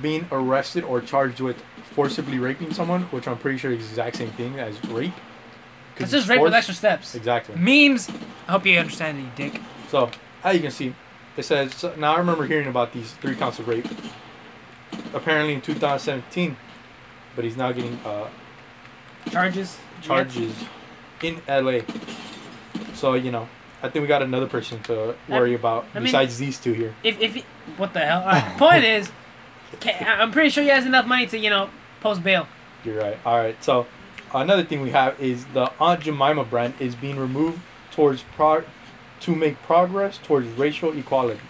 [0.01, 1.61] being arrested or charged with
[1.91, 5.13] forcibly raping someone, which I'm pretty sure is the exact same thing as rape.
[5.97, 6.57] It's just rape with force.
[6.57, 7.15] extra steps.
[7.15, 7.55] Exactly.
[7.55, 8.09] Memes.
[8.47, 9.61] I hope you understand it, you dick.
[9.89, 10.11] So
[10.43, 10.93] as you can see,
[11.35, 12.15] it says so now.
[12.15, 13.87] I remember hearing about these three counts of rape.
[15.13, 16.55] Apparently in 2017,
[17.35, 18.27] but he's now getting uh,
[19.29, 19.77] Charges.
[20.01, 20.53] charges
[21.23, 21.79] in LA.
[22.93, 23.47] So you know,
[23.83, 26.93] I think we got another person to worry about I mean- besides these two here.
[27.03, 27.43] If if
[27.77, 28.23] what the hell?
[28.25, 28.57] Right.
[28.57, 29.11] Point is,
[29.85, 31.69] I'm pretty sure he has enough money to you know
[32.01, 32.47] post bail.
[32.83, 33.17] You're right.
[33.25, 33.61] All right.
[33.63, 33.85] So
[34.33, 37.59] another thing we have is the Aunt Jemima brand is being removed
[37.91, 38.63] towards pro-
[39.21, 41.41] to make progress towards racial equality.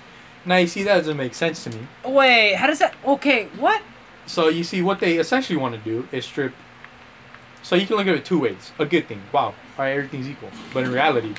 [0.45, 1.87] Now you see that doesn't make sense to me.
[2.05, 2.95] Wait, how does that?
[3.05, 3.81] Okay, what?
[4.25, 6.53] So you see what they essentially want to do is strip.
[7.67, 8.71] So you can look at it two ways.
[8.79, 9.21] A good thing.
[9.33, 9.47] Wow.
[9.47, 10.49] All right, everything's equal.
[10.73, 11.33] But in reality,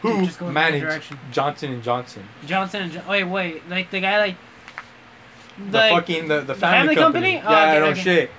[0.00, 1.18] who Just go in the other managed direction.
[1.32, 2.22] Johnson and Johnson?
[2.46, 4.36] Johnson and jo- wait, wait, like the guy like.
[5.72, 7.32] The fucking the, the family family, company.
[7.40, 7.42] company?
[7.44, 8.00] Oh, Yeah, okay, no okay.
[8.00, 8.30] shit.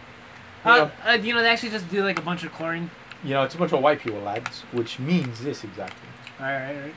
[0.63, 2.89] You Uh, know, uh, you know, they actually just do like a bunch of chlorine.
[3.25, 6.07] you know, it's a bunch of white people, lads, which means this exactly.
[6.39, 6.95] All right, all right.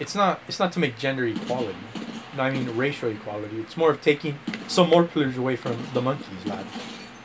[0.00, 1.76] it's not it's not to make gender equality.
[2.38, 3.60] No, I mean racial equality.
[3.60, 6.64] It's more of taking some more privilege away from the monkeys, lad.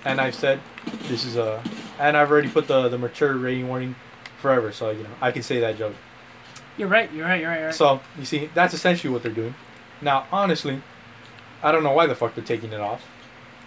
[0.05, 0.59] And I've said
[1.03, 1.63] this is a,
[1.99, 3.95] and I've already put the the mature rating warning
[4.39, 5.95] forever, so you know I can say that joke.
[6.77, 7.11] You're right.
[7.13, 7.39] You're right.
[7.39, 7.57] You're right.
[7.59, 7.75] You're right.
[7.75, 9.55] So you see, that's essentially what they're doing.
[10.01, 10.81] Now, honestly,
[11.61, 13.05] I don't know why the fuck they're taking it off.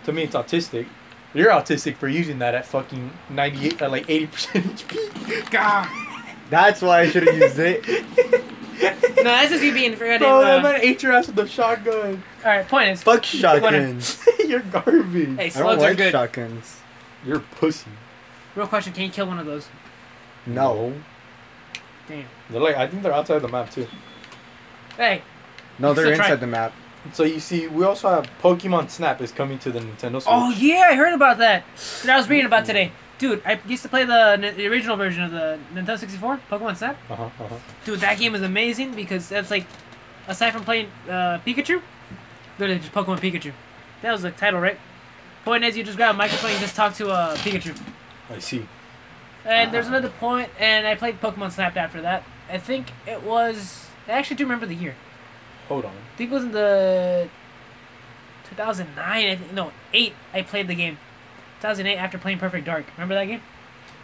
[0.05, 0.87] To me, it's autistic.
[1.32, 4.28] You're autistic for using that at fucking 98, at like 80%
[4.62, 5.51] HP.
[5.51, 5.89] God.
[6.51, 7.87] That's why I should have used it.
[9.16, 10.20] no, that's just you being forgetting.
[10.20, 12.22] Bro, that Uh, man ate your ass with the shotgun.
[12.47, 12.68] All right.
[12.68, 14.24] Point is, Fuck shotguns.
[14.47, 15.36] You're garbage.
[15.36, 16.12] hey, I don't slugs are like good.
[16.12, 16.80] shotguns.
[17.24, 17.90] You're a pussy.
[18.55, 19.68] Real question: Can you kill one of those?
[20.47, 20.94] No.
[22.09, 22.24] Damn.
[22.51, 23.86] They're like, I think they're outside the map too.
[24.97, 25.22] Hey,
[25.78, 26.26] No, they're Still try.
[26.26, 26.72] inside the map.
[27.12, 30.24] So you see, we also have Pokemon Snap is coming to the Nintendo Switch.
[30.28, 31.64] Oh yeah, I heard about that.
[32.05, 32.92] That I was reading about today.
[33.18, 36.97] Dude, I used to play the, the original version of the Nintendo 64, Pokemon Snap.
[37.11, 37.24] Uh huh.
[37.24, 37.55] Uh huh.
[37.84, 39.66] Dude, that game is amazing because that's like,
[40.28, 41.80] aside from playing uh, Pikachu,
[42.59, 43.53] literally just Pokemon Pikachu.
[44.03, 44.79] That was the title, right?
[45.45, 47.79] Point is, you just grab a microphone and just talk to uh, Pikachu.
[48.31, 48.67] I see.
[49.45, 52.25] And there's another point, and I played Pokemon Snap after that.
[52.51, 53.87] I think it was.
[54.09, 54.97] I actually do remember the year.
[55.69, 55.93] Hold on.
[55.93, 57.29] I think it was in the
[58.51, 58.97] 2009.
[59.07, 60.15] I think no, eight.
[60.33, 60.99] I played the game.
[61.61, 62.87] 2008 after playing Perfect Dark.
[62.97, 63.41] Remember that game?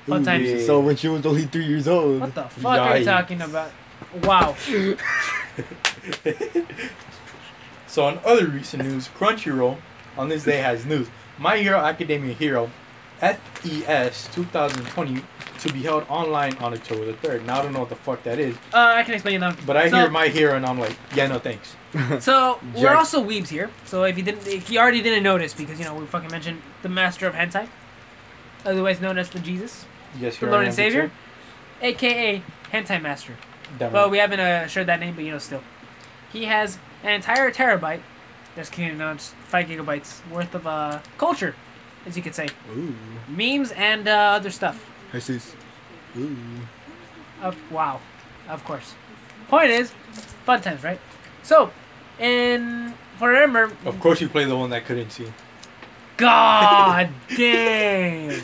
[0.07, 0.49] Fun Ooh, times.
[0.49, 0.65] yeah.
[0.65, 2.21] So when she was only three years old.
[2.21, 3.71] What the fuck are you talking about?
[4.23, 4.57] Wow.
[7.93, 9.77] so on other recent news, Crunchyroll
[10.17, 11.09] on this day has news.
[11.39, 12.71] My Hero Academia Hero,
[13.21, 15.23] FES 2020
[15.59, 17.45] to be held online on October the 3rd.
[17.45, 19.55] Now I don't know what the fuck that is, Uh, I can explain it now.
[19.67, 21.77] but I So- hear My Hero and I'm like, yeah, no thanks.
[22.21, 23.69] So we're also weebs here.
[23.85, 26.63] So if you didn't, if you already didn't notice, because you know we fucking mentioned
[26.83, 27.69] the master of hentai,
[28.65, 29.85] otherwise known as the Jesus,
[30.19, 31.11] Yes, the Lord and Savior,
[31.83, 33.35] aka hentai master.
[33.79, 34.11] Damn Well, right.
[34.11, 35.63] we haven't uh, shared that name, but you know still.
[36.33, 38.01] he has an entire terabyte.
[38.57, 41.55] Just kidding, no, it's five gigabytes worth of uh, culture,
[42.07, 42.95] as you could say, Ooh.
[43.29, 44.85] memes and uh, other stuff.
[45.13, 45.55] Jesus.
[46.19, 46.37] Ooh.
[47.43, 48.01] Of wow,
[48.49, 48.95] of course.
[49.49, 49.93] Point is,
[50.45, 51.01] fun times, right?
[51.43, 51.71] So,
[52.19, 55.33] in for remember, Of course, you play the one that couldn't see.
[56.19, 58.39] God damn,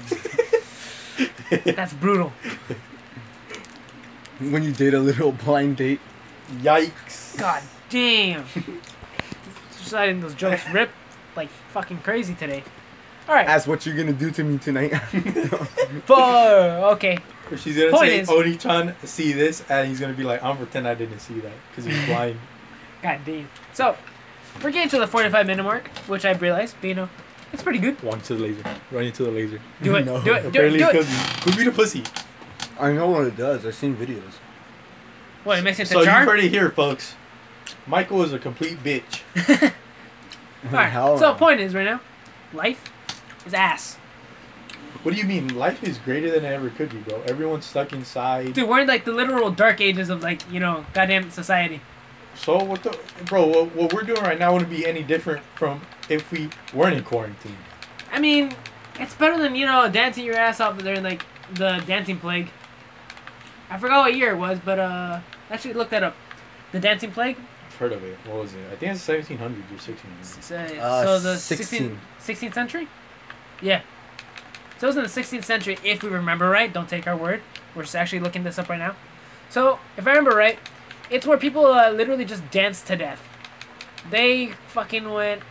[1.65, 2.33] that's brutal.
[4.41, 6.01] When you date a little blind date.
[6.63, 7.39] Yikes.
[7.39, 8.45] God damn.
[9.79, 10.91] Deciding those jokes rip
[11.37, 12.63] like fucking crazy today.
[13.29, 14.93] All right, Ask what you're gonna do to me tonight.
[16.07, 17.19] but okay.
[17.57, 20.87] She's gonna Point say, is- Oni-chan, see this, and he's gonna be like, I'm pretend
[20.89, 22.39] I didn't see that, because he's blind.
[23.03, 23.49] God damn.
[23.73, 23.97] So,
[24.63, 27.09] we're getting to the 45 minute mark, which I realized, but you know,
[27.53, 28.03] it's pretty good.
[28.03, 28.65] One to the laser.
[28.91, 29.61] Run into the laser.
[29.83, 30.21] Do it, No.
[30.23, 30.93] do it, do it, Apparently, do it.
[30.93, 32.03] because could be the pussy.
[32.81, 33.65] I know what it does.
[33.65, 34.23] I've seen videos.
[35.45, 36.25] What, it makes it So the you jar?
[36.25, 37.15] heard it here, folks.
[37.89, 39.23] Michael is a complete bitch.
[40.67, 41.39] Alright, Hell so no.
[41.39, 42.01] point is right now,
[42.53, 42.85] life
[43.47, 43.97] is ass.
[45.03, 45.57] What do you mean?
[45.57, 47.23] Life is greater than it ever could be, bro.
[47.23, 48.53] Everyone's stuck inside.
[48.53, 51.81] Dude, we're in like the literal dark ages of like, you know, goddamn society.
[52.35, 53.47] So what the, bro?
[53.47, 57.05] What, what we're doing right now wouldn't be any different from if we weren't in
[57.05, 57.57] quarantine.
[58.13, 58.55] I mean,
[58.99, 61.25] it's better than, you know, dancing your ass off during like
[61.55, 62.51] the dancing plague.
[63.71, 65.21] I forgot what year it was, but uh
[65.51, 66.17] actually look that up.
[66.73, 67.37] The dancing plague?
[67.79, 68.19] I've heard of it.
[68.25, 68.65] What was it?
[68.73, 69.39] I think it's 1700s
[69.71, 70.39] or 1600s.
[70.39, 71.97] S- uh, so the 16.
[72.19, 72.89] 16th, 16th century?
[73.63, 73.83] Yeah.
[74.79, 76.73] So it was in the 16th century, if we remember right.
[76.73, 77.41] Don't take our word.
[77.77, 78.97] We're just actually looking this up right now.
[79.49, 80.59] So, if I remember right,
[81.09, 83.23] it's where people uh, literally just danced to death.
[84.11, 85.43] They fucking went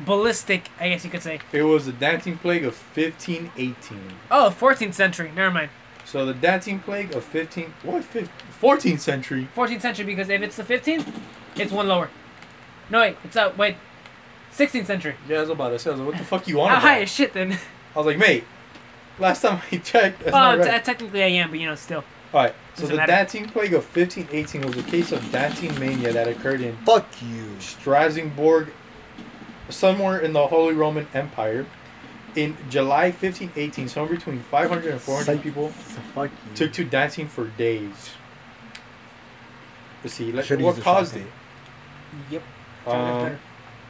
[0.00, 1.38] ballistic, I guess you could say.
[1.52, 3.98] It was the dancing plague of 1518.
[4.30, 5.30] Oh, 14th century.
[5.34, 5.70] Never mind.
[6.04, 8.28] So the dancing plague of 15 what 15,
[8.60, 9.48] 14th century.
[9.56, 11.12] 14th century because if it's the 15th,
[11.56, 12.10] it's one lower.
[12.90, 13.16] No, wait.
[13.24, 13.76] It's uh, wait.
[14.52, 15.14] 16th century.
[15.28, 16.74] Yeah, I was about to say, I was like, what the fuck you on How
[16.76, 16.82] about?
[16.82, 17.52] high as shit then?
[17.94, 18.44] I was like, mate,
[19.18, 22.04] last time I checked, that's Well, not t- technically I am, but you know, still.
[22.32, 23.12] Alright, so Doesn't the matter.
[23.12, 27.58] dancing plague of 1518 was a case of dancing mania that occurred in Fuck you.
[27.60, 28.72] Strasbourg,
[29.70, 31.66] somewhere in the Holy Roman Empire.
[32.36, 35.42] In July 1518, somewhere between 500 and 400 Psych.
[35.42, 36.56] people Fuck you.
[36.56, 38.10] took to dancing for days.
[40.02, 41.26] Let's see, let, Should've what caused it?
[42.30, 42.42] Yep.
[42.86, 43.38] Um,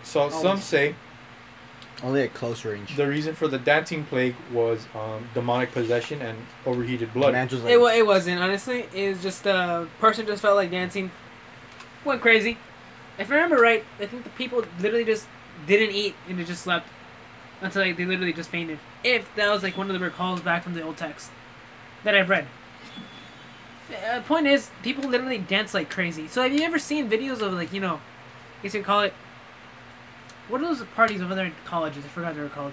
[0.03, 0.95] so some say
[2.03, 2.97] Only at close range.
[2.97, 7.33] the reason for the dancing plague was um, demonic possession and overheated blood.
[7.33, 8.87] Man like, It, wa- it wasn't, honestly.
[8.95, 11.11] It was just a uh, person just felt like dancing.
[12.05, 12.59] Went crazy.
[13.19, 15.27] If I remember right, I think the people literally just
[15.67, 16.89] didn't eat and they just slept
[17.61, 18.79] until like, they literally just fainted.
[19.03, 21.31] If that was like one of the recalls back from the old text
[22.03, 22.47] that I've read.
[24.11, 26.27] Uh, point is, people literally dance like crazy.
[26.29, 28.14] So have you ever seen videos of like you know, I
[28.65, 29.15] guess you could call it.
[30.49, 32.05] What are those parties over there in colleges?
[32.05, 32.73] I forgot they were called.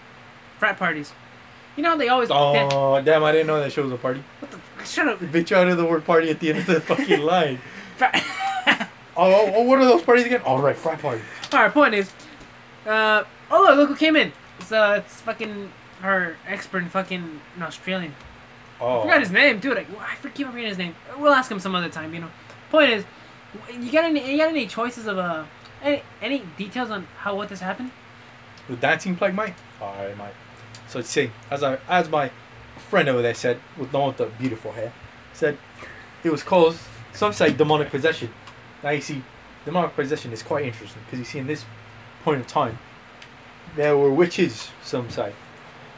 [0.57, 1.13] Frat parties.
[1.77, 2.29] You know how they always.
[2.31, 4.23] Oh, damn, I didn't know that show was a party.
[4.39, 5.19] What the Shut up.
[5.19, 7.59] Bitch out of the word party at the end of the fucking line.
[7.97, 8.23] Frat-
[9.17, 10.41] Oh, oh, oh, what are those parties again?
[10.43, 11.21] All right, frat party.
[11.53, 12.09] Alright, point is,
[12.87, 14.31] uh, oh look, look who came in.
[14.57, 15.69] It's uh, it's fucking
[16.01, 18.15] our expert in fucking in Australian.
[18.79, 19.77] I Oh, forgot his name, dude.
[19.77, 20.95] I, I for- keep forgetting his name.
[21.17, 22.13] We'll ask him some other time.
[22.13, 22.29] You know.
[22.69, 23.03] Point is,
[23.77, 25.43] you got any you got any choices of uh
[25.83, 27.91] any any details on how what this happened?
[28.71, 29.55] the dancing plague, Mike.
[29.81, 30.33] All right, Mike.
[30.87, 32.31] So see, as I as my
[32.89, 34.93] friend over there said, with with the beautiful hair,
[35.33, 35.57] said
[36.23, 36.79] it was caused.
[37.13, 38.29] Some say demonic possession.
[38.83, 39.23] Now you see,
[39.65, 41.65] demonic possession is quite interesting because you see in this
[42.23, 42.79] point of time,
[43.75, 44.69] there were witches.
[44.83, 45.33] Some say.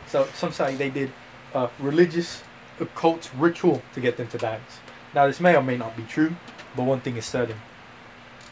[0.08, 1.12] So some say they did
[1.54, 2.44] a religious
[2.80, 4.80] occult ritual to get them to dance.
[5.14, 6.36] Now this may or may not be true,
[6.76, 7.58] but one thing is certain,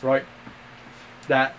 [0.04, 0.24] right?
[1.28, 1.56] That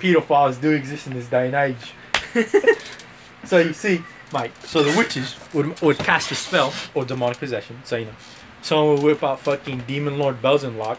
[0.00, 1.92] pedophiles do exist in this day and age.
[3.44, 4.02] so you see,
[4.32, 4.52] Mike.
[4.64, 7.80] So the witches would would cast a spell or demonic possession.
[7.84, 8.14] So you know,
[8.62, 10.98] someone would whip out fucking demon lord Belzenlock,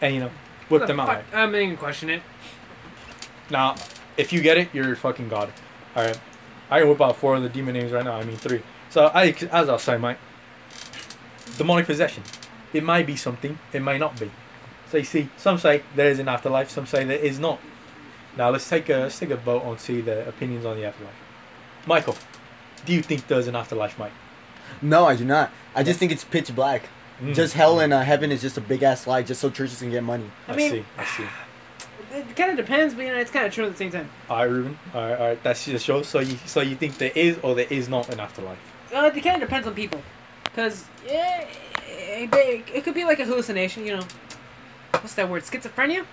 [0.00, 0.30] and you know,
[0.68, 1.08] whip them out.
[1.08, 2.22] Fuck, I'm not even question it.
[3.50, 3.76] Now,
[4.16, 5.52] if you get it, you're fucking god.
[5.94, 6.18] All right,
[6.70, 8.14] I can whip out four of the demon names right now.
[8.14, 8.62] I mean three.
[8.90, 10.18] So I, as I'll say, Mike,
[11.58, 12.22] demonic possession.
[12.72, 13.58] It might be something.
[13.72, 14.30] It might not be.
[14.94, 16.70] So you see, some say there is an afterlife.
[16.70, 17.58] Some say there is not.
[18.36, 21.16] Now let's take a let's take a vote on see the opinions on the afterlife.
[21.84, 22.14] Michael,
[22.86, 24.12] do you think there's an afterlife, Mike?
[24.80, 25.50] No, I do not.
[25.74, 26.88] I just think it's pitch black.
[27.20, 27.34] Mm.
[27.34, 29.90] Just hell and uh, heaven is just a big ass lie, just so churches can
[29.90, 30.30] get money.
[30.46, 30.84] I, I mean- see.
[30.96, 31.24] I see.
[32.12, 34.08] It kind of depends, but you know, it's kind of true at the same time.
[34.30, 34.78] All right, Ruben.
[34.94, 35.42] All right, all right.
[35.42, 36.02] That's the show.
[36.02, 38.58] So you so you think there is or there is not an afterlife?
[38.94, 40.00] Uh, it kind of depends on people,
[40.54, 41.44] cause yeah,
[41.88, 43.84] it, it could be like a hallucination.
[43.84, 44.06] You know,
[45.02, 45.42] what's that word?
[45.42, 46.04] Schizophrenia.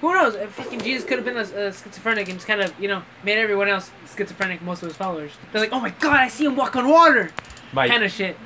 [0.00, 0.34] Who knows?
[0.34, 3.02] If fucking Jesus could have been a, a schizophrenic and just kind of, you know,
[3.22, 5.32] made everyone else schizophrenic, most of his followers.
[5.52, 7.30] They're like, oh my god, I see him walk on water!
[7.72, 8.36] Mike, Kind of shit.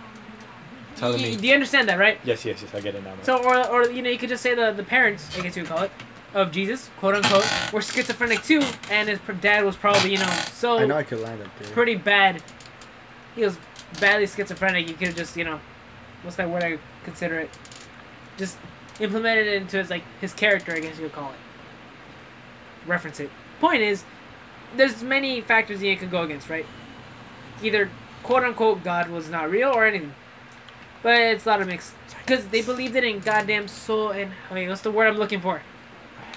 [0.97, 1.37] telling Y- me.
[1.37, 2.19] Do you understand that, right?
[2.25, 2.75] Yes, yes, yes.
[2.75, 3.15] I get it now.
[3.15, 3.25] Mike.
[3.25, 5.63] So, or, or you know, you could just say the, the parents, I guess you
[5.63, 5.91] would call it,
[6.35, 10.79] of Jesus, quote unquote, were schizophrenic too, and his dad was probably, you know, so
[10.79, 11.73] I know I could land up there.
[11.73, 12.43] pretty bad.
[13.35, 13.57] He was
[14.01, 14.87] badly schizophrenic.
[14.89, 15.59] You could have just, you know,
[16.23, 17.51] what's that word I consider it?
[18.37, 18.59] Just
[19.01, 21.39] implemented it into his like his character, I guess you would call it.
[22.87, 23.31] Reference it.
[23.61, 24.05] Point is,
[24.77, 26.67] there's many factors you could go against, right?
[27.63, 27.91] Either
[28.23, 30.15] quote unquote God was not real or anything,
[31.03, 31.95] but it's a lot of mixed
[32.25, 35.63] because they believed it in goddamn soul and wait, what's the word I'm looking for?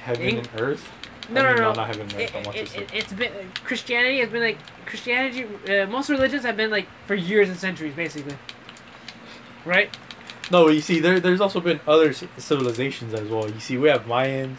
[0.03, 0.89] Heaven Ing- and earth.
[1.29, 1.73] No, I no, mean, no.
[1.73, 2.55] not heaven and earth.
[2.55, 3.31] It, it, it, has been
[3.63, 5.45] Christianity has been like Christianity.
[5.69, 8.35] Uh, most religions have been like for years and centuries, basically.
[9.63, 9.95] Right?
[10.51, 13.49] No, you see, there, there's also been other civilizations as well.
[13.49, 14.57] You see, we have Mayans.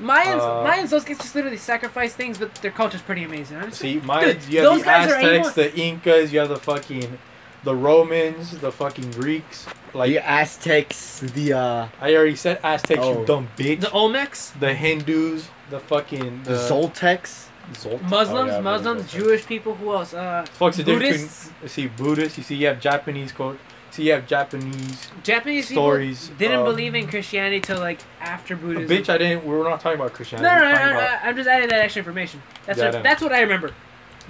[0.00, 3.56] Mayans, Uh, Mayans, those guys just literally sacrifice things, but their culture's pretty amazing.
[3.56, 3.94] Honestly.
[3.94, 4.42] See, Mayans.
[4.42, 6.32] Dude, you have those the guys are Aztecs, the Incas.
[6.32, 7.18] You have the fucking,
[7.64, 9.66] the Romans, the fucking Greeks.
[9.94, 13.00] Like the Aztecs, the uh, I already said, Aztecs.
[13.02, 13.20] Oh.
[13.20, 13.80] You dumb bitch.
[13.80, 17.48] The Olmecs, The Hindus, the fucking the Zoltecs.
[17.76, 19.20] Zoltan- Muslims, oh, yeah, Muslims, Zoltan.
[19.24, 19.74] Jewish people.
[19.76, 20.12] Who else?
[20.14, 21.46] Uh, Fuck's the difference Buddhists.
[21.48, 22.38] between see Buddhists.
[22.38, 23.58] You see, you have Japanese code.
[23.92, 26.22] See, you have Japanese Japanese stories.
[26.28, 28.88] people didn't um, believe in Christianity till like after Buddhism.
[28.88, 29.44] Bitch, I didn't.
[29.44, 30.48] We're not talking about Christianity.
[30.48, 32.42] no, we no, were no, no, I'm just adding that extra information.
[32.64, 33.72] That's Yeah, what, that's what I remember.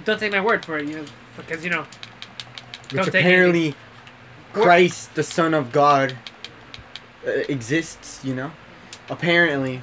[0.03, 1.05] Don't take my word for it, you know,
[1.37, 1.83] because you know.
[2.91, 3.73] Which Don't take apparently
[4.51, 6.15] Christ, the Son of God,
[7.25, 8.23] uh, exists.
[8.25, 8.51] You know,
[9.09, 9.77] apparently,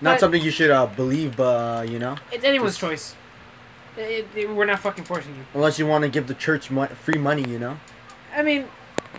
[0.00, 1.42] not But- something you should uh, believe, but
[1.80, 3.14] uh, you know, It's anyone's Just- choice.
[3.98, 5.44] It, it- we're not fucking forcing you.
[5.54, 7.42] unless you want to give the church mo- free money.
[7.46, 7.78] You know,
[8.34, 8.66] I mean,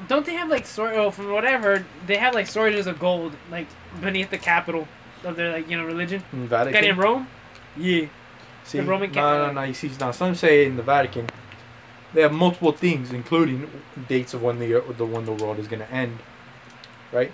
[0.07, 3.67] don't they have like stor- oh, from whatever they have like storages of gold like
[4.01, 4.87] beneath the capital
[5.23, 6.23] of their like you know religion?
[6.33, 6.89] in Got Vatican.
[6.91, 7.27] in Rome.
[7.77, 8.07] Yeah.
[8.63, 9.63] See, The Roman no, no, no.
[9.63, 11.27] You see, now some say in the Vatican,
[12.13, 13.69] they have multiple things, including
[14.07, 16.19] dates of when the the when the world is gonna end,
[17.11, 17.31] right?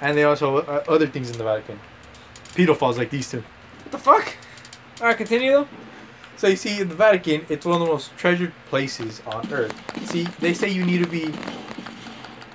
[0.00, 1.78] And they also uh, other things in the Vatican,
[2.54, 3.42] pedophiles like these two.
[3.82, 4.34] What the fuck?
[5.00, 5.68] All right, continue though.
[6.36, 9.74] So you see, in the Vatican, it's one of the most treasured places on earth.
[10.10, 11.32] See, they say you need to be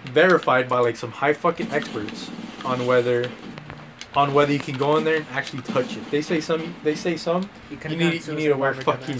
[0.07, 2.29] verified by like some high fucking experts
[2.65, 3.29] on whether
[4.15, 6.09] on whether you can go in there and actually touch it.
[6.11, 6.73] They say some.
[6.83, 7.49] They say some.
[7.69, 9.19] You could've need you need to wear fucking.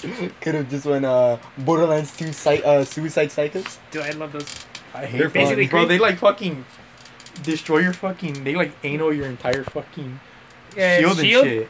[0.40, 3.78] could have just went uh, Borderlands 2 sci- uh, Suicide Psychos.
[3.90, 4.46] Dude, I love those.
[4.94, 5.86] I hate They're those, basically bro.
[5.86, 6.64] They like fucking
[7.42, 8.44] destroy your fucking.
[8.44, 10.20] They like anal your entire fucking
[10.76, 11.44] Yeah, shield, shield?
[11.46, 11.68] and shit.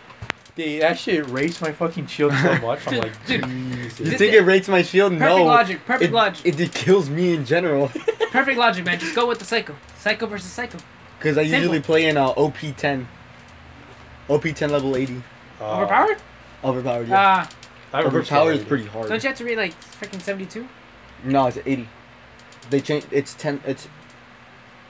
[0.58, 2.86] They, actually shit raised my fucking shield so much.
[2.88, 4.00] I'm like, Dude, Jesus.
[4.00, 5.12] You think it rates my shield?
[5.12, 5.44] Perfect no.
[5.44, 5.84] logic.
[5.86, 6.46] Perfect it, logic.
[6.46, 7.88] It, it kills me in general.
[8.32, 8.98] Perfect logic, man.
[8.98, 9.76] Just go with the psycho.
[9.98, 10.78] Psycho versus psycho.
[11.16, 11.58] Because I Simple.
[11.60, 13.06] usually play in uh, OP10.
[14.28, 15.22] OP10 level 80.
[15.60, 16.18] Uh, Overpowered?
[16.64, 17.16] Overpowered, yeah.
[17.16, 17.50] Ah,
[17.92, 19.08] I haven't Overpowered is pretty hard.
[19.08, 20.68] don't you have to read like freaking seventy-two?
[21.24, 21.88] No, it's 80.
[22.70, 23.06] They changed.
[23.12, 23.62] It's 10.
[23.64, 23.88] It's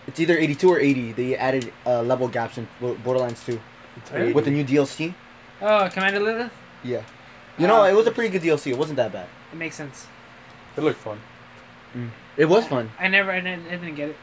[0.06, 1.12] it's either 82 or 80.
[1.12, 3.60] They added uh, level gaps in Bo- Borderlands 2
[4.14, 4.32] Really?
[4.32, 5.14] with the new DLC.
[5.60, 6.52] Oh, Commander Lilith.
[6.84, 7.02] Yeah.
[7.58, 7.88] You know, Ah.
[7.88, 8.70] it was a pretty good DLC.
[8.70, 9.26] It wasn't that bad.
[9.52, 10.06] It makes sense.
[10.76, 11.20] It looked fun.
[12.36, 12.92] It was fun.
[12.98, 14.16] I never, I didn't, I didn't get it.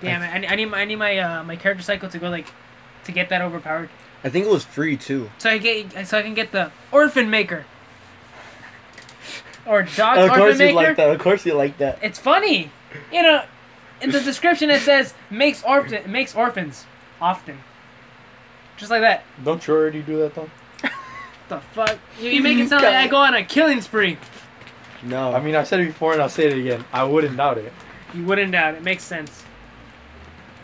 [0.00, 0.44] Damn man.
[0.44, 2.46] I, I need, my, I need my, uh, my character cycle to go like,
[3.04, 3.88] to get that overpowered,
[4.22, 5.30] I think it was free too.
[5.38, 7.64] so I get, so I can get the Orphan Maker.
[9.66, 10.74] Or Dog of Orphan course you Maker.
[10.74, 11.10] like that.
[11.10, 11.98] Of course you like that.
[12.02, 12.70] It's funny,
[13.12, 13.44] you know.
[14.00, 16.86] In the description it says makes orphan makes orphans
[17.20, 17.58] often.
[18.78, 19.24] Just like that.
[19.44, 20.48] Don't you already do that though?
[21.48, 21.98] The fuck?
[22.20, 24.18] You, you make it sound like I go on a killing spree.
[25.02, 25.32] No.
[25.32, 26.84] I mean, I said it before and I'll say it again.
[26.92, 27.72] I wouldn't doubt it.
[28.14, 28.82] You wouldn't doubt it.
[28.82, 29.44] Makes sense.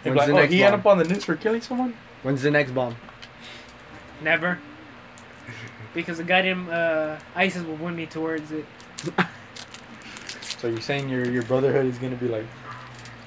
[0.03, 0.99] They'd be When's like, the oh, next he ended bomb?
[0.99, 1.97] up on the news for killing someone?
[2.23, 2.97] When's the next bomb?
[4.23, 4.59] Never.
[5.95, 8.65] Because the goddamn uh, ISIS will win me towards it.
[10.59, 12.47] So you're saying your your brotherhood is gonna be like,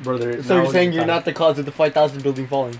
[0.01, 0.41] brother?
[0.41, 1.07] So now you're is saying you're time.
[1.07, 2.79] not the cause of the 5,000 building falling?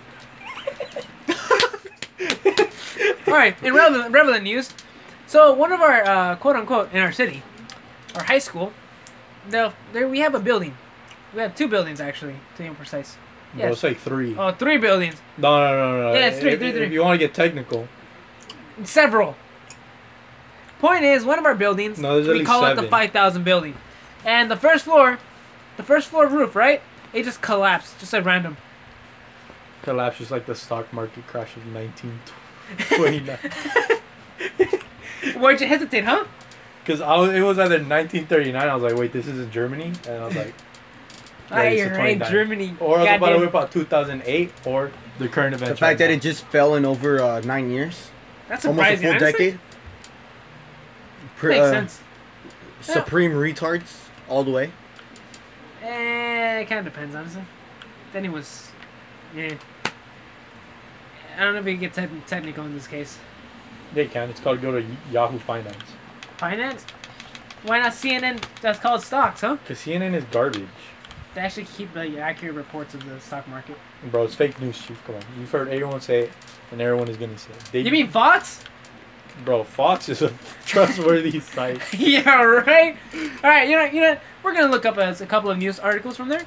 [3.28, 4.72] All right, in relevant, relevant news,
[5.28, 7.44] so one of our uh, quote unquote in our city,
[8.16, 8.74] our high school,
[9.50, 10.76] the, there we have a building.
[11.34, 13.18] We have two buildings actually, to be precise.
[13.54, 13.74] Bro, Yes.
[13.76, 14.36] it's like three.
[14.38, 16.14] Oh, three buildings, No, no, no, no.
[16.20, 17.88] Yeah, it's three, If, three, if you want to get technical,
[18.84, 19.36] several.
[20.80, 23.44] Point is, one of our buildings, No, there's at we least call it the 5,000
[23.44, 23.76] building,
[24.26, 25.18] and the first floor,
[25.76, 26.82] the first floor roof, right?
[27.14, 28.58] It just collapsed, just at random.
[29.88, 33.38] Collapse just like the stock market crash of 1929.
[35.42, 36.26] Why'd you hesitate, huh?
[36.84, 38.68] Because I was, it was either 1939.
[38.68, 40.54] I was like, wait, this is in Germany, and I was like,
[41.50, 42.76] Ah, Race you're right, Germany.
[42.82, 45.70] Or I was about to goddamn- whip out 2008 or the current events.
[45.70, 46.14] The fact right that now.
[46.16, 48.10] it just fell in over uh, nine years,
[48.50, 49.32] That's almost a full honestly.
[49.32, 49.60] decade.
[51.38, 52.02] Pr- Makes uh, sense.
[52.82, 54.72] Supreme retards all the way.
[55.84, 57.44] Eh, it kind of depends, honestly.
[58.12, 58.70] Then he was,
[59.34, 59.54] yeah.
[61.38, 63.18] I don't know if we can get te- technical in this case.
[63.94, 64.30] They can.
[64.30, 65.78] It's called go to Yahoo Finance.
[66.38, 66.86] Finance?
[67.64, 68.44] Why not CNN?
[68.62, 69.58] That's called stocks, huh?
[69.68, 70.68] Cause CNN is garbage,
[71.34, 73.78] They actually keep like accurate reports of the stock market.
[74.12, 74.24] bro.
[74.24, 75.02] It's fake news, chief.
[75.06, 76.32] Come on, you've heard everyone say it,
[76.72, 77.70] and everyone is gonna say it.
[77.72, 78.64] They, You mean Fox?
[79.46, 79.64] bro?
[79.64, 80.32] Fox is a
[80.66, 81.82] trustworthy site.
[81.98, 82.98] yeah, right.
[83.44, 85.80] All right, you know, you know, we're gonna look up a, a couple of news
[85.80, 86.46] articles from there.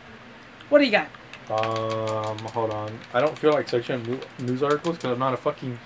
[0.68, 1.08] What do you got?
[1.48, 2.96] Um, hold on.
[3.12, 5.78] I don't feel like searching news articles because I'm not a fucking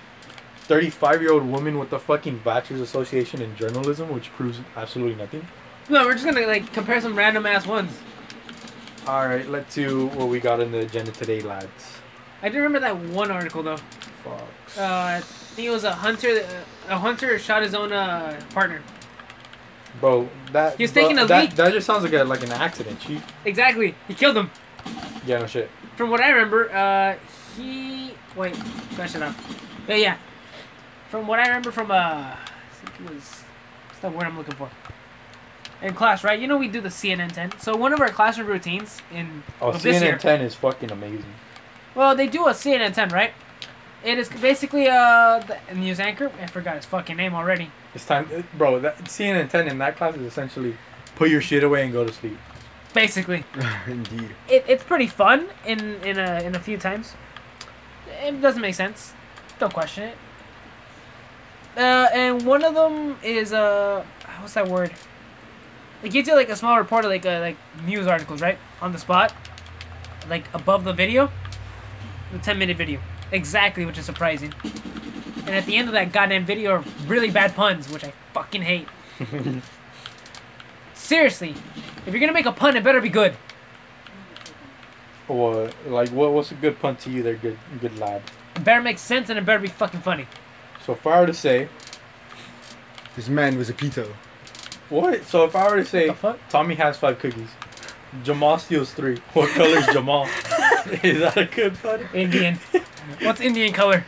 [0.65, 5.47] 35 year old woman with a fucking bachelor's association in journalism, which proves absolutely nothing.
[5.89, 7.93] No, we're just gonna like compare some random ass ones.
[9.07, 11.99] All right, let's do what we got in the agenda today, lads.
[12.43, 13.77] I do remember that one article though.
[14.23, 14.79] Fox.
[14.79, 14.83] Uh,
[15.19, 16.47] I think it was a hunter.
[16.89, 18.83] A hunter shot his own uh, partner.
[20.01, 21.55] Bro, that He was bro, taking a that, leak.
[21.55, 23.23] That just sounds like a like an accident, chief.
[23.45, 23.95] Exactly.
[24.09, 24.51] He killed him.
[25.27, 25.71] Yeah, no shit.
[25.97, 27.17] From what I remember, uh,
[27.57, 28.57] he wait,
[28.99, 29.35] it up.
[29.87, 30.17] But yeah,
[31.11, 32.39] from what I remember from uh, I
[32.73, 33.43] think it was
[33.89, 34.71] what's the word I'm looking for?
[35.83, 36.39] In class, right?
[36.39, 37.59] You know we do the CNN 10.
[37.59, 40.19] So one of our classroom routines in Oh, this CNN year.
[40.19, 41.25] 10 is fucking amazing.
[41.95, 43.33] Well, they do a CNN 10, right?
[44.03, 46.31] It is basically uh the news anchor.
[46.41, 47.71] I forgot his fucking name already.
[47.95, 48.81] It's time, bro.
[48.81, 50.77] That CNN 10 in that class is essentially
[51.17, 52.39] put your shit away and go to sleep.
[52.95, 53.45] Basically,
[53.87, 54.31] Indeed.
[54.49, 57.15] it, it's pretty fun in in a in a few times.
[58.23, 59.13] It doesn't make sense.
[59.59, 60.17] Don't question it.
[61.77, 64.05] Uh, and one of them is uh,
[64.41, 64.93] what's that word?
[66.05, 68.93] It gives you like a small report of like uh, like news articles, right, on
[68.93, 69.35] the spot,
[70.29, 71.31] like above the video,
[72.33, 73.01] the ten minute video,
[73.33, 74.55] exactly, which is surprising.
[75.47, 78.63] And at the end of that goddamn video are really bad puns, which I fucking
[78.63, 78.87] hate.
[81.05, 81.55] Seriously,
[82.07, 83.37] if you're gonna make a pun, it better be good.
[85.29, 86.33] Or like, what?
[86.33, 87.23] What's a good pun to you?
[87.23, 88.23] There, good, good lad.
[88.57, 90.27] It better make sense and it better be fucking funny.
[90.87, 91.69] So if I were to say,
[93.17, 94.15] This man was a peto.
[94.89, 95.23] what?
[95.25, 96.17] So if I were to say,
[96.49, 97.51] Tommy has five cookies,
[98.23, 99.19] Jamal steals three.
[99.35, 100.25] What color is Jamal?
[101.03, 102.09] is that a good pun?
[102.15, 102.59] Indian.
[103.21, 104.07] What's Indian color?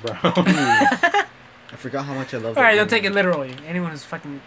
[0.00, 0.18] Brown.
[0.24, 2.56] I forgot how much I love.
[2.56, 3.54] All right, that don't take it literally.
[3.66, 4.40] Anyone who's fucking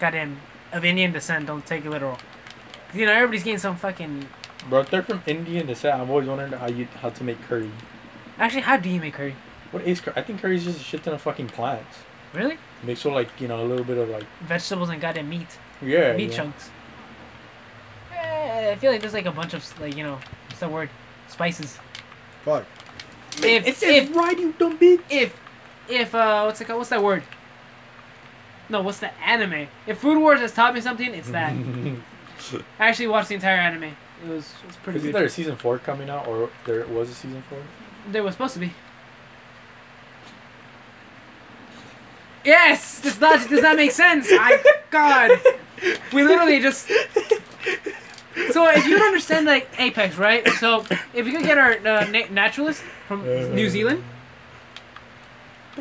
[0.00, 0.40] goddamn
[0.72, 2.18] of Indian descent, don't take it literal.
[2.92, 4.26] You know, everybody's getting some fucking.
[4.68, 7.70] Bro, if they're from Indian descent, I've always wondered how you how to make curry.
[8.38, 9.34] Actually, how do you make curry?
[9.70, 10.14] What is curry?
[10.16, 11.98] I think curry is just a shit ton of fucking plants.
[12.34, 12.58] Really?
[12.82, 15.58] Mixed with like you know a little bit of like Vegetables and goddamn meat.
[15.82, 16.36] yeah meat yeah.
[16.36, 16.70] chunks.
[18.14, 20.90] Eh, I feel like there's like a bunch of like you know what's the word?
[21.28, 21.78] Spices.
[22.44, 22.64] Fuck.
[23.38, 25.00] If It says if right, you dumb bitch.
[25.10, 25.34] if
[25.88, 26.78] if uh what's it called?
[26.78, 27.22] What's that word?
[28.70, 29.66] No, what's the anime?
[29.86, 31.52] If Food Wars has taught me something, it's that.
[32.78, 33.84] I actually watched the entire anime.
[33.84, 35.18] It was it was pretty Isn't good.
[35.18, 37.58] there a season four coming out, or there was a season four?
[38.10, 38.72] There was supposed to be.
[42.44, 44.28] Yes, this logic does not make sense.
[44.30, 45.30] I God,
[46.12, 46.90] we literally just.
[48.52, 50.46] So if you don't understand like Apex, right?
[50.60, 54.04] So if you could get our uh, na- naturalist from New Zealand,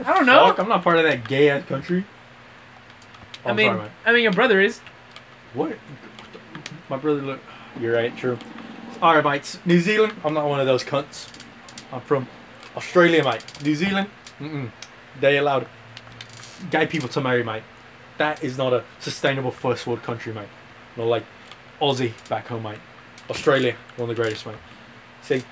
[0.04, 0.48] I don't know.
[0.48, 2.06] Fuck, I'm not part of that gay ass country.
[3.46, 3.90] Oh, I I'm mean, sorry.
[4.06, 4.80] I mean your brother is.
[5.54, 5.78] What?
[6.90, 7.40] My brother look.
[7.80, 8.16] You're right.
[8.18, 8.38] True.
[9.02, 9.60] All right, mates.
[9.66, 10.14] New Zealand.
[10.24, 11.30] I'm not one of those cunts.
[11.92, 12.28] I'm from
[12.76, 13.44] Australia, mate.
[13.64, 14.10] New Zealand.
[14.40, 14.72] Mm-mm.
[15.20, 15.68] They allowed
[16.70, 17.64] gay people to marry, mate.
[18.18, 20.50] That is not a sustainable first world country, mate.
[20.98, 21.24] Not like
[21.82, 22.80] Aussie back home, mate.
[23.30, 24.56] Australia, one of the greatest, mate.
[25.22, 25.44] See,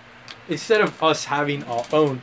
[0.50, 2.22] instead of us having our own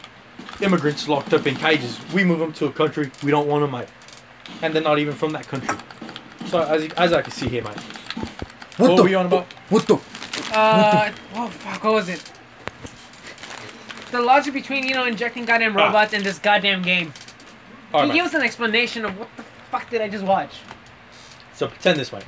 [0.61, 3.71] immigrants locked up in cages, we move them to a country we don't want them,
[3.71, 3.89] mate.
[4.63, 5.77] And they're not even from that country.
[6.47, 7.77] So as, as I can see here, mate.
[7.77, 9.03] What, What were the?
[9.05, 9.47] we on about?
[9.71, 9.95] What the?
[10.53, 12.23] Uh, oh fuck, what was it?
[14.11, 15.87] The logic between you know injecting goddamn Ah.
[15.87, 17.13] robots in this goddamn game.
[17.93, 20.25] All Can right, you give us an explanation of what the fuck did I just
[20.25, 20.57] watch?
[21.55, 22.23] So pretend this way.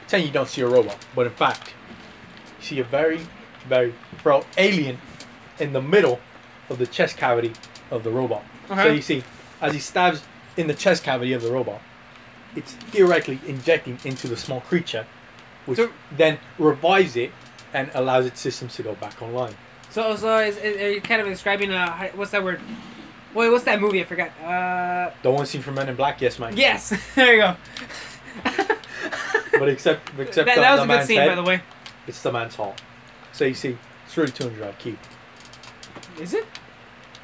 [0.00, 1.72] Pretend you don't see a robot, but in fact,
[2.60, 3.20] you see a very,
[3.68, 3.92] very
[4.22, 4.98] bro alien
[5.58, 6.20] in the middle
[6.70, 7.52] of the chest cavity
[7.90, 8.44] of the robot.
[8.68, 9.22] So you see,
[9.60, 10.22] as he stabs
[10.56, 11.80] in the chest cavity of the robot,
[12.54, 15.06] it's theoretically injecting into the small creature,
[15.66, 17.30] which So- then revives it
[17.74, 19.54] and allows its systems to go back online.
[19.90, 22.60] So, so is, is, are you kind of describing a hi- what's that word?
[23.34, 24.00] Wait, what's that movie?
[24.00, 24.30] I forgot.
[24.42, 26.54] Uh, The one scene from Men in Black, yes, mate.
[26.56, 27.56] yes, there you go.
[29.58, 31.42] but except except that, the, that was the a good man's scene, head, by the
[31.42, 31.60] way.
[32.06, 32.80] It's the man's fault.
[33.32, 33.76] So you see,
[34.06, 34.96] it's really 200 IQ.
[36.20, 36.44] Is it?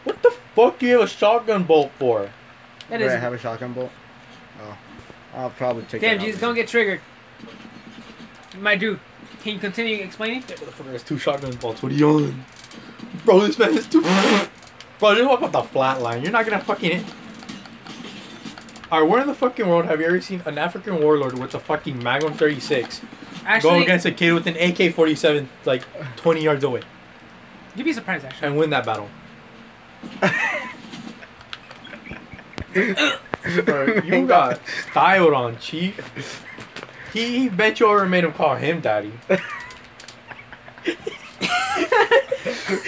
[0.05, 2.31] What the fuck do you have a shotgun bolt for?
[2.93, 3.91] That Do I have a shotgun bolt?
[4.61, 4.77] Oh.
[5.35, 6.07] I'll probably take it.
[6.07, 7.01] Damn, Jesus, don't get triggered.
[8.59, 9.01] My dude,
[9.43, 10.43] can you continue explaining?
[10.43, 11.83] That motherfucker has two shotgun bolts.
[11.83, 12.45] What are you on?
[13.25, 14.03] Bro, this man has two.
[14.99, 16.23] Bro, just walk up the flat line.
[16.23, 17.07] You're not gonna fucking hit.
[18.93, 21.59] Alright, where in the fucking world have you ever seen an African warlord with a
[21.59, 23.01] fucking Magnum 36
[23.47, 25.83] Actually, go against a kid with an AK 47 like
[26.17, 26.83] 20 yards away
[27.75, 28.49] you'd be surprised, actually.
[28.49, 29.09] and win that battle?
[33.65, 34.61] Bro, you got
[34.91, 36.45] styled on, Chief.
[37.13, 39.13] He, he bet you ever made him call him daddy.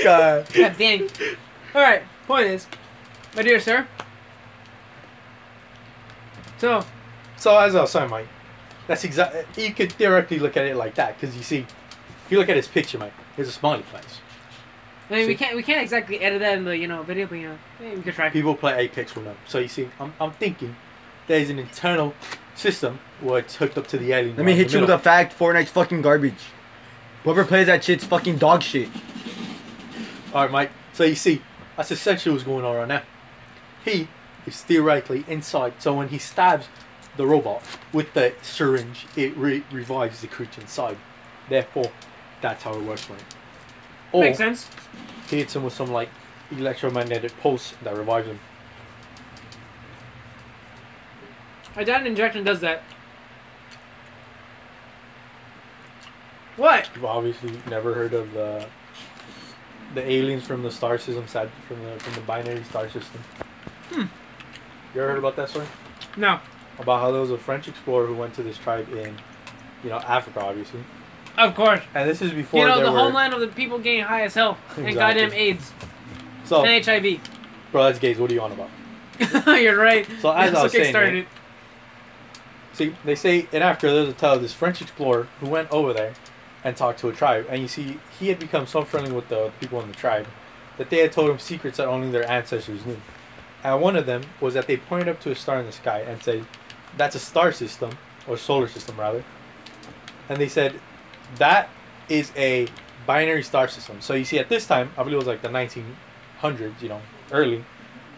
[0.03, 0.47] God.
[0.55, 1.09] God dang.
[1.75, 2.67] Alright, point is,
[3.37, 3.87] my dear sir.
[6.59, 6.85] So,
[7.37, 8.29] So as I was saying, Mike,
[8.87, 12.39] that's exactly you could theoretically look at it like that because you see, if you
[12.39, 14.21] look at his picture, Mike, there's a smiley face.
[15.11, 17.37] I mean, we can't we can't exactly edit that in the you know video, but
[17.37, 18.31] you know, we could try.
[18.31, 19.37] People play Apex with them.
[19.47, 20.75] So you see, I'm, I'm thinking
[21.27, 22.15] there's an internal
[22.55, 24.37] system where it's hooked up to the alien.
[24.37, 25.39] Let me hit the you with a fact.
[25.39, 26.35] Fortnite's fucking garbage.
[27.23, 28.89] Whoever plays that shit's fucking dog shit.
[30.33, 30.71] All right, Mike.
[30.93, 31.43] So you see,
[31.77, 33.03] that's essentially what's going on right now.
[33.85, 34.09] He
[34.47, 35.75] is theoretically inside.
[35.79, 36.67] So when he stabs
[37.17, 40.97] the robot with the syringe, it re- revives the creature inside.
[41.49, 41.91] Therefore,
[42.41, 43.25] that's how it works for him.
[44.13, 44.67] Or Makes sense.
[45.29, 46.09] He hits him with some like
[46.51, 48.39] electromagnetic pulse that revives him.
[51.77, 52.83] I doubt an injection does that.
[56.57, 56.89] What?
[56.95, 58.67] You've obviously never heard of the
[59.95, 63.21] the aliens from the star system, side from the from the binary star system.
[63.91, 64.07] Hmm.
[64.95, 65.67] You ever heard about that story?
[66.17, 66.41] No.
[66.79, 69.17] About how there was a French explorer who went to this tribe in,
[69.83, 70.81] you know, Africa, obviously.
[71.37, 71.81] Of course.
[71.95, 72.99] And this is before you know, the were.
[72.99, 74.57] homeland of the people getting high as hell.
[74.77, 75.73] And goddamn AIDS.
[76.45, 77.21] So, And HIV.
[77.73, 78.19] bro, that's gays.
[78.19, 78.71] What are you on about?
[79.61, 80.07] You're right.
[80.21, 81.29] So as That's I was saying, right?
[82.73, 85.93] See, they say in Africa there's a tale of this French explorer who went over
[85.93, 86.15] there
[86.65, 89.53] and talked to a tribe, and you see he had become so friendly with the
[89.61, 90.27] people in the tribe
[90.77, 93.01] that they had told him secrets that only their ancestors knew.
[93.63, 96.01] And one of them was that they pointed up to a star in the sky
[96.01, 96.45] and said,
[96.97, 99.23] "That's a star system or solar system rather."
[100.29, 100.81] And they said,
[101.37, 101.69] "That
[102.09, 102.69] is a
[103.07, 105.49] binary star system." So you see, at this time, I believe it was like the
[105.49, 107.01] 1900s, you know,
[107.33, 107.65] early.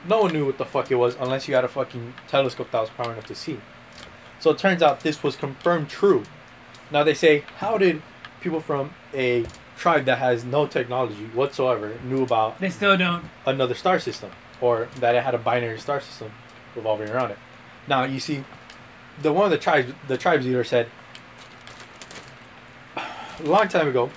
[0.08, 2.80] No one knew what the fuck it was unless you had a fucking telescope that
[2.80, 3.60] was power enough to see.
[4.38, 6.24] So it turns out this was confirmed true.
[6.90, 8.02] Now they say, how did
[8.40, 9.46] people from a
[9.76, 13.24] tribe that has no technology whatsoever knew about They still don't.
[13.44, 14.30] another star system
[14.60, 16.32] or that it had a binary star system
[16.74, 17.38] revolving around it?
[17.88, 18.44] Now you see,
[19.20, 20.88] the one of the tribes, the tribes leader said,
[23.40, 24.10] a long time ago,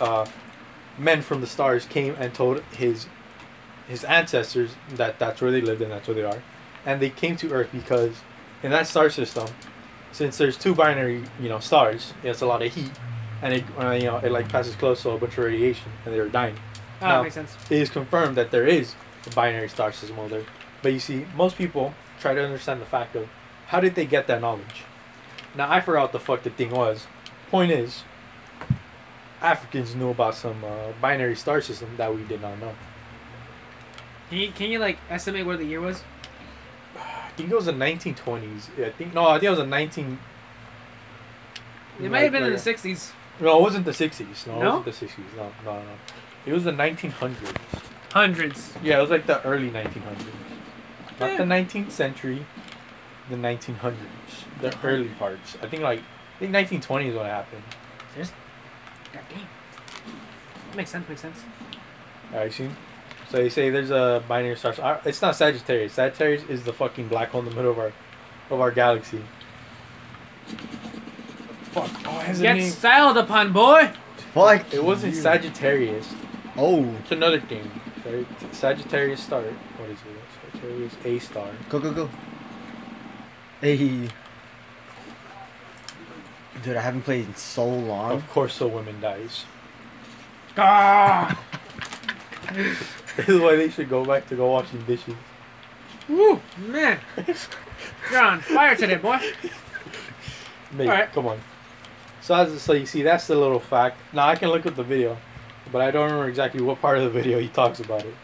[0.00, 0.26] uh,
[0.98, 3.06] men from the stars came and told his
[3.88, 6.42] his ancestors that that's where they lived and that's where they are,
[6.86, 8.22] and they came to Earth because
[8.62, 9.46] in that star system,
[10.12, 12.90] since there's two binary you know stars, it's a lot of heat,
[13.42, 16.14] and it uh, you know it like passes close to a bunch of radiation, and
[16.14, 16.56] they were dying.
[17.02, 17.22] Oh, No.
[17.22, 17.56] makes sense.
[17.70, 18.94] It is confirmed that there is
[19.26, 20.46] a binary star system over there,
[20.82, 23.28] but you see, most people try to understand the fact of
[23.66, 24.84] how did they get that knowledge.
[25.54, 27.06] Now I forgot what the fuck the thing was.
[27.50, 28.02] Point is,
[29.44, 32.74] Africans knew about some uh, binary star system that we did not know.
[34.30, 36.02] Can you, can you like estimate where the year was?
[36.96, 38.82] I think it was the 1920s.
[38.82, 40.18] I think no, I think it was the 19.
[42.00, 43.12] It might have been in the 60s.
[43.40, 44.46] No, it wasn't the 60s.
[44.46, 45.36] No, it wasn't the 60s.
[45.36, 45.84] No, no, no.
[46.46, 47.34] It was the 1900s.
[48.12, 48.72] Hundreds.
[48.82, 50.24] Yeah, it was like the early 1900s.
[51.20, 52.46] Not the 19th century,
[53.28, 53.94] the 1900s.
[54.60, 55.56] The early parts.
[55.62, 57.62] I think like I think 1920 is when it happened.
[59.14, 60.76] God damn.
[60.76, 61.38] Makes sense, makes sense.
[62.32, 62.68] Alright, see?
[63.30, 65.00] So they say there's a binary star.
[65.04, 65.92] It's not Sagittarius.
[65.94, 67.92] Sagittarius is the fucking black hole in the middle of our
[68.50, 69.22] of our galaxy.
[71.72, 71.90] Fuck.
[72.06, 72.70] Oh, has Get name.
[72.70, 73.90] styled upon, boy!
[74.32, 74.72] Fuck.
[74.74, 75.20] It wasn't you.
[75.20, 76.12] Sagittarius.
[76.56, 77.68] Oh, It's another thing.
[78.04, 78.26] Right?
[78.52, 79.42] Sagittarius star.
[79.42, 80.52] What is it?
[80.52, 81.48] Sagittarius A star.
[81.70, 82.10] go go go.
[83.60, 84.08] Hey.
[86.62, 88.12] Dude, I haven't played in so long.
[88.12, 89.44] Of course, so women dies.
[90.56, 91.38] Ah!
[93.16, 95.14] This is why they should go back to go washing dishes.
[96.08, 96.40] Woo!
[96.58, 96.98] Man!
[98.10, 99.18] You're on fire today, boy!
[100.72, 101.12] Mate, Alright.
[101.12, 101.40] come on.
[102.20, 103.98] So as so you see, that's the little fact.
[104.12, 105.16] Now I can look at the video,
[105.70, 108.14] but I don't remember exactly what part of the video he talks about it.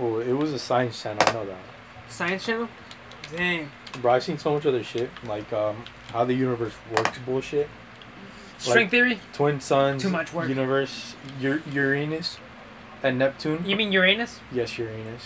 [0.00, 1.22] Oh, it was a science channel.
[1.26, 1.58] I know that.
[2.08, 2.68] Science channel?
[3.30, 3.70] Dang.
[4.00, 7.68] Bro, I've seen so much other shit, like um, how the universe works bullshit.
[8.58, 9.20] String theory?
[9.32, 10.48] Twin suns, Too much work.
[10.48, 12.38] universe, Ur- Uranus,
[13.02, 13.64] and Neptune.
[13.66, 14.40] You mean Uranus?
[14.50, 15.22] Yes, Uranus.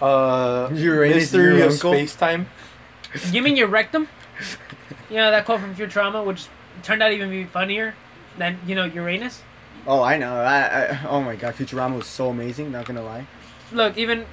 [0.00, 2.46] Uh, Uranus, mystery your of space time.
[3.30, 4.08] You mean your rectum?
[5.10, 6.46] You know that quote from Futurama, which
[6.82, 7.94] turned out even be funnier
[8.38, 9.42] than you know Uranus.
[9.86, 10.34] Oh, I know.
[10.34, 12.72] I, I oh my god, Futurama was so amazing.
[12.72, 13.26] Not gonna lie.
[13.72, 14.24] Look, even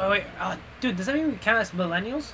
[0.00, 2.32] oh, wait, oh, dude, does that mean we count as millennials?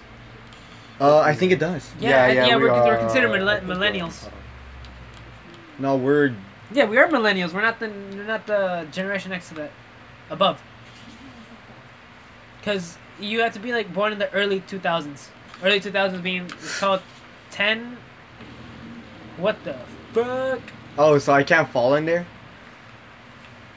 [1.01, 1.90] Uh, I think it does.
[1.99, 4.28] Yeah, yeah, we we're, are- we're considered I mille- millennials.
[5.78, 6.34] No, we're
[6.72, 7.53] Yeah, we are millennials.
[7.53, 9.70] We're not the we're not the generation next to that,
[10.30, 10.62] above.
[12.61, 15.28] Because you have to be like born in the early two thousands.
[15.62, 17.03] Early two thousands being it's called
[17.51, 17.97] ten.
[19.38, 19.76] What the
[20.12, 20.61] fuck?
[20.99, 22.26] oh, so I can't fall in there.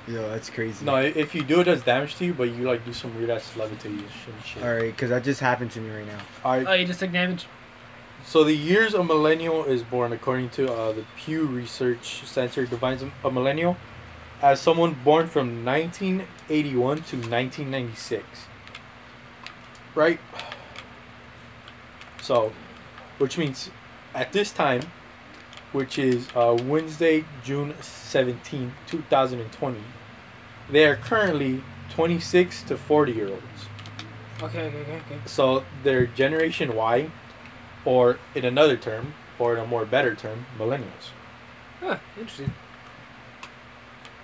[0.08, 0.86] Yo, that's crazy.
[0.86, 3.32] No, if you do, it does damage to you, but you like do some weird
[3.32, 4.06] ass levitation
[4.46, 4.64] shit.
[4.64, 6.20] All right, because that just happened to me right now.
[6.44, 7.48] Alright, Oh, you just took damage.
[8.24, 13.04] So the years a millennial is born, according to uh, the Pew Research Center, defines
[13.24, 13.78] a millennial
[14.42, 18.24] as someone born from 1981 to 1996.
[19.96, 20.20] Right.
[22.22, 22.52] So,
[23.18, 23.70] which means
[24.14, 24.82] at this time,
[25.76, 29.78] which is uh, Wednesday, June 17, 2020,
[30.72, 33.42] they are currently 26 to 40 year olds.
[34.42, 35.20] Okay, okay, okay, okay.
[35.26, 37.12] So they're Generation Y,
[37.84, 41.12] or in another term, or in a more better term, millennials.
[41.82, 42.54] Huh, interesting.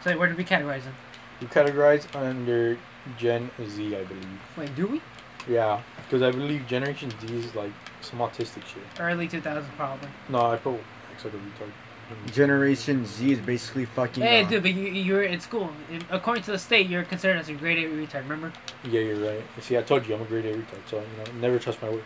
[0.04, 0.96] So where do we categorize them?
[1.42, 2.78] We categorize under
[3.18, 4.40] Gen Z, I believe.
[4.58, 5.02] Wait, do we?
[5.50, 8.84] Yeah, because I believe Generation Z is like some autistic shit.
[9.00, 10.08] Early two thousands probably.
[10.30, 10.80] No, I put
[11.14, 11.72] X like a retard.
[12.34, 14.22] Generation Z is basically fucking.
[14.22, 15.72] Hey, uh, dude, but you you're in school.
[16.10, 18.24] According to the state, you're considered as a grade A retard.
[18.24, 18.52] Remember?
[18.84, 19.44] Yeah, you're right.
[19.62, 21.90] See, I told you I'm a grade A retard, so you know, never trust my
[21.90, 22.04] word.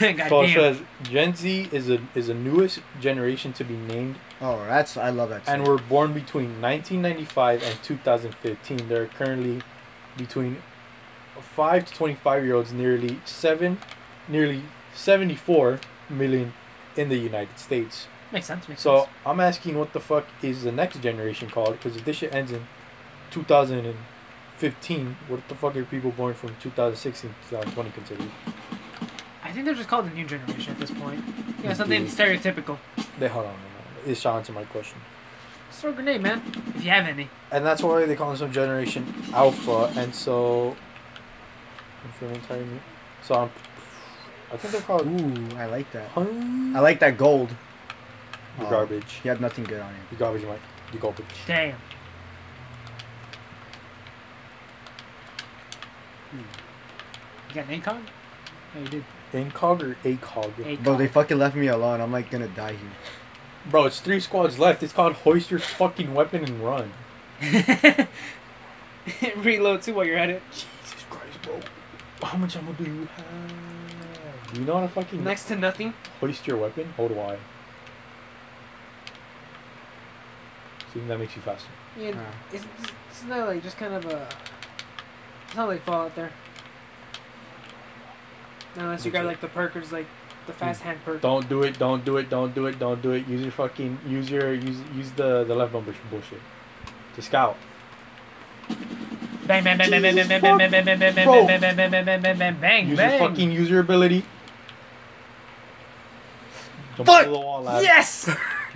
[0.00, 4.56] God so says Gen Z is a is the newest generation to be named Oh,
[4.66, 5.42] that's I love that.
[5.46, 5.68] and shit.
[5.68, 8.88] were born between 1995 and 2015.
[8.88, 9.62] There are currently
[10.16, 10.58] between
[11.40, 13.78] 5 to 25 year olds, nearly 7,
[14.28, 14.62] nearly
[14.94, 15.80] 74
[16.10, 16.52] million
[16.96, 18.08] in the United States.
[18.32, 18.68] Makes sense.
[18.68, 19.10] Makes So sense.
[19.24, 21.72] I'm asking what the fuck is the next generation called?
[21.72, 22.66] Because if this shit ends in
[23.30, 28.30] 2015, what the fuck are people born from 2016 to 2020 considered?
[29.44, 31.22] I think they're just called the new generation at this point.
[31.62, 31.76] Yeah, Dude.
[31.76, 32.78] something stereotypical.
[33.18, 33.54] They hold on.
[34.06, 34.98] Is Sean to my question?
[35.68, 36.42] Just throw a grenade, man.
[36.74, 37.28] If you have any.
[37.52, 39.92] and that's why they call them Generation Alpha.
[39.96, 40.76] And so,
[42.04, 42.66] I'm feeling tired.
[43.22, 43.50] So I'm,
[44.52, 46.08] I think they're called Ooh, I like that.
[46.10, 47.50] Hun- I like that gold.
[48.58, 49.20] You Oh, garbage.
[49.24, 50.00] You had nothing good on it.
[50.10, 50.60] You garbage, Mike.
[50.92, 51.26] You garbage.
[51.46, 51.76] Damn.
[56.30, 56.38] Hmm.
[57.48, 58.00] You got an ACOG?
[58.76, 59.04] Oh, you did.
[59.32, 60.52] Incog or ACOG?
[60.54, 60.82] ACOG.
[60.82, 62.00] Bro, they fucking left me alone.
[62.00, 62.90] I'm like gonna die here.
[63.70, 64.82] Bro, it's three squads left.
[64.82, 66.92] It's called hoist your fucking weapon and run.
[69.36, 70.42] Reload too while you're at it.
[70.52, 71.60] Jesus Christ, bro.
[72.22, 73.75] How much ammo do you have?
[74.56, 75.92] Do you know how to fucking Next to nothing.
[76.18, 76.90] hoist your weapon?
[76.96, 77.36] Hold Y.
[80.94, 81.68] See, that makes you faster.
[81.98, 82.20] Yeah, Ah.
[82.54, 84.26] it's, it's, it's not like just kind of a.
[85.46, 86.30] It's not like Fallout there.
[88.76, 90.06] Unless you What's got like the perk or just like
[90.46, 91.20] the fast hand perk.
[91.20, 91.78] Don't do it.
[91.78, 92.30] Don't do it.
[92.30, 92.78] Don't do it.
[92.78, 93.26] Don't do it.
[93.28, 93.98] Use your fucking.
[94.08, 94.54] Use your.
[94.54, 96.40] Use use the the left bumper bullshit.
[97.16, 97.58] To scout.
[99.46, 101.46] Bang bang bang bang bang bang Jesus bang bang bang bang bang bang Bro.
[101.46, 103.20] bang bang bang bang bang bang bang bang Use bang.
[103.20, 104.24] your fucking user ability.
[106.96, 107.22] Jump Fuck!
[107.26, 107.82] over the wall, lad.
[107.82, 108.30] Yes.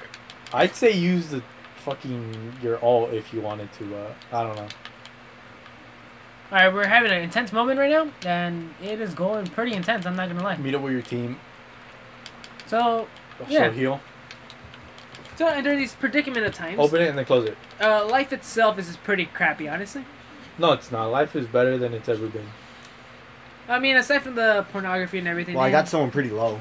[0.52, 1.42] I'd say use the
[1.84, 3.96] fucking your alt if you wanted to.
[3.96, 4.68] Uh, I don't know.
[6.52, 10.04] All right, we're having an intense moment right now, and it is going pretty intense.
[10.06, 10.56] I'm not gonna lie.
[10.56, 11.38] Meet up with your team.
[12.66, 13.06] So,
[13.48, 13.66] Yeah.
[13.68, 14.00] So heal.
[15.36, 17.56] so under these predicament of times, Open it and then close it.
[17.80, 20.04] uh, life itself is just pretty crappy, honestly.
[20.58, 21.06] No, it's not.
[21.06, 22.46] Life is better than it's ever been.
[23.68, 26.60] I mean, aside from the pornography and everything, Well, I man, got someone pretty low.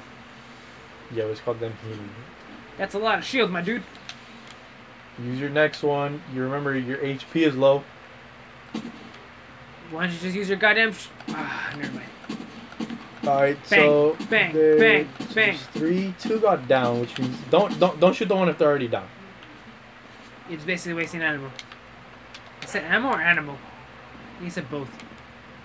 [1.11, 2.09] Yeah, it's called them healing.
[2.77, 3.83] that's a lot of shield, my dude.
[5.23, 6.21] Use your next one.
[6.33, 7.83] You remember your HP is low.
[9.91, 10.93] Why don't you just use your goddamn?
[10.93, 12.05] Sh- ah, never mind.
[13.27, 15.57] All right, Bang, so bang, bang, bang.
[15.73, 18.87] Three, two got down, which means don't don't don't shoot the one if they're already
[18.87, 19.07] down.
[20.49, 21.51] It's basically wasting ammo.
[22.61, 23.57] I said ammo or animal?
[24.41, 24.89] You said both.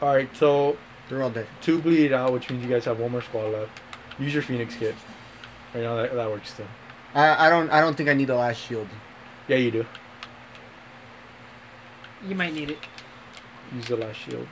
[0.02, 0.76] All right, so
[1.08, 1.46] They're all dead.
[1.62, 3.80] two bleed out, which means you guys have one more squad left.
[4.18, 4.94] Use your Phoenix kit.
[5.74, 6.64] Right know that, that works too.
[7.14, 8.88] I, I don't I don't think I need the last shield.
[9.48, 9.86] Yeah, you do.
[12.26, 12.78] You might need it.
[13.74, 14.46] Use the last shield.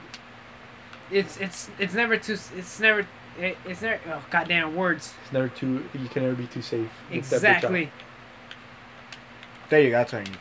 [1.11, 3.07] It's it's it's never too it's never
[3.39, 3.99] i- is there?
[4.07, 5.13] Oh goddamn words.
[5.23, 5.83] It's never too.
[5.93, 6.89] You can never be too safe.
[7.11, 7.55] Get that bitch out.
[7.55, 7.91] Exactly.
[9.69, 9.97] There you go.
[9.97, 10.37] That's what I need.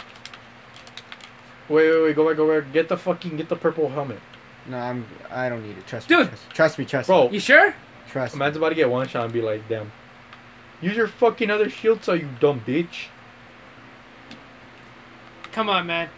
[1.68, 2.16] Wait, wait, wait.
[2.16, 2.72] Go back, go back.
[2.72, 3.36] Get the fucking.
[3.36, 4.20] Get the purple helmet.
[4.66, 5.06] No, I'm.
[5.30, 5.86] I don't need it.
[5.86, 6.18] Trust Dude.
[6.20, 6.26] me.
[6.26, 6.84] Trust, trust me.
[6.84, 7.28] Trust Bro.
[7.28, 7.34] me.
[7.34, 7.74] You sure?
[8.08, 8.40] Trust me.
[8.40, 9.90] Man's about to get one shot and be like, damn.
[10.82, 13.06] Use your fucking other shield, so you dumb bitch.
[15.52, 16.08] Come on, man.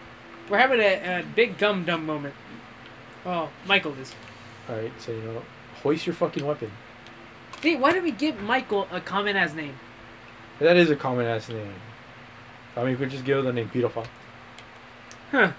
[0.49, 2.35] We're having a, a big dumb dumb moment.
[3.27, 4.15] Oh, Michael is.
[4.69, 5.43] All right, so you know,
[5.83, 6.71] hoist your fucking weapon.
[7.61, 9.75] Hey, why did we give Michael a common ass name?
[10.61, 11.73] That is a common ass name.
[12.77, 14.07] I mean, we could just give it the name pedophile.
[15.31, 15.53] Huh.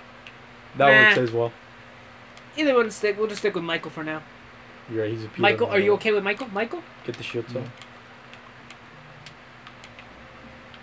[0.77, 1.07] That Nah.
[1.07, 1.52] works as well.
[2.57, 3.18] Either one stick.
[3.18, 4.22] We'll just stick with Michael for now.
[4.90, 5.11] You're right.
[5.11, 5.40] He's a pedophile.
[5.40, 6.48] Michael, are you okay with Michael?
[6.49, 6.82] Michael?
[7.06, 7.60] Get the shield, so.
[7.60, 7.68] Yeah.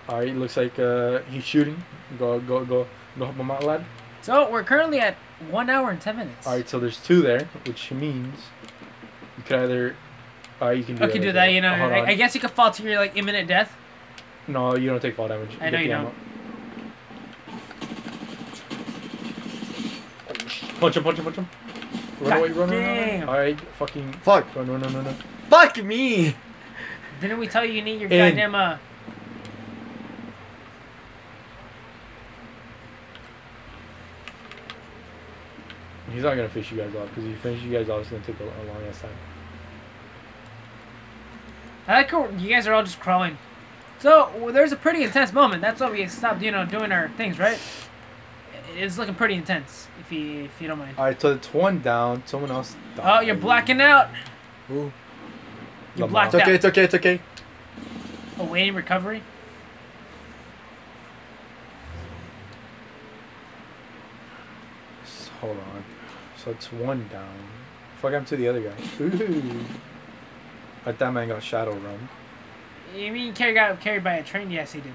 [0.09, 1.83] All right, looks like uh, he's shooting.
[2.19, 2.87] Go, go, go,
[3.19, 3.85] go help him out, lad.
[4.21, 5.15] So we're currently at
[5.51, 6.47] one hour and ten minutes.
[6.47, 8.39] All right, so there's two there, which means
[9.37, 9.97] you could either.
[10.61, 11.25] Uh, you can do Okay, that.
[11.25, 11.47] do that.
[11.47, 12.07] You know, Hold I.
[12.07, 13.75] I guess you could fall to your like imminent death.
[14.49, 15.51] No, you don't take fall damage.
[15.61, 16.13] I get know the you ammo.
[20.81, 21.49] Punch him, punch him, punch him.
[22.21, 23.21] Run God away, run, run, run, damn.
[23.21, 23.29] run.
[23.29, 24.13] Alright, fucking.
[24.25, 24.55] Fuck.
[24.55, 25.17] Run, run, run, run, run.
[25.49, 26.35] Fuck me.
[27.21, 28.31] Didn't we tell you you need your In.
[28.31, 28.79] goddamn uh?
[36.13, 38.11] He's not gonna fish you guys off because if you finish you guys off, it's
[38.11, 39.11] gonna take a, a long ass time.
[41.89, 43.39] I like how you guys are all just crawling.
[43.99, 45.63] So well, there's a pretty intense moment.
[45.63, 47.59] That's why we stopped, you know, doing our things, right?
[48.77, 50.97] It's looking pretty intense, if you if you don't mind.
[50.99, 52.23] Alright, so it's one down.
[52.27, 52.77] Someone else.
[53.01, 54.09] Oh, you're blacking out.
[54.71, 54.93] Ooh.
[55.97, 56.31] You Lamar.
[56.31, 56.51] blacked It's okay.
[56.51, 56.55] out.
[56.55, 56.85] It's okay.
[56.85, 57.21] It's okay.
[58.39, 59.23] Awaiting recovery.
[65.41, 65.85] Hold on.
[66.43, 67.35] So it's one down.
[68.01, 68.75] Fuck him to the other guy.
[69.01, 69.65] Ooh.
[70.85, 72.09] But that man got shadow run.
[72.97, 74.51] You mean carry got carried by a train?
[74.51, 74.93] Yes, he did.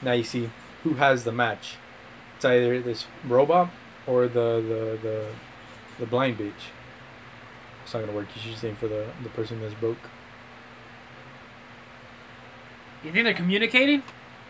[0.00, 0.50] Now you see
[0.84, 1.76] who has the match.
[2.36, 3.70] It's either this robot
[4.06, 5.26] or the the the,
[5.98, 6.70] the blind bitch.
[7.84, 8.28] It's not gonna work.
[8.36, 9.98] You should just aim for the the person that's broke.
[13.02, 14.02] You think they're communicating?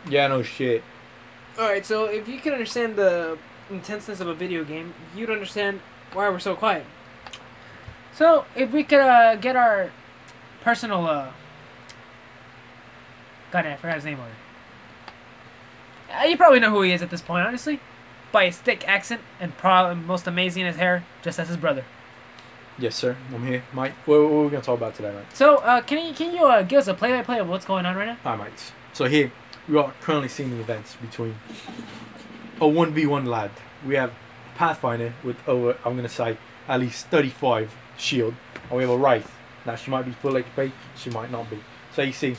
[0.09, 0.85] Yeah, no shit.
[1.59, 1.85] All right.
[1.87, 3.39] So if you can understand the
[3.71, 5.81] intenseness of a video game, you'd understand
[6.13, 6.85] why we're so quiet.
[8.15, 9.93] So if we could uh, get our
[10.63, 11.31] personal uh,
[13.51, 14.35] God, I forgot his name already.
[16.13, 17.81] Uh, you probably know who he is at this point, honestly,
[18.33, 21.85] by his thick accent and probably most amazing his hair, just as his brother.
[22.79, 23.17] Yes, sir.
[23.35, 23.93] I'm here, Mike.
[24.07, 25.25] What, what are we gonna talk about today, mate?
[25.35, 27.97] So uh, can you can you uh, give us a play-by-play of what's going on
[27.97, 28.17] right now?
[28.25, 28.73] Hi, mates.
[28.93, 29.31] So here
[29.69, 31.37] we are currently seeing the events between
[32.61, 33.51] a one v one lad.
[33.87, 34.13] We have
[34.57, 36.37] Pathfinder with over I'm gonna say
[36.69, 38.35] at least 35 shield,
[38.69, 39.31] and we have a Wraith.
[39.67, 41.59] Now she might be full HP, she might not be.
[41.95, 42.37] So you see,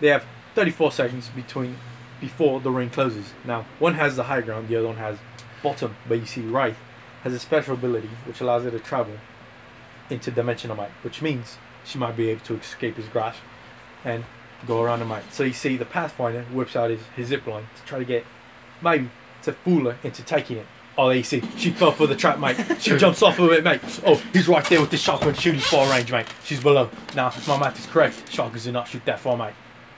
[0.00, 0.24] they have
[0.54, 1.76] 34 seconds between
[2.20, 3.32] before the ring closes.
[3.44, 5.18] Now one has the high ground, the other one has
[5.62, 5.94] bottom.
[6.08, 6.78] But you see, Wraith
[7.22, 9.14] has a special ability which allows her to travel
[10.10, 13.40] into Dimensional Might, which means she might be able to escape his grasp
[14.04, 14.24] and
[14.66, 15.24] go around the mate.
[15.30, 18.24] So you see the Pathfinder whips out his, his zip line to try to get
[18.82, 19.10] maybe
[19.42, 20.66] to fool her into taking it.
[20.96, 22.56] Oh, there you see, she fell for the trap, mate.
[22.80, 23.80] She jumps off of it, mate.
[24.04, 26.26] Oh, he's right there with the shotgun shooting far range, mate.
[26.42, 26.90] She's below.
[27.14, 29.54] Now, if my math is correct, shotguns do not shoot that far, mate.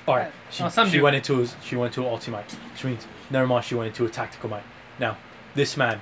[0.07, 3.47] Alright, she, Oh, she went into his, she went into an ultimate, which means never
[3.47, 4.63] mind, she went into a tactical, mate.
[4.99, 5.17] Now,
[5.55, 6.01] this man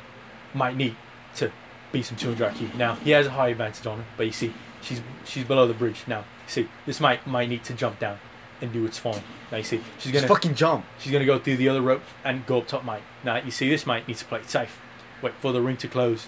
[0.53, 0.97] might need
[1.37, 1.53] to
[1.93, 2.75] beat some 200 IQ.
[2.75, 5.75] Now, he has a high advantage on her, but you see, she's she's below the
[5.75, 6.05] bridge.
[6.07, 8.19] Now, you see, this might might need to jump down
[8.60, 9.22] and do its fine.
[9.51, 10.85] Now, you see, she's gonna fucking jump.
[10.98, 13.02] she's gonna go through the other rope and go up top, mate.
[13.24, 14.80] Now, you see, this mate needs to play it safe.
[15.22, 16.26] Wait for the ring to close.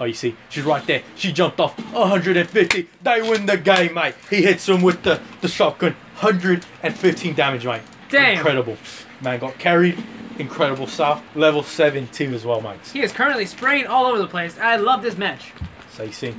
[0.00, 1.02] Oh, you see, she's right there.
[1.14, 2.88] She jumped off 150.
[3.02, 4.14] They win the game, mate.
[4.30, 5.92] He hits him with the, the shotgun.
[6.20, 7.82] 115 damage, mate.
[8.08, 8.38] Damn.
[8.38, 8.78] Incredible.
[9.20, 10.02] Man got carried.
[10.38, 11.22] Incredible stuff.
[11.34, 12.80] Level 72 as well, mate.
[12.90, 14.58] He is currently spraying all over the place.
[14.58, 15.52] I love this match.
[15.92, 16.34] So you see,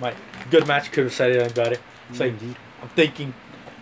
[0.00, 0.14] mate,
[0.50, 0.92] good match.
[0.92, 1.80] Could have said it and got it.
[2.12, 2.54] So Indeed.
[2.80, 3.34] I'm thinking,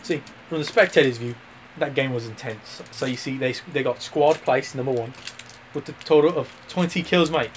[0.03, 1.35] see, from the spectator's view,
[1.79, 2.83] that game was intense.
[2.91, 5.13] So you see, they they got squad place number one,
[5.75, 7.51] with the total of 20 kills, mate.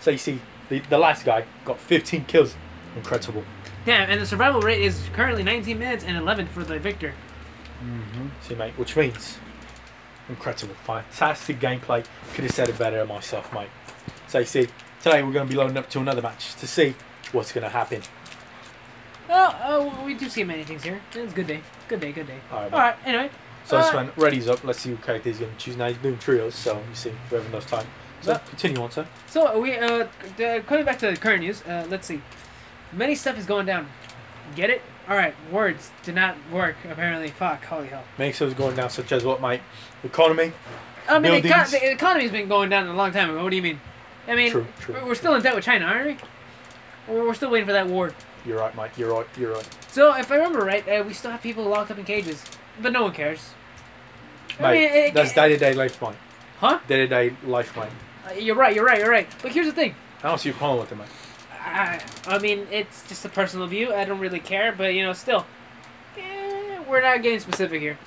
[0.00, 2.54] So you see, the, the last guy got 15 kills.
[2.96, 3.44] Incredible.
[3.84, 7.14] Damn, and the survival rate is currently 19 minutes and 11 for the victor.
[7.82, 8.28] Mm-hmm.
[8.40, 9.38] See, mate, which means
[10.28, 12.04] incredible, fantastic gameplay.
[12.34, 13.68] Could have said it better myself, mate.
[14.28, 14.68] So you see,
[15.02, 16.94] today we're going to be loading up to another match to see
[17.32, 18.02] what's going to happen.
[19.28, 21.00] Oh, uh, we do see many things here.
[21.14, 21.60] It's a good day.
[21.88, 22.38] Good day, good day.
[22.52, 23.30] All right, Alright, anyway.
[23.64, 24.62] So this Uh, one, ready's up.
[24.64, 25.76] Let's see what character he's going to choose.
[25.76, 27.86] Now he's doing trios, so you see, we have enough time.
[28.20, 28.38] So Yeah.
[28.48, 29.06] continue on, sir.
[29.26, 32.22] So, we, uh, the, coming back to the current news, uh, let's see.
[32.92, 33.88] Many stuff is going down.
[34.54, 34.82] Get it?
[35.08, 35.34] All right.
[35.50, 37.28] Words did not work apparently.
[37.30, 37.64] Fuck.
[37.64, 38.04] Holy hell.
[38.18, 39.62] Many stuff is going down, such as what, Mike?
[40.04, 40.52] Economy.
[41.08, 43.42] I mean, the, econ- the economy's been going down a long time ago.
[43.42, 43.80] What do you mean?
[44.28, 44.94] I mean, True, true.
[44.94, 46.06] we're- we're still in debt with China, aren't
[47.08, 47.14] we?
[47.14, 48.12] We're still waiting for that war.
[48.46, 48.96] You're right, Mike.
[48.96, 49.26] You're right.
[49.38, 49.68] You're right.
[49.88, 52.44] So, if I remember right, uh, we still have people locked up in cages,
[52.80, 53.50] but no one cares.
[54.60, 56.16] I mean, it- that's day to day life, Mike.
[56.60, 56.78] Huh?
[56.86, 57.90] Day to day life, Mike.
[58.26, 58.74] Uh, you're right.
[58.74, 58.98] You're right.
[59.00, 59.28] You're right.
[59.42, 59.94] But here's the thing.
[60.22, 61.08] I don't see a problem with it, Mike.
[61.64, 63.92] I, I mean, it's just a personal view.
[63.92, 65.44] I don't really care, but you know, still,
[66.16, 67.98] eh, we're not getting specific here.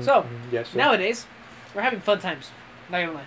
[0.00, 0.70] So, Mhm, yes.
[0.70, 0.78] sir.
[0.78, 1.26] Nowadays,
[1.74, 2.50] we're having fun times.
[2.90, 3.26] Not gonna lie.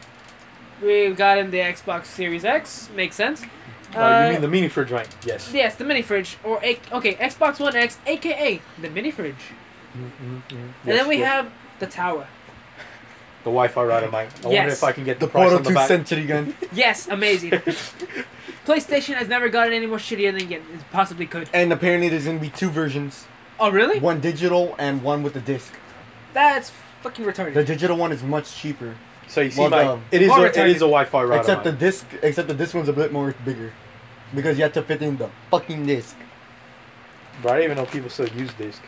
[0.81, 2.89] We've gotten the Xbox Series X.
[2.95, 3.43] Makes sense.
[3.95, 5.07] Uh, you mean the mini fridge, right?
[5.26, 5.51] Yes.
[5.53, 9.35] Yes, the mini fridge, or a- okay, Xbox One X, aka the mini fridge.
[9.97, 10.51] Mm, mm, mm.
[10.51, 11.27] and Yes, then we yes.
[11.27, 12.27] have the tower.
[13.43, 14.30] the Wi-Fi router, Mike.
[14.43, 15.88] I wonder if I can get the, The price on the 2 back.
[15.88, 16.53] Century gun.
[16.73, 17.51] Yes, amazing.
[18.65, 20.61] PlayStation has never gotten any more shittier than it
[20.91, 21.49] possibly could.
[21.53, 23.26] And apparently there's gonna be two versions.
[23.59, 23.99] Oh, really?
[23.99, 25.73] One digital and one with the disc.
[26.34, 27.53] That's fucking retarded.
[27.53, 28.95] The digital one is much cheaper.
[29.27, 30.67] So you see, Well, Mike, the- um, it is More a, it retarded.
[30.69, 31.39] is a Wi-Fi router.
[31.41, 31.79] except the Mike.
[31.79, 33.73] disc except the disc one's a bit more bigger.
[34.33, 36.15] Because you have to fit in the fucking disc.
[37.41, 38.81] Bro, I didn't even know people still use disc.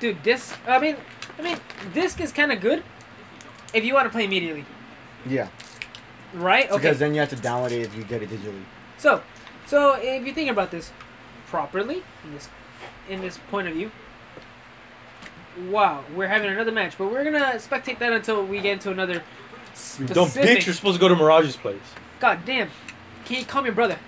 [0.00, 0.56] Dude, disc.
[0.66, 0.96] I mean,
[1.38, 1.56] I mean,
[1.92, 2.82] disc is kind of good
[3.74, 4.64] if you want to play immediately,
[5.26, 5.48] Yeah.
[6.34, 6.66] right?
[6.70, 6.76] Okay.
[6.76, 8.62] Because then you have to download it if you get it digitally.
[8.98, 9.22] So,
[9.66, 10.90] so if you think about this
[11.48, 12.48] properly in this
[13.08, 13.90] in this point of view,
[15.68, 19.22] wow, we're having another match, but we're gonna spectate that until we get into another
[19.74, 20.14] specific.
[20.14, 21.80] Don't bitch, you're supposed to go to Mirage's place.
[22.20, 22.68] God damn!
[23.24, 23.98] Can you call me brother?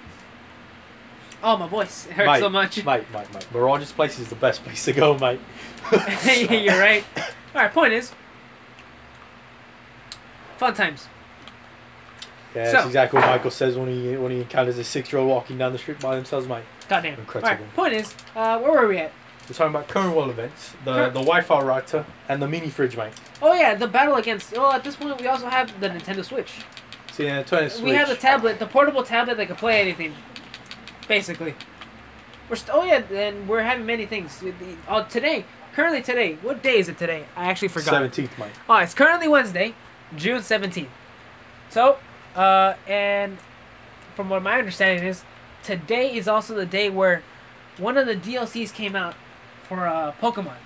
[1.42, 2.84] Oh, my voice it hurts Mike, so much.
[2.84, 3.52] Mike, Mike, Mike.
[3.52, 5.40] Mirage's place is the best place to go, Mike.
[6.48, 7.04] You're right.
[7.54, 7.72] All right.
[7.72, 8.12] Point is,
[10.56, 11.06] fun times.
[12.54, 15.58] Yeah, that's So- exactly what Michael says when he when he encounters a six-year-old walking
[15.58, 16.64] down the street by themselves, Mike.
[16.88, 17.14] Goddamn.
[17.14, 17.64] All Incredible.
[17.64, 17.74] right.
[17.74, 19.12] Point is, uh, where were we at?
[19.48, 22.96] We're talking about current world events, the Cur- the Wi-Fi router, and the mini fridge,
[22.96, 23.12] Mike.
[23.42, 24.52] Oh yeah, the battle against.
[24.52, 26.52] Well, at this point, we also have the Nintendo Switch.
[27.12, 27.82] See, the Switch.
[27.84, 30.14] We have the tablet, the portable tablet that can play anything,
[31.08, 31.54] basically.
[32.48, 34.42] We're st- oh yeah, and we're having many things.
[34.88, 35.44] Oh, today,
[35.74, 37.24] currently today, what day is it today?
[37.36, 37.90] I actually forgot.
[37.90, 38.52] seventeenth, Mike.
[38.68, 39.74] Oh, it's currently Wednesday,
[40.16, 40.90] June seventeenth.
[41.68, 41.98] So,
[42.34, 43.36] uh, and
[44.16, 45.22] from what my understanding is,
[45.62, 47.22] today is also the day where
[47.76, 49.14] one of the DLCs came out
[49.64, 50.56] for uh, Pokemon.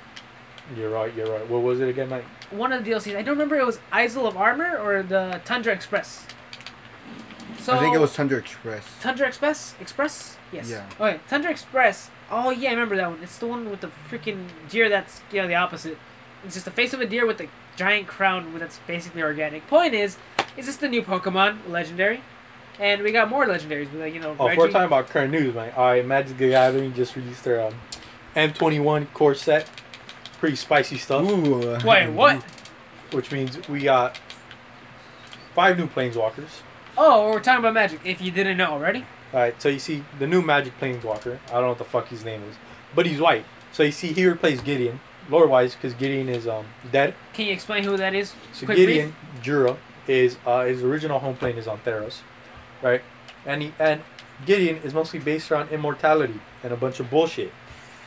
[0.77, 1.15] You're right.
[1.15, 1.49] You're right.
[1.49, 2.25] What was it again, Mike?
[2.51, 3.17] One of the DLCs.
[3.17, 6.27] I don't remember it was Isle of Armor or the Tundra Express.
[7.59, 8.85] So I think it was Tundra Express.
[9.01, 9.75] Tundra Express?
[9.81, 10.39] Express?
[10.53, 10.71] Yes.
[10.71, 10.87] Yeah.
[11.01, 12.11] Okay, Tundra Express.
[12.31, 13.23] Oh yeah, I remember that one.
[13.23, 15.99] It's the one with the freaking deer that's you know the opposite.
[16.45, 19.67] It's just the face of a deer with a giant crown that's basically organic.
[19.67, 20.17] Point is,
[20.57, 22.23] is this the new Pokemon legendary?
[22.81, 24.37] And we got more legendaries, with like you know.
[24.39, 24.59] Oh, Reggie.
[24.59, 25.77] we're talking about current news, Mike.
[25.77, 27.75] All right, Magic the Gathering just released their um,
[28.39, 29.69] M21 core set.
[30.39, 31.29] Pretty spicy stuff.
[31.29, 31.71] Ooh.
[31.73, 32.43] uh, Wait, what?
[33.13, 34.19] Which means we got
[35.55, 36.63] five new planeswalkers.
[36.97, 38.01] Oh, we're talking about Magic.
[38.05, 39.05] If you didn't know already.
[39.33, 41.39] All right, so you see the new Magic Planeswalker.
[41.49, 42.57] I don't know what the fuck his name is,
[42.95, 43.45] but he's white.
[43.73, 47.15] So you see he replaced Gideon, lore wise, because Gideon is um dead.
[47.35, 48.33] Can you explain who that is?
[48.55, 52.21] So Quick Gideon Jura is uh, his original home plane is on Theros,
[52.83, 53.03] right?
[53.45, 54.01] And he and
[54.47, 57.53] Gideon is mostly based around immortality and a bunch of bullshit,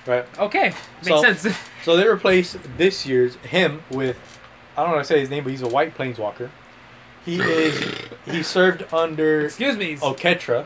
[0.06, 0.26] right?
[0.40, 0.73] Okay,
[1.03, 1.48] makes So- sense.
[1.84, 4.18] So they replaced this year's him with
[4.78, 6.49] I don't want to say his name, but he's a white planeswalker.
[7.26, 7.84] He is
[8.26, 9.98] he served under Excuse me.
[9.98, 10.65] Oketra,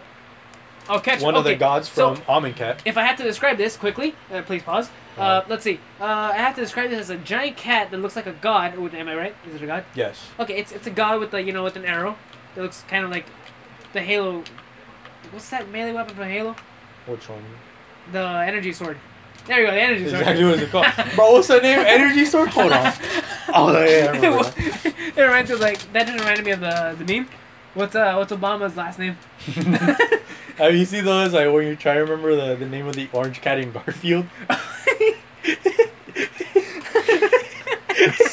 [0.88, 1.22] Oh, catch.
[1.22, 1.60] one of the okay.
[1.60, 2.80] gods So- from Amonkhet.
[2.86, 4.90] If I had to describe this quickly, uh, please pause.
[5.18, 5.80] Uh, let's see.
[6.02, 6.04] Uh,
[6.34, 8.76] I have to describe this as a giant cat that looks like a god.
[8.78, 9.36] Ooh, am I right?
[9.48, 9.86] Is it a god?
[9.96, 10.28] Yes.
[10.40, 12.18] Okay, it's it's a god with the you know with an arrow.
[12.58, 13.26] It looks kind of like
[13.94, 14.44] the Halo.
[15.32, 16.56] What's that melee weapon from Halo?
[17.06, 17.44] Which one?
[18.12, 18.98] The energy sword.
[19.46, 20.22] There you go, the energy sword.
[20.22, 20.86] Exactly what it's called.
[21.16, 21.80] Bro, what's the name?
[21.80, 22.50] Energy Sword?
[22.50, 22.94] Hold on.
[23.58, 24.86] Oh, yeah, I remember that.
[25.16, 27.30] it reminds me of like that just reminded me of the the meme.
[27.76, 29.18] What's uh what's Obama's last name?
[30.58, 33.08] Have you seen those like when you're trying to remember the, the name of the
[33.14, 34.26] orange cat in Garfield?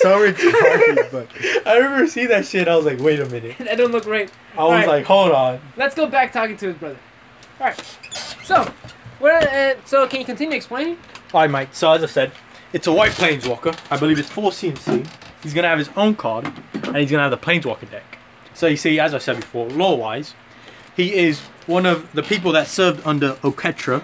[0.02, 1.28] so retarded, but
[1.66, 2.66] I remember seeing that shit.
[2.66, 3.58] I was like, wait a minute.
[3.58, 4.30] that don't look right.
[4.54, 4.88] I was Alright.
[4.88, 5.60] like, hold on.
[5.76, 6.98] Let's go back talking to his brother.
[7.60, 7.98] All right.
[8.44, 8.72] So,
[9.22, 10.98] Uh, so can you continue explaining?
[11.30, 11.74] Hi, mate.
[11.74, 12.32] So as I said,
[12.72, 13.78] it's a white planeswalker.
[13.90, 15.06] I believe it's four CMC.
[15.42, 18.18] He's gonna have his own card, and he's gonna have the planeswalker deck.
[18.54, 20.34] So you see, as I said before, lore-wise,
[20.96, 24.02] he is one of the people that served under Oketra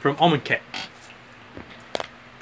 [0.00, 0.60] from Amonkhet.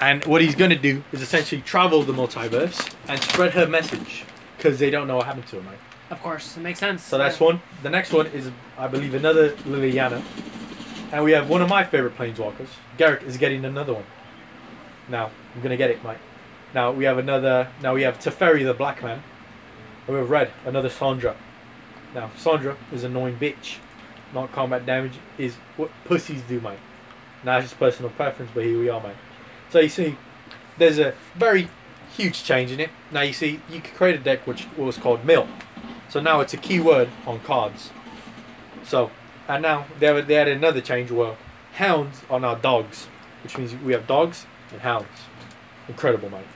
[0.01, 4.25] And what he's gonna do is essentially travel the multiverse and spread her message,
[4.57, 5.79] because they don't know what happened to her, Mike.
[6.11, 7.03] Of course, it makes sense.
[7.03, 7.63] So that's one.
[7.83, 10.23] The next one is, I believe, another Liliana.
[11.15, 12.67] And we have one of my favorite planeswalkers.
[12.99, 14.03] Garruk is getting another one.
[15.09, 16.19] Now, I'm gonna get it, Mike.
[16.75, 17.69] Now we have another.
[17.81, 19.23] Now we have Teferi the Black Man.
[20.09, 21.37] And we have Red, another Chandra.
[22.17, 23.77] Now Chandra is an annoying bitch.
[24.35, 26.81] Not combat damage is what pussies do, Mike.
[27.45, 29.15] Now it's just personal preference, but here we are, Mike.
[29.71, 30.17] So you see,
[30.79, 31.69] there's a very
[32.17, 32.91] huge change in it.
[33.13, 35.47] Now you see, you could create a deck which was called Mill.
[36.09, 37.91] So now it's a keyword on cards.
[38.83, 39.13] So,
[39.49, 41.37] and now they, have, they added another change where
[41.75, 43.07] hounds are now dogs,
[43.43, 45.09] which means we have dogs and hounds.
[45.89, 46.47] Incredible, mate.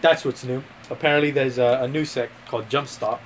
[0.00, 0.62] That's what's new.
[0.90, 3.18] Apparently, there's a, a new set called Jumpstart.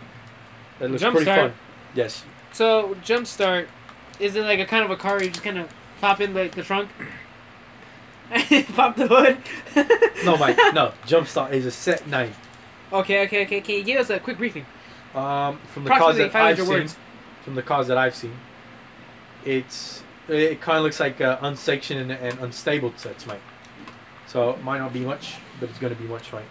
[0.79, 1.53] That looks pretty fun.
[1.95, 2.25] Yes.
[2.53, 3.69] So Jumpstart,
[4.19, 6.49] is it like a kind of a car you just kind of pop in the,
[6.49, 6.91] the trunk?
[8.75, 9.39] pop the hood?
[10.25, 10.57] No, Mike.
[10.75, 10.93] no.
[11.07, 12.33] Jumpstart is a set name.
[12.93, 13.61] Okay, okay, okay.
[13.61, 14.67] Can you give us a quick briefing?
[15.15, 16.97] Um, from the cars that I've seen, words.
[17.43, 18.37] from the cards that I've seen,
[19.45, 23.41] it's it kind of looks like uh, unsanctioned and, and unstable sets, mate.
[24.27, 26.43] So it might not be much, but it's gonna be much, mate.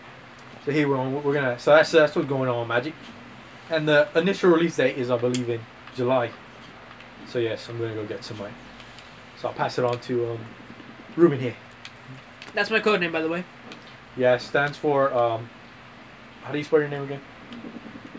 [0.65, 1.59] So here we're on, we're gonna.
[1.59, 2.93] So that's that's what's going on with Magic,
[3.69, 5.61] and the initial release date is I believe in
[5.95, 6.31] July.
[7.27, 8.53] So yes, I'm gonna go get some, mate.
[9.39, 10.39] So I'll pass it on to um,
[11.15, 11.55] Ruben here.
[12.53, 13.43] That's my code name, by the way.
[14.15, 15.49] Yeah, it stands for um,
[16.43, 17.21] how do you spell your name again?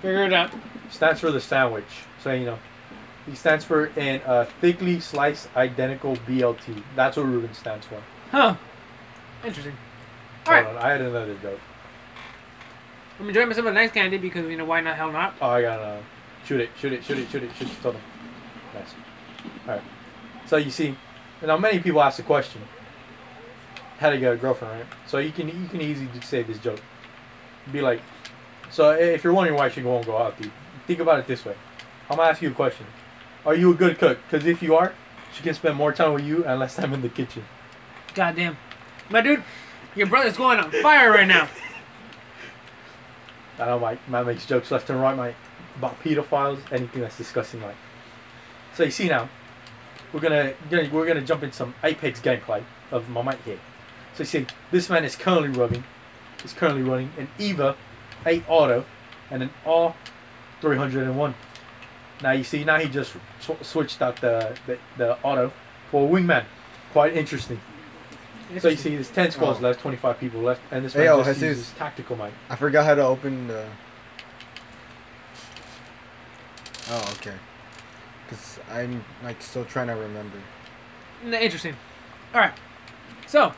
[0.02, 0.50] Figure it out.
[0.90, 1.84] stands for the sandwich.
[2.22, 2.58] So you know,
[3.26, 6.82] he stands for an uh, thickly sliced identical BLT.
[6.94, 8.02] That's what Ruben stands for.
[8.30, 8.56] Huh.
[9.44, 9.76] Interesting.
[10.46, 10.76] Hold Alright.
[10.76, 11.60] on, I had another joke.
[13.18, 14.96] I'm enjoying myself a nice candy because, you know, why not?
[14.96, 15.34] Hell not.
[15.40, 16.00] Oh, I got uh,
[16.44, 17.82] shoot it, shoot it, shoot it, shoot it, shoot it.
[17.82, 18.02] Told him.
[18.74, 18.94] Nice.
[19.66, 19.82] All right.
[20.46, 20.96] So you see,
[21.42, 22.60] now many people ask the question,
[23.98, 24.86] how to get a girlfriend, right?
[25.06, 26.80] So you can you can easily say this joke.
[27.72, 28.02] Be like,
[28.70, 30.52] so if you're wondering why she won't go out with you,
[30.86, 31.54] think about it this way.
[32.10, 32.84] I'm gonna ask you a question.
[33.46, 34.18] Are you a good cook?
[34.24, 34.94] Because if you are,
[35.34, 37.44] she can spend more time with you and less time in the kitchen.
[38.14, 38.56] Goddamn.
[39.10, 39.42] My dude,
[39.94, 41.48] your brother's going on fire right now.
[43.58, 45.34] I know my man makes jokes left and right, mate,
[45.76, 47.76] about pedophiles, anything that's disgusting, like.
[48.74, 49.28] So you see now,
[50.12, 53.60] we're gonna, gonna we're gonna jump into some Apex gameplay of my mate here.
[54.14, 55.84] So you see, this man is currently running,
[56.44, 57.76] is currently running an Eva
[58.24, 58.84] 8 Auto
[59.30, 59.94] and an R
[60.60, 61.34] 301.
[62.24, 65.52] Now you see, now he just sw- switched out the, the the auto
[65.90, 66.44] for a wingman.
[66.92, 67.60] Quite interesting.
[68.58, 69.62] So you see, there's 10 squads Oh.
[69.62, 71.42] left, 25 people left, and this Hey, man yo, just Jesus.
[71.58, 72.32] uses tactical mic.
[72.48, 73.66] I forgot how to open the.
[76.88, 77.34] Oh, okay.
[78.24, 80.38] Because I'm like still trying to remember.
[81.26, 81.76] N- Interesting.
[82.34, 82.54] All right.
[83.26, 83.52] So,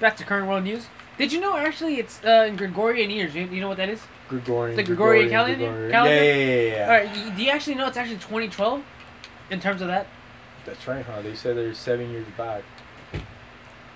[0.00, 0.86] back to current world news.
[1.18, 3.34] Did you know actually it's uh, in Gregorian years?
[3.34, 4.00] You, you know what that is?
[4.28, 4.76] Gregorian.
[4.76, 5.90] The Gregorian calendar- Gregorian.
[5.90, 6.14] calendar?
[6.14, 6.82] Yeah, yeah, yeah, yeah.
[6.84, 6.90] All
[7.24, 7.36] right.
[7.36, 8.82] Do you actually know it's actually 2012
[9.50, 10.06] in terms of that?
[10.64, 11.22] That's right, huh?
[11.22, 12.62] They said they're seven years back.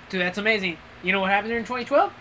[0.08, 0.76] Dude, that's amazing.
[1.02, 2.12] You know what happened there in 2012?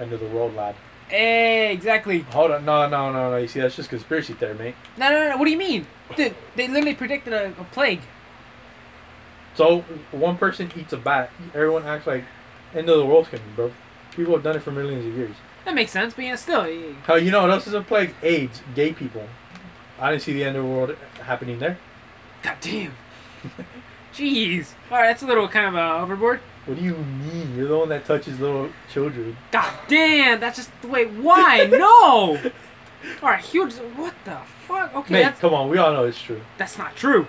[0.00, 0.74] End of the world, lad.
[1.08, 2.20] Hey, exactly.
[2.20, 3.36] Hold on, no, no, no, no.
[3.36, 4.74] You see, that's just conspiracy theory, mate.
[4.96, 5.36] No, no, no.
[5.36, 5.86] What do you mean?
[6.16, 8.00] Dude, they literally predicted a, a plague.
[9.54, 12.24] So one person eats a bat, everyone acts like
[12.74, 13.72] end of the world's coming, bro.
[14.10, 15.36] People have done it for millions of years.
[15.64, 16.62] That makes sense, but yeah, still.
[16.62, 18.14] y- Hell, you know what else is a plague?
[18.22, 19.26] AIDS, gay people.
[19.98, 21.78] I didn't see the end of the world happening there.
[22.42, 22.92] God damn.
[24.12, 24.74] Jeez.
[24.90, 26.40] All right, that's a little kind of uh, overboard.
[26.66, 27.56] What do you mean?
[27.56, 29.36] You're the one that touches little children.
[29.50, 31.06] God damn, that's just the way.
[31.06, 31.66] Why?
[31.70, 32.38] no.
[33.22, 33.74] All right, huge.
[33.96, 34.94] What the fuck?
[34.94, 36.40] Okay, Mate, that's come on, we all know it's true.
[36.58, 37.26] that's not true.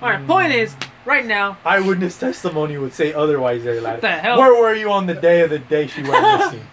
[0.00, 3.92] All right, point is, right now, Eyewitness testimony would say otherwise there, lad.
[3.94, 4.36] What the hell?
[4.38, 6.66] Where were you on the day of the day she went missing?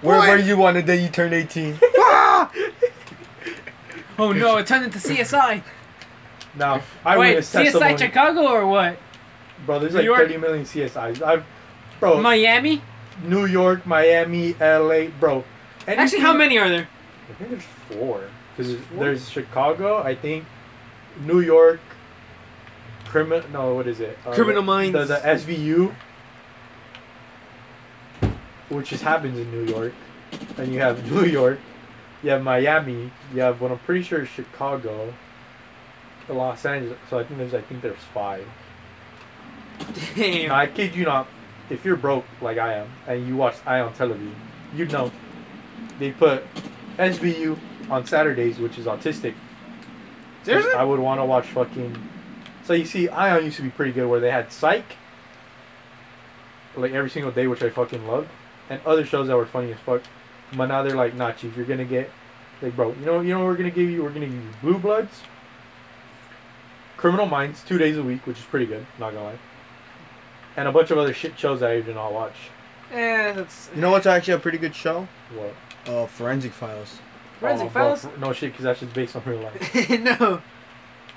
[0.00, 1.78] Where were you on the day you turned 18?
[1.82, 2.50] oh
[4.18, 5.62] no, it turned into CSI.
[6.56, 7.96] No, I Wait, eyewitness CSI testimony.
[7.98, 8.98] Chicago or what?
[9.66, 10.20] Bro, there's New like York?
[10.20, 11.22] 30 million CSIs.
[11.22, 11.44] I've,
[12.00, 12.82] bro, Miami.
[13.22, 15.44] New York, Miami, LA, bro.
[15.86, 16.88] Actually, how many are there?
[17.30, 18.24] I think there's four.
[18.56, 20.44] Because there's Chicago, I think,
[21.20, 21.80] New York,
[23.06, 23.48] criminal.
[23.50, 24.16] No, what is it?
[24.24, 24.92] Uh, Criminal the, Minds.
[24.92, 25.94] The, the SVU,
[28.68, 29.92] which just happens in New York,
[30.58, 31.58] and you have New York,
[32.22, 35.12] you have Miami, you have what I'm pretty sure is Chicago,
[36.28, 36.98] Los Angeles.
[37.10, 38.46] So I think there's I think there's five.
[40.14, 40.48] Damn.
[40.48, 41.28] Now, I kid you not,
[41.68, 44.34] if you're broke like I am and you watch Ion television,
[44.74, 45.10] you'd know
[45.98, 46.44] they put
[46.98, 47.58] SVU
[47.90, 49.34] on Saturdays, which is autistic.
[50.42, 50.72] Seriously?
[50.72, 51.96] I would want to watch fucking.
[52.64, 54.84] So you see, Ion used to be pretty good, where they had Psych,
[56.76, 58.28] like every single day, which I fucking loved,
[58.70, 60.02] and other shows that were funny as fuck.
[60.56, 62.10] But now they're like, nah, chief, you're gonna get,
[62.62, 64.50] like, bro, you know, you know, what we're gonna give you, we're gonna give you
[64.62, 65.20] Blue Bloods,
[66.96, 68.86] Criminal Minds two days a week, which is pretty good.
[68.98, 69.38] Not gonna lie.
[70.56, 72.34] And a bunch of other shit shows that I did not watch.
[72.92, 75.08] Eh, that's You know what's actually a pretty good show?
[75.34, 75.54] What?
[75.92, 76.98] Uh, Forensic Files.
[77.40, 78.04] Forensic Oh, Files.
[78.04, 79.90] f- no shit, because that's just based on real life.
[79.90, 80.40] no.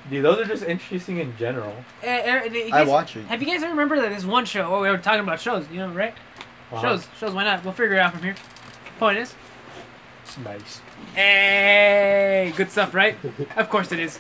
[0.10, 1.76] Dude, those are just interesting in general.
[2.02, 3.26] Eh, eh, you I watch it.
[3.26, 4.64] Have you guys ever remember that this one show?
[4.74, 6.14] Oh, we were talking about shows, you know, right?
[6.82, 7.34] Shows, shows.
[7.34, 7.64] Why not?
[7.64, 8.36] We'll figure it out from here.
[9.00, 9.34] Point is,
[10.24, 10.82] It's Nice.
[11.16, 13.16] hey, good stuff, right?
[13.56, 14.20] Of course it is.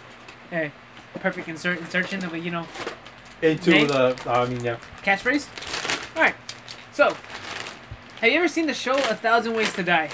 [0.50, 0.72] Hey,
[1.20, 2.66] perfect insert insertion of a you know
[3.42, 3.88] Into Name?
[3.88, 4.78] the, uh, I mean, yeah.
[5.04, 5.48] catchphrase.
[6.16, 6.36] All right.
[6.94, 7.16] So,
[8.22, 10.10] have you ever seen the show A Thousand Ways to Die?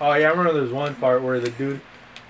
[0.00, 1.80] Oh yeah, I remember there's one part where the dude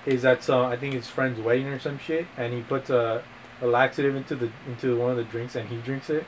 [0.07, 3.23] is at some, I think his friend's wedding or some shit, and he puts a,
[3.63, 6.25] a laxative into the into one of the drinks, and he drinks it,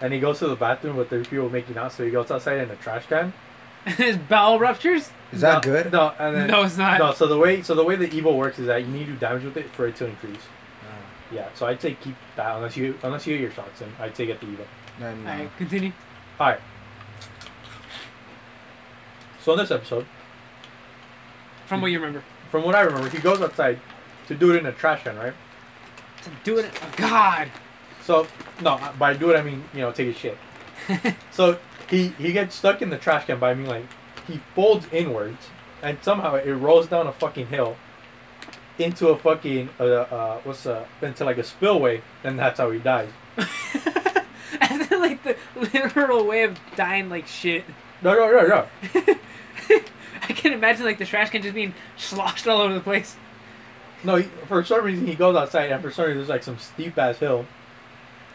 [0.00, 2.58] and he goes to the bathroom, with the people making out, so he goes outside
[2.58, 3.32] in a trash can.
[3.86, 5.10] His bowel ruptures?
[5.32, 5.92] Is that No, good?
[5.92, 6.98] No, and then No, it's not.
[6.98, 7.12] no.
[7.12, 9.16] So the way so the way the Evo works is that you need to do
[9.18, 10.42] damage with it for it to increase.
[11.32, 13.88] Yeah, so I'd say keep that unless you unless you get your shots in.
[14.00, 14.64] I'd say get the Evo.
[15.00, 15.92] Then, All uh, right, continue.
[16.38, 16.60] All right.
[19.42, 20.06] So in this episode,
[21.66, 22.22] From what you remember.
[22.50, 23.78] from what I remember, he goes outside
[24.28, 25.32] to do it in a trash can, right?
[26.24, 26.70] To do it.
[26.82, 27.48] Oh, God.
[28.06, 28.26] So
[28.62, 30.38] no, by do it I mean you know take a shit.
[31.32, 31.58] So
[31.90, 33.86] he he gets stuck in the trash can by me like
[34.26, 35.48] he folds inwards
[35.82, 37.76] and somehow it rolls down a fucking hill
[38.78, 42.78] into a fucking uh, uh what's uh into like a spillway and that's how he
[42.78, 43.10] dies.
[44.70, 47.64] In, like the literal way of dying like shit.
[48.02, 48.66] No no no no.
[50.28, 53.16] I can imagine like the trash can just being sloshed all over the place.
[54.04, 56.58] No, he, for some reason he goes outside and for some reason there's like some
[56.58, 57.46] steep ass hill,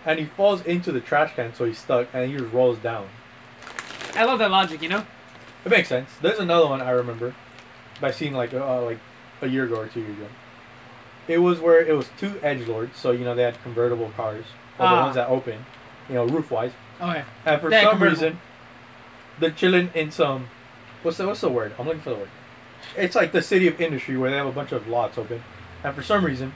[0.05, 3.07] and he falls into the trash can so he's stuck and he just rolls down.
[4.15, 5.05] I love that logic, you know?
[5.65, 6.09] It makes sense.
[6.21, 7.33] There's another one I remember,
[7.99, 8.99] by seeing like uh, like
[9.41, 10.27] a year ago or two years ago.
[11.27, 14.43] It was where it was two edge lords, so you know they had convertible cars,
[14.79, 15.03] or the Ah.
[15.03, 15.63] ones that open,
[16.09, 16.71] you know, roof wise.
[16.99, 17.23] Okay.
[17.45, 18.39] And for Yeah, some reason,
[19.39, 20.47] they're chilling in some.
[21.03, 21.73] What's the what's the word?
[21.77, 22.29] I'm looking for the word.
[22.97, 25.43] It's like the city of industry where they have a bunch of lots open,
[25.83, 26.53] and for some reason,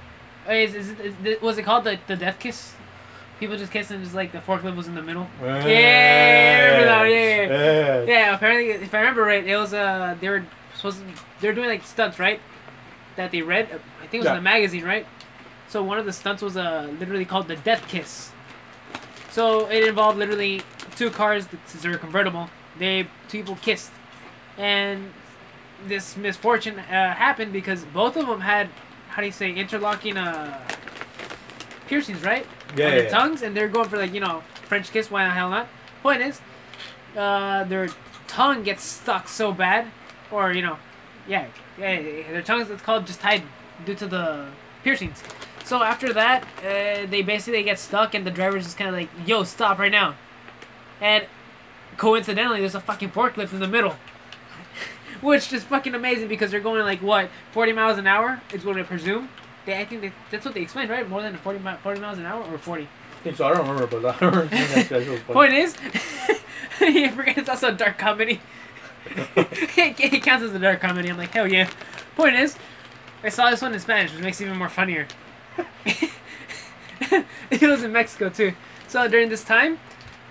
[0.47, 0.89] Wait, Is, is,
[1.23, 2.73] is, was it called the, the death kiss?
[3.39, 5.27] People just kissing, just like the forklift was in the middle.
[5.41, 8.03] yeah, I remember that yeah, yeah.
[8.03, 10.45] Yeah, apparently, if I remember right, it was uh they were
[10.75, 11.05] supposed to,
[11.41, 12.39] they were doing like stunts, right?
[13.17, 13.65] That they read,
[14.01, 14.31] I think it was Yeah.
[14.31, 15.05] in the magazine, right?
[15.67, 18.31] So one of the stunts was uh literally called the death kiss.
[19.31, 20.61] So it involved literally
[20.95, 22.49] two cars, since they were convertible,
[22.79, 23.91] they two people kissed,
[24.57, 25.11] and
[25.85, 28.69] this misfortune uh, happened because both of them had
[29.09, 30.57] how do you say interlocking uh
[31.87, 32.45] piercings, right?
[32.75, 33.09] Yeah, on their yeah.
[33.09, 35.11] tongues, and they're going for like you know French kiss.
[35.11, 35.67] Why the hell not?
[36.01, 36.41] Point is,
[37.17, 37.89] uh, their
[38.27, 39.87] tongue gets stuck so bad,
[40.31, 40.77] or you know,
[41.27, 41.47] yeah,
[41.77, 42.01] yeah,
[42.31, 43.43] their tongues it's called just tied
[43.85, 44.47] due to the
[44.83, 45.23] piercings.
[45.63, 49.09] So after that, uh, they basically get stuck, and the driver's just kind of like,
[49.25, 50.15] "Yo, stop right now,"
[51.01, 51.25] and
[51.97, 53.95] coincidentally, there's a fucking forklift in the middle.
[55.21, 58.41] Which is fucking amazing because they're going like what, 40 miles an hour?
[58.53, 59.29] Is what I presume.
[59.65, 61.07] They, I think they, that's what they explained, right?
[61.07, 62.83] More than 40, mi- 40 miles an hour or 40.
[62.83, 62.87] I
[63.23, 65.17] think so I don't remember, but I remember that schedule.
[65.27, 65.75] Point is,
[66.81, 68.41] you forget it's also a dark comedy.
[69.35, 71.09] it, it counts as a dark comedy.
[71.09, 71.69] I'm like, hell yeah.
[72.15, 72.55] Point is,
[73.23, 75.07] I saw this one in Spanish, which makes it even more funnier.
[75.85, 78.53] it was in Mexico too.
[78.87, 79.79] So during this time,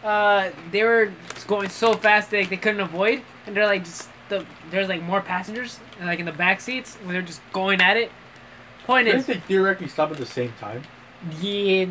[0.05, 1.13] uh, they were
[1.47, 5.21] going so fast they, they couldn't avoid, and they're like just the there's like more
[5.21, 8.11] passengers like in the back seats when they're just going at it.
[8.85, 10.83] Point Didn't is, they theoretically stop at the same time?
[11.41, 11.87] yeah,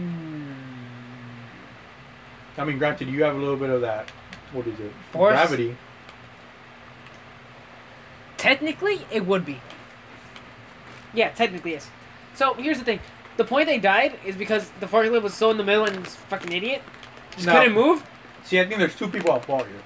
[2.55, 4.09] I mean, granted, you have a little bit of that.
[4.51, 4.91] What is it?
[5.11, 5.31] Force?
[5.33, 5.75] Gravity.
[8.37, 9.59] Technically, it would be.
[11.13, 11.89] Yeah, technically yes.
[12.35, 12.99] So here's the thing:
[13.37, 16.15] the point they died is because the forklift was so in the middle and this
[16.15, 16.81] fucking idiot
[17.31, 17.53] just No.
[17.53, 18.03] couldn't move.
[18.43, 19.81] See, I think there's two people at fault here.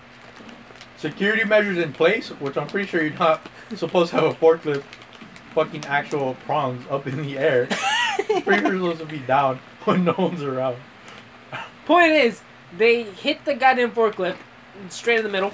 [0.97, 4.83] Security measures in place, which I'm pretty sure you're not supposed to have a forklift,
[5.57, 7.67] fucking actual prongs up in the air.
[8.29, 10.77] you're supposed to be down when no one's around.
[11.87, 12.41] Point is,
[12.77, 14.37] they hit the goddamn forklift
[14.89, 15.51] straight in the middle.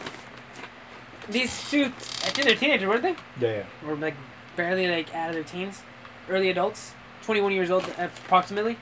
[1.29, 3.15] These two, I think they're teenagers, weren't they?
[3.39, 3.89] Yeah, yeah.
[3.89, 4.15] Or like
[4.57, 5.81] barely like out of their teens,
[6.27, 8.77] early adults, 21 years old approximately.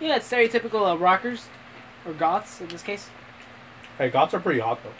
[0.00, 1.44] Yeah, it's stereotypical uh, rockers
[2.06, 3.10] or goths in this case.
[3.98, 4.94] Hey, goths are pretty hot though.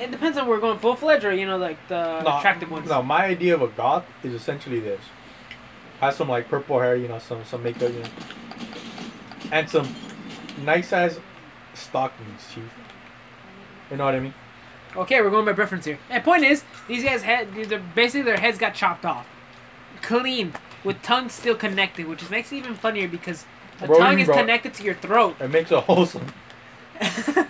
[0.00, 2.88] It depends on we're going full fledged or you know like the no, attractive ones.
[2.88, 5.00] No, my idea of a goth is essentially this:
[6.00, 8.08] has some like purple hair, you know, some some makeup, you know,
[9.52, 9.94] and some
[10.64, 11.18] nice ass
[11.74, 12.64] stockings, chief.
[13.90, 14.34] You know what I mean?
[14.96, 15.98] Okay, we're going by preference here.
[16.08, 19.26] And point is, these guys had they're- basically their heads got chopped off,
[20.02, 20.52] clean.
[20.82, 23.44] with tongue still connected, which makes it even funnier because
[23.80, 25.36] the Bro, tongue is bro- connected to your throat.
[25.40, 26.26] It makes it wholesome.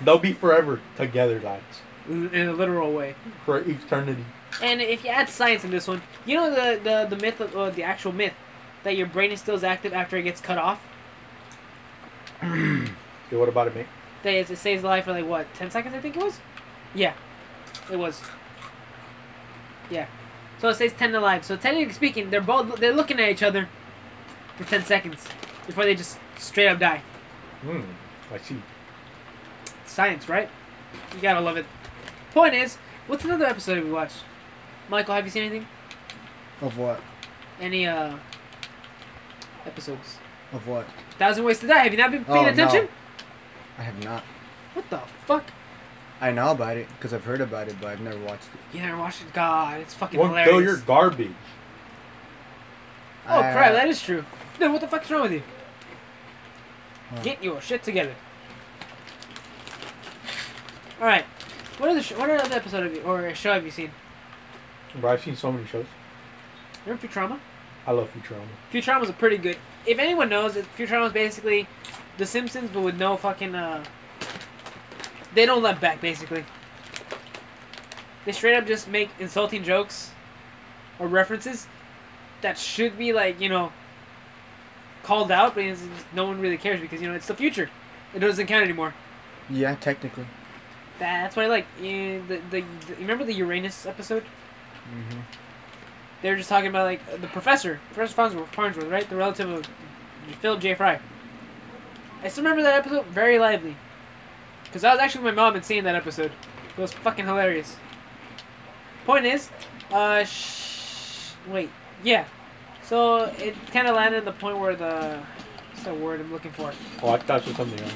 [0.00, 3.14] They'll be forever together, lads, in a literal way.
[3.44, 4.24] for eternity.
[4.62, 7.56] And if you add science in this one, you know the the, the myth of
[7.56, 8.34] uh, the actual myth
[8.84, 10.80] that your brain is still active after it gets cut off.
[13.26, 13.86] Okay, what about it, mate?
[14.22, 16.38] That is, it stays alive for like what ten seconds, I think it was.
[16.94, 17.12] Yeah,
[17.90, 18.22] it was.
[19.90, 20.06] Yeah,
[20.60, 21.44] so it stays ten alive.
[21.44, 23.68] So technically speaking, they're both they're looking at each other
[24.56, 25.26] for ten seconds
[25.66, 27.02] before they just straight up die.
[27.62, 27.82] Hmm,
[28.32, 28.62] I see.
[29.96, 30.50] Science, right?
[31.14, 31.64] You gotta love it.
[32.32, 34.18] Point is, what's another episode we watched?
[34.90, 35.66] Michael, have you seen anything?
[36.60, 37.00] Of what?
[37.62, 38.14] Any uh
[39.64, 40.18] episodes?
[40.52, 40.86] Of what?
[41.18, 41.78] Thousand Ways to Die.
[41.82, 42.48] Have you not been paying Oh, no.
[42.50, 42.88] attention?
[43.78, 44.22] I have not.
[44.74, 45.44] What the fuck?
[46.20, 48.76] I know about it because I've heard about it, but I've never watched it.
[48.76, 49.32] You never watched it?
[49.32, 50.82] God, it's fucking Won't kill your hilarious.
[50.82, 51.30] garbage.
[53.26, 54.26] Oh I- crap, that is true.
[54.58, 55.42] Dude, what the fuck is wrong with you?
[57.14, 57.22] Huh.
[57.22, 58.14] Get your shit together.
[61.00, 61.24] All right.
[61.78, 63.90] What other sh- what other episode have you or show have you seen?
[64.94, 65.84] Bro, I've seen so many shows.
[66.86, 67.38] You Remember Futurama?
[67.86, 68.46] I love Futurama.
[68.72, 69.58] Futurama's a pretty good.
[69.86, 71.68] If anyone knows, it, Futurama's basically
[72.16, 73.54] The Simpsons, but with no fucking.
[73.54, 73.84] uh
[75.34, 76.44] They don't let back, basically.
[78.24, 80.10] They straight up just make insulting jokes
[80.98, 81.66] or references
[82.40, 83.72] that should be like you know
[85.02, 85.64] called out, but
[86.14, 87.70] no one really cares because you know it's the future.
[88.14, 88.94] It doesn't count anymore.
[89.50, 90.26] Yeah, technically.
[90.98, 91.66] That's what I like.
[91.80, 94.22] Yeah, the, the, the remember the Uranus episode?
[94.90, 95.20] hmm
[96.22, 99.08] They were just talking about like the professor, Professor Farnsworth, Farnsworth, right?
[99.08, 99.66] The relative of
[100.40, 100.74] Philip J.
[100.74, 100.98] Fry.
[102.22, 103.76] I still remember that episode very lively,
[104.64, 106.32] because I was actually with my mom and seeing that episode.
[106.76, 107.76] It was fucking hilarious.
[109.04, 109.50] Point is,
[109.92, 111.70] uh, sh- wait,
[112.02, 112.24] yeah.
[112.82, 115.20] So it kind of landed at the point where the
[115.70, 116.72] what's that word I'm looking for?
[117.02, 117.92] Oh, I thought it was something else.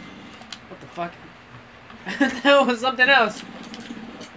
[0.69, 1.13] What the fuck?
[2.19, 3.43] that was something else.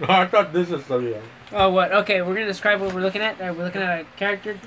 [0.02, 1.24] I thought this was something else.
[1.52, 1.92] Oh, what?
[1.92, 3.40] Okay, we're gonna describe what we're looking at.
[3.40, 4.58] Uh, we're looking at a character.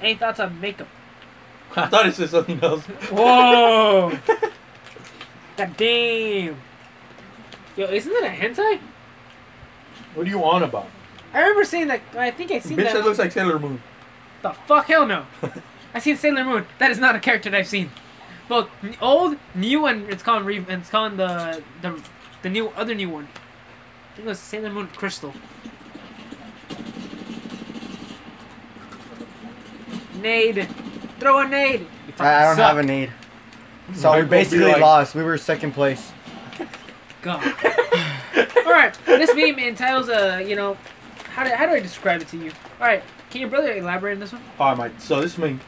[0.00, 0.88] Any thoughts on makeup?
[1.76, 2.84] I thought it said something else.
[3.10, 4.18] Whoa!
[5.56, 6.56] God damn!
[7.76, 8.80] Yo, isn't that a hentai?
[10.14, 10.88] What do you on about?
[11.34, 12.00] I remember seeing that.
[12.16, 12.94] I think I seen Bitch, that.
[12.94, 13.82] that looks like Sailor Moon.
[14.42, 14.86] the fuck?
[14.86, 15.26] Hell no!
[15.92, 16.66] I seen Sailor Moon.
[16.78, 17.90] That is not a character that I've seen.
[18.48, 18.70] Both
[19.02, 22.00] old, new, and it's called re- and it's called the the
[22.46, 23.24] the new other new one.
[23.24, 25.34] I think it was Sailor Moon Crystal.
[30.20, 30.68] Nade,
[31.18, 31.88] throw a nade.
[32.20, 32.68] I, I don't suck.
[32.68, 33.10] have a need.
[33.94, 35.16] So Might we be basically like- lost.
[35.16, 36.12] We were second place.
[37.22, 37.42] God.
[38.64, 40.76] All right, this meme entitles uh, you know,
[41.34, 42.52] how do, how do I describe it to you?
[42.80, 44.42] All right, can your brother elaborate on this one?
[44.60, 45.00] Alright, Mike.
[45.00, 45.58] So this thing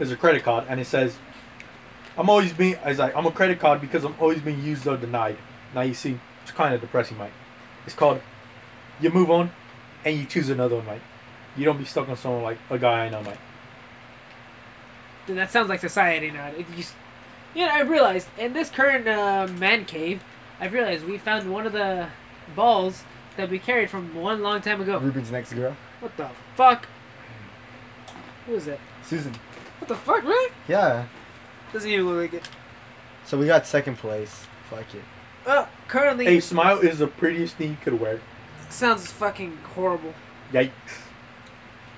[0.00, 1.16] is a credit card, and it says,
[2.18, 4.98] "I'm always being." It's like I'm a credit card because I'm always being used or
[4.98, 5.38] denied.
[5.74, 7.32] Now you see, it's kind of depressing, Mike.
[7.86, 8.20] It's called.
[9.00, 9.50] You move on,
[10.04, 11.02] and you choose another one, Mike.
[11.56, 13.38] You don't be stuck on someone like a guy I know, Mike.
[15.26, 16.48] Dude, that sounds like society now.
[16.48, 16.94] It just,
[17.54, 20.22] you know, I realized in this current uh, man cave,
[20.60, 22.08] I've realized we found one of the
[22.54, 23.04] balls
[23.36, 24.98] that we carried from one long time ago.
[24.98, 25.76] Ruben's next girl.
[26.00, 26.86] What the fuck?
[28.46, 28.80] Who is that?
[29.04, 29.34] Susan.
[29.78, 30.52] What the fuck, really?
[30.68, 31.06] Yeah.
[31.72, 32.48] Doesn't even look like it.
[33.24, 34.46] So we got second place.
[34.68, 35.02] Fuck it.
[35.46, 38.20] Well, currently, A smile is the prettiest thing you could wear.
[38.70, 40.14] sounds fucking horrible.
[40.52, 40.70] Yikes.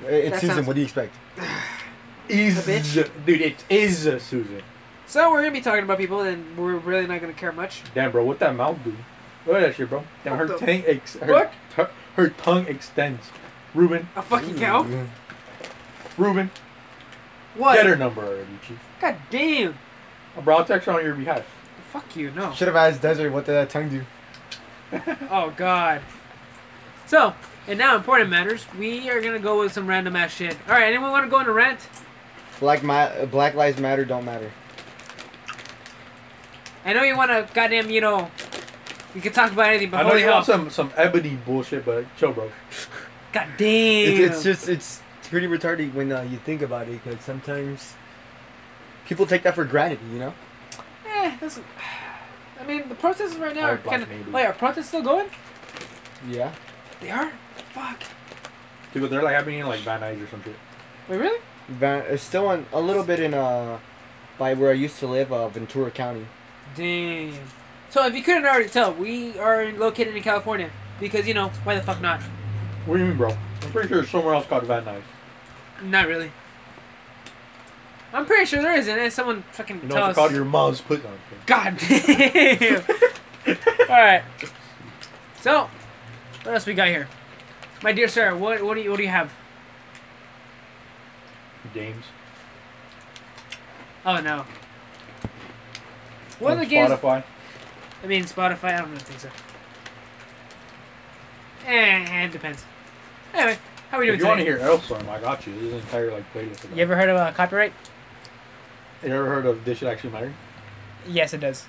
[0.07, 0.55] It's That Susan.
[0.57, 1.15] sounds- What do you expect?
[2.29, 3.11] Is bitch?
[3.27, 3.41] dude?
[3.43, 4.63] It is uh, Susan.
[5.07, 7.83] So we're gonna be talking about people, and we're really not gonna care much.
[7.95, 8.95] Damn, bro, what that mouth do?
[9.47, 10.03] Look at that shit, bro.
[10.25, 11.53] Damn, her the tongue ex- her, fuck?
[11.77, 13.27] her, her tongue extends.
[13.75, 14.85] Ruben, A fucking cow?
[14.87, 15.07] Ooh.
[16.17, 16.51] Ruben,
[17.57, 17.75] What?
[17.77, 18.79] get her number already, chief.
[19.03, 19.75] God damn.
[20.37, 21.45] Uh, Bro, I'll text her on your behalf.
[21.95, 22.53] Fuck you, no.
[22.53, 24.05] Should have asked Desiree what did that tongue do.
[25.31, 26.03] Oh god.
[27.07, 27.35] So,
[27.69, 28.67] and now important matters.
[28.77, 30.57] We are gonna go with some random ass shit.
[30.67, 31.79] All right, anyone want to go on a rant?
[32.59, 34.05] Black ma- Black lives matter.
[34.05, 34.51] Don't matter.
[36.85, 38.29] I know you want to goddamn, you know,
[39.15, 41.39] you can talk about anything, but I know holy you hell, want some some ebony
[41.47, 42.51] bullshit, but chill, bro.
[43.33, 44.21] god damn.
[44.21, 47.95] It's, it's just it's pretty retarded when uh, you think about it because sometimes
[49.07, 50.01] people take that for granted.
[50.13, 50.35] You know.
[51.25, 51.61] Eh, that's.
[52.61, 54.09] I mean, the protests right now I are black kind of.
[54.09, 54.31] maybe.
[54.31, 55.27] Wait, are protests still going?
[56.29, 56.53] Yeah.
[57.01, 57.33] They are.
[57.73, 58.03] Fuck.
[58.93, 60.55] Dude, they're like happening in like Van Nuys or some shit.
[61.09, 61.41] Wait, really?
[61.69, 63.79] Van- it's still on a little bit in uh
[64.39, 66.27] by where I used to live, uh, Ventura County.
[66.75, 67.35] Damn.
[67.91, 71.75] So if you couldn't already tell, we are located in California because you know why
[71.75, 72.21] the fuck not?
[72.87, 73.31] What do you mean, bro?
[73.31, 75.03] I'm pretty sure there's somewhere else called Van Nuys.
[75.83, 76.31] Not really.
[78.15, 79.11] I'm pretty sure there isn't.
[79.11, 80.17] Someone fucking You know tell what us.
[80.17, 81.19] you call your mom's put on.
[81.47, 82.83] God damn.
[83.91, 84.23] All right.
[85.41, 85.69] So,
[86.45, 87.09] what else we got here?
[87.83, 89.33] My dear sir, what what do you what do you have?
[91.75, 92.05] Games.
[94.07, 94.47] Oh no.
[96.39, 96.91] What are the games?
[96.91, 97.25] Spotify.
[98.03, 98.75] I mean Spotify.
[98.75, 99.29] I don't really think so.
[101.67, 102.65] Eh, it depends.
[103.33, 103.59] Anyway,
[103.91, 104.59] how are we doing If you want to today?
[104.63, 105.55] hear Aerostorm, I got you.
[105.55, 106.77] This is an entire like playlist.
[106.77, 107.73] You ever heard of uh, copyright?
[109.05, 110.33] You ever heard of This Should Actually Matter?
[111.07, 111.67] Yes, it does.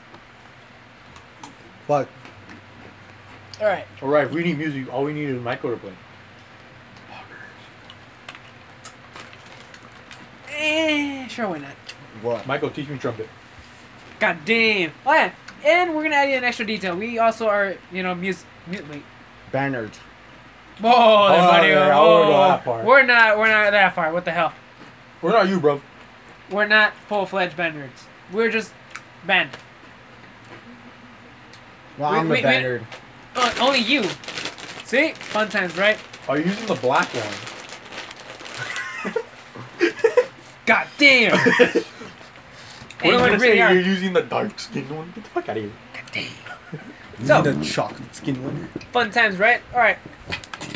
[1.87, 2.07] Fuck.
[3.59, 3.85] All right.
[4.01, 5.91] All right, if we need music, all we need is Michael to play.
[10.57, 11.71] Eh, sure, why not?
[12.21, 12.47] What?
[12.47, 13.27] Michael, teach me trumpet.
[14.19, 14.91] God damn.
[15.05, 15.31] Oh yeah,
[15.65, 16.95] and we're gonna add in an extra detail.
[16.95, 18.45] We also are, you know, music.
[18.67, 19.03] Mu- wait.
[19.51, 19.91] Banners.
[20.79, 21.69] Whoa, Oh, buddy.
[21.69, 22.19] yeah, I whoa.
[22.21, 22.83] wanna go that far.
[22.85, 23.37] We're not.
[23.37, 24.13] We're not that far.
[24.13, 24.53] What the hell?
[25.21, 25.81] We're not you, bro.
[26.49, 27.89] We're not full fledged band.
[28.31, 28.71] We're just
[29.25, 29.49] band.
[31.97, 32.81] Well, We- I'm we- the
[33.35, 34.03] we- Uh, only you.
[34.85, 35.97] See, fun times, right?
[36.29, 39.13] Are you using the black one?
[40.65, 41.37] God damn.
[43.01, 43.61] What Hey, am you I gonna really say?
[43.61, 43.73] are.
[43.73, 45.11] You're using the dark skin one?
[45.13, 45.71] Get the fuck out of here.
[45.93, 47.27] God damn.
[47.27, 48.69] So- the chocolate skin one.
[48.93, 49.61] Fun times, right?
[49.73, 49.97] All right.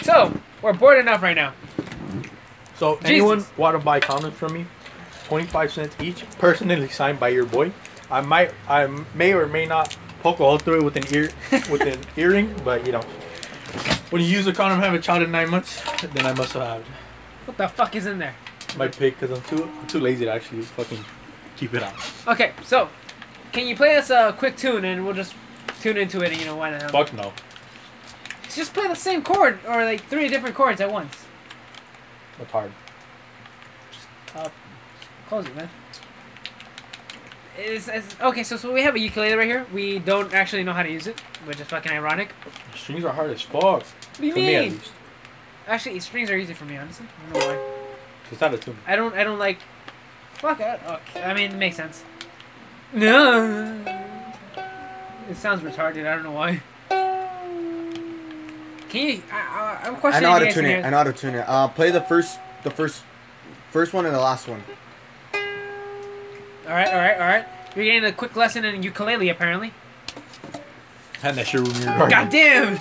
[0.04, 1.54] So we're bored enough right now.
[2.76, 3.10] So, Jesus.
[3.10, 4.66] anyone want to buy condoms from me?
[5.34, 7.72] 25 cents each, personally signed by your boy.
[8.11, 11.30] I might, I may or may not poke a hole through it with an ear,
[11.72, 13.01] with an earring, but you know,
[14.10, 16.84] when you use a condom, have a child in nine months, then I must have
[17.45, 18.35] What the fuck is in there?
[18.77, 21.03] my pick because I'm too, I'm too lazy to actually fucking
[21.57, 21.93] keep it out.
[22.27, 22.89] Okay, so
[23.51, 25.34] can you play us a quick tune and we'll just
[25.81, 26.31] tune into it?
[26.31, 26.89] And, you know why not?
[26.91, 27.34] Fuck no,
[28.53, 31.15] Just play the same chord or like three different chords at once.
[32.39, 32.72] that's hard.
[34.35, 34.49] Uh,
[35.30, 35.69] close it, man.
[37.57, 39.65] It's, it's, okay, so, so we have a ukulele right here.
[39.73, 42.34] We don't actually know how to use it, which is fucking ironic.
[42.76, 43.64] Strings are hard as fuck.
[43.64, 43.85] What
[44.18, 44.72] do you For mean?
[44.73, 44.91] least.
[45.68, 47.06] Actually, strings are easy for me, honestly.
[47.06, 47.60] I don't know why.
[48.31, 48.77] It's not a tune.
[48.88, 49.14] I don't.
[49.14, 49.60] I don't like.
[50.35, 50.80] Fuck it.
[50.88, 51.23] Okay.
[51.23, 52.03] I mean, it makes sense.
[52.91, 53.84] No.
[55.30, 56.07] It sounds retarded.
[56.07, 56.60] I don't know why.
[58.89, 59.22] Can you?
[59.31, 60.84] I, I, I'm I know how to tune it.
[60.84, 61.45] I know how to tune it.
[61.47, 63.03] Uh, play the first, the first,
[63.69, 64.64] first one and the last one.
[66.70, 66.88] All right.
[66.88, 67.14] All right.
[67.14, 67.46] All right.
[67.76, 69.74] You're getting a quick lesson in ukulele, apparently.
[71.22, 72.12] Hand that shit with me regardless.
[72.12, 72.78] God damn.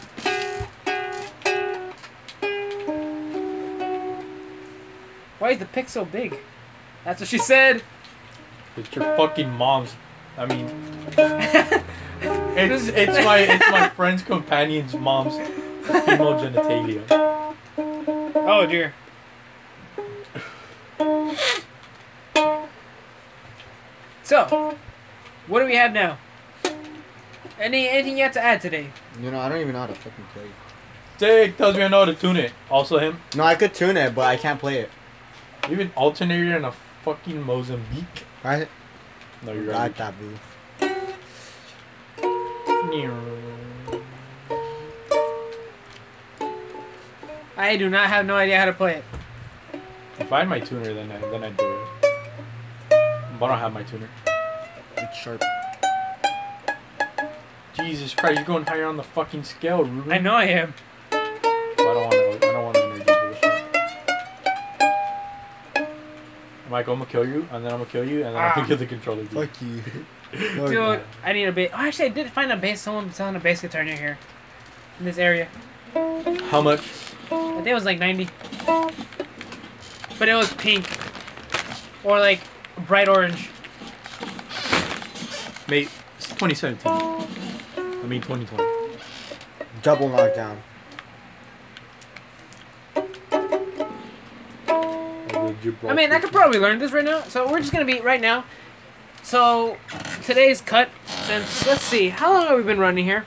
[5.38, 6.38] Why is the pic so big?
[7.04, 7.82] That's what she said.
[8.76, 9.94] It's your fucking mom's.
[10.36, 10.66] I mean,
[11.16, 15.36] it's it's my it's my friend's companion's mom's
[15.82, 17.54] female genitalia.
[18.34, 18.92] Oh dear.
[24.28, 24.76] So,
[25.46, 26.18] what do we have now?
[27.58, 28.90] Any anything yet to add today?
[29.22, 30.48] You know, I don't even know how to fucking play.
[31.16, 32.52] Dick tells me I know how to tune it.
[32.70, 33.18] Also him.
[33.34, 34.90] No, I could tune it, but I can't play it.
[35.70, 36.72] Even alternator in a
[37.04, 38.26] fucking Mozambique.
[38.44, 38.68] Right?
[39.42, 39.96] No, you're Got right.
[39.96, 40.34] that, boo.
[47.56, 49.04] I do not have no idea how to play it.
[50.18, 51.77] If I had my tuner, then I, then I'd do it.
[53.38, 54.08] But I don't have my tuner.
[54.96, 55.42] It's sharp.
[57.76, 60.10] Jesus Christ, you're going higher on the fucking scale, Ruben.
[60.12, 60.74] I know I am.
[61.12, 61.16] I
[61.78, 62.34] don't want to.
[62.34, 63.54] I don't want to energy bullshit.
[66.70, 68.54] Mike, I'm gonna kill you, and then I'm gonna kill you, and then I'm Ah.
[68.56, 69.22] gonna kill the controller.
[69.24, 69.48] Dude.
[69.48, 69.82] Fuck you.
[70.68, 71.70] Dude, I need a bass.
[71.72, 72.80] Oh, actually, I did find a bass.
[72.80, 74.18] Someone selling a bass guitar near here,
[74.98, 75.46] in this area.
[76.50, 76.80] How much?
[77.30, 78.28] I think it was like ninety,
[80.18, 80.86] but it was pink,
[82.04, 82.40] or like
[82.86, 83.50] bright orange.
[85.68, 86.90] Mate, it's 2017.
[86.90, 88.64] I mean 2020.
[89.82, 90.58] Double knockdown.
[95.86, 97.22] I mean, I could probably learn this right now.
[97.22, 98.44] So we're just gonna be right now.
[99.22, 99.76] So
[100.24, 100.88] today's cut.
[101.06, 103.26] Since let's see, how long have we been running here?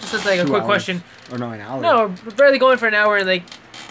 [0.00, 0.66] Just as like a Two quick hours.
[0.66, 1.02] question.
[1.32, 1.80] Or no, an hour.
[1.80, 3.42] No, we're barely going for an hour and like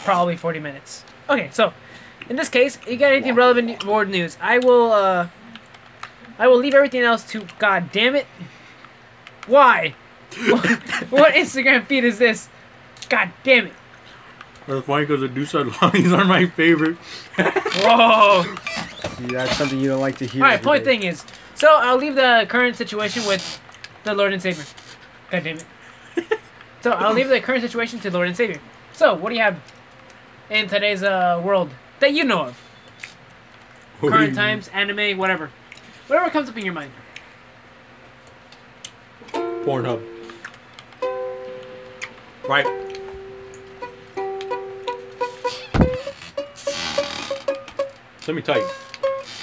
[0.04, 1.04] probably 40 minutes.
[1.30, 1.74] Okay, so
[2.30, 4.38] in this case, you got anything relevant world news?
[4.42, 5.28] I will uh
[6.38, 8.26] I will leave everything else to god damn it.
[9.48, 9.96] Why?
[11.10, 12.50] what Instagram feed is this?
[13.10, 13.74] God damn it.
[14.68, 16.98] That's funny because the Deuce lines are my favorite.
[17.38, 18.44] Whoa.
[19.18, 20.42] See, that's something you don't like to hear.
[20.42, 20.98] Alright, point day.
[20.98, 21.26] thing is,
[21.56, 23.62] so I'll leave the current situation with
[24.06, 24.64] the Lord and Savior.
[25.30, 25.66] God damn it.
[26.84, 28.60] So I'll leave the current situation to Lord and Savior.
[28.92, 29.58] So what do you have
[30.50, 31.70] in today's uh, world?
[32.04, 32.62] That you know of.
[34.02, 35.50] Do Current times, anime, whatever.
[36.08, 36.92] Whatever comes up in your mind.
[39.32, 40.04] Pornhub.
[42.48, 42.66] Right.
[48.20, 48.68] So let me tell you.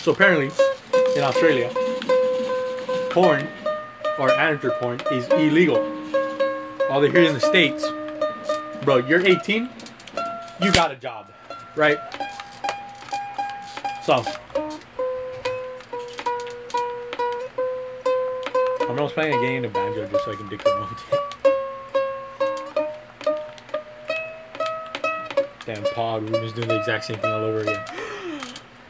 [0.02, 0.50] So apparently,
[1.16, 1.70] in Australia,
[3.08, 3.48] porn
[4.18, 5.82] or amateur porn is illegal.
[6.88, 7.86] While they're here in the states,
[8.84, 9.70] bro, you're 18,
[10.60, 11.30] you got a job,
[11.74, 11.98] right?
[14.02, 14.24] So.
[18.82, 21.04] I'm almost playing a game of banjo just so I can dick the monkey.
[25.66, 27.84] Damn pod, we're just doing the exact same thing all over again.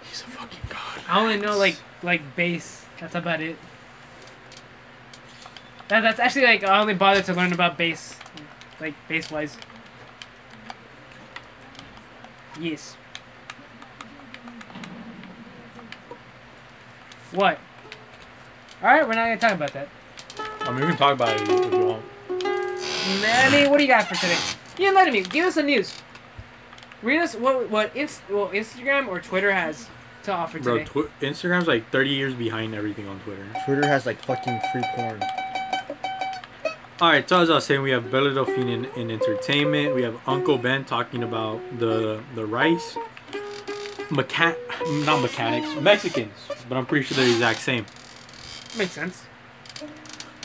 [0.08, 1.00] He's a fucking god.
[1.08, 2.86] I only know like like bass.
[3.00, 3.56] That's about it.
[5.88, 8.14] That, that's actually like I only bothered to learn about bass,
[8.80, 9.58] like bass wise.
[12.60, 12.96] Yes.
[17.32, 17.58] What?
[18.82, 19.88] All right, we're not gonna talk about that.
[20.62, 22.02] I mean, we can talk about it if you want.
[23.20, 24.36] Manny, what do you got for today?
[24.78, 25.22] You enlighten me.
[25.22, 25.94] Give us some news.
[27.02, 29.88] Read us what what inst- well, Instagram or Twitter has
[30.24, 30.90] to offer Bro, today.
[30.90, 33.46] tw- Instagram's like 30 years behind everything on Twitter.
[33.64, 35.22] Twitter has like fucking free porn.
[37.00, 39.94] Alright, so as I was saying, we have Belle Delphine in, in entertainment.
[39.94, 42.96] We have Uncle Ben talking about the the rice.
[44.10, 44.56] Mechan-
[45.06, 46.32] not mechanics, Mexicans,
[46.70, 47.84] but I'm pretty sure they're the exact same.
[48.78, 49.24] Makes sense.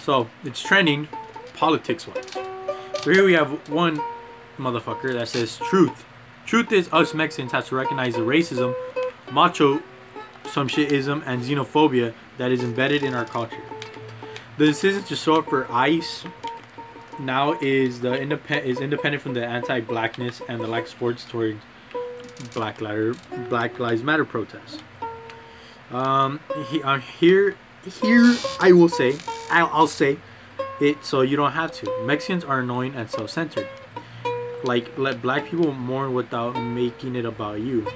[0.01, 1.07] So it's trending
[1.53, 2.25] politics wise.
[3.03, 4.01] So here we have one
[4.57, 6.03] motherfucker that says truth.
[6.47, 8.75] Truth is us Mexicans have to recognize the racism,
[9.31, 9.81] macho
[10.51, 13.61] some shitism and xenophobia that is embedded in our culture.
[14.57, 16.25] The decision to show up for ICE
[17.19, 21.61] now is the independent is independent from the anti-blackness and the lack of sports towards
[22.53, 23.19] Black Lives
[23.49, 24.79] Black Lives Matter protests.
[25.91, 26.39] Um,
[26.69, 27.55] he, uh, here
[28.01, 29.15] here I will say
[29.51, 30.17] I'll, I'll say
[30.81, 32.05] it so you don't have to.
[32.05, 33.67] Mexicans are annoying and self-centered.
[34.63, 37.87] Like let black people mourn without making it about you.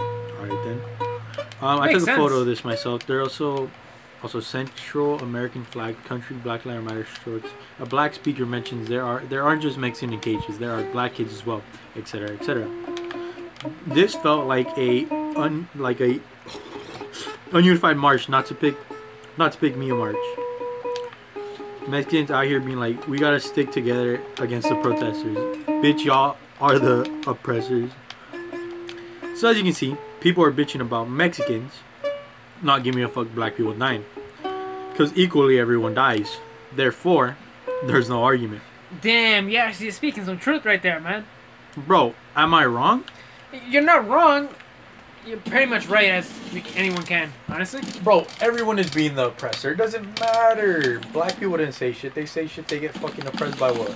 [0.00, 0.80] Alright then.
[1.60, 2.16] Um, I took a sense.
[2.16, 3.04] photo of this myself.
[3.06, 3.70] They're also
[4.22, 7.48] also Central American flag country Black Lives Matter shorts.
[7.78, 11.14] A black speaker mentions there are there aren't just Mexican in cages, there are black
[11.14, 11.62] kids as well,
[11.96, 12.30] etc.
[12.30, 12.68] etc.
[13.86, 15.04] This felt like a
[15.38, 16.20] un, like a
[17.50, 18.76] ununified march, not to pick
[19.36, 20.16] not to pick me a march.
[21.86, 25.36] Mexicans out here being like, we gotta stick together against the protesters.
[25.66, 27.90] Bitch, y'all are the oppressors.
[29.36, 31.72] So as you can see, people are bitching about Mexicans
[32.60, 34.04] not giving a fuck black people dying.
[34.90, 36.38] Because equally everyone dies.
[36.74, 37.36] Therefore,
[37.84, 38.62] there's no argument.
[39.00, 41.24] Damn, yeah, you're speaking some truth right there, man.
[41.76, 43.04] Bro, am I wrong?
[43.68, 44.48] You're not wrong.
[45.28, 46.32] You're pretty much right as
[46.74, 47.82] anyone can, honestly.
[48.02, 49.72] Bro, everyone is being the oppressor.
[49.72, 51.02] It doesn't matter.
[51.12, 52.14] Black people didn't say shit.
[52.14, 53.94] They say shit, they get fucking oppressed by what?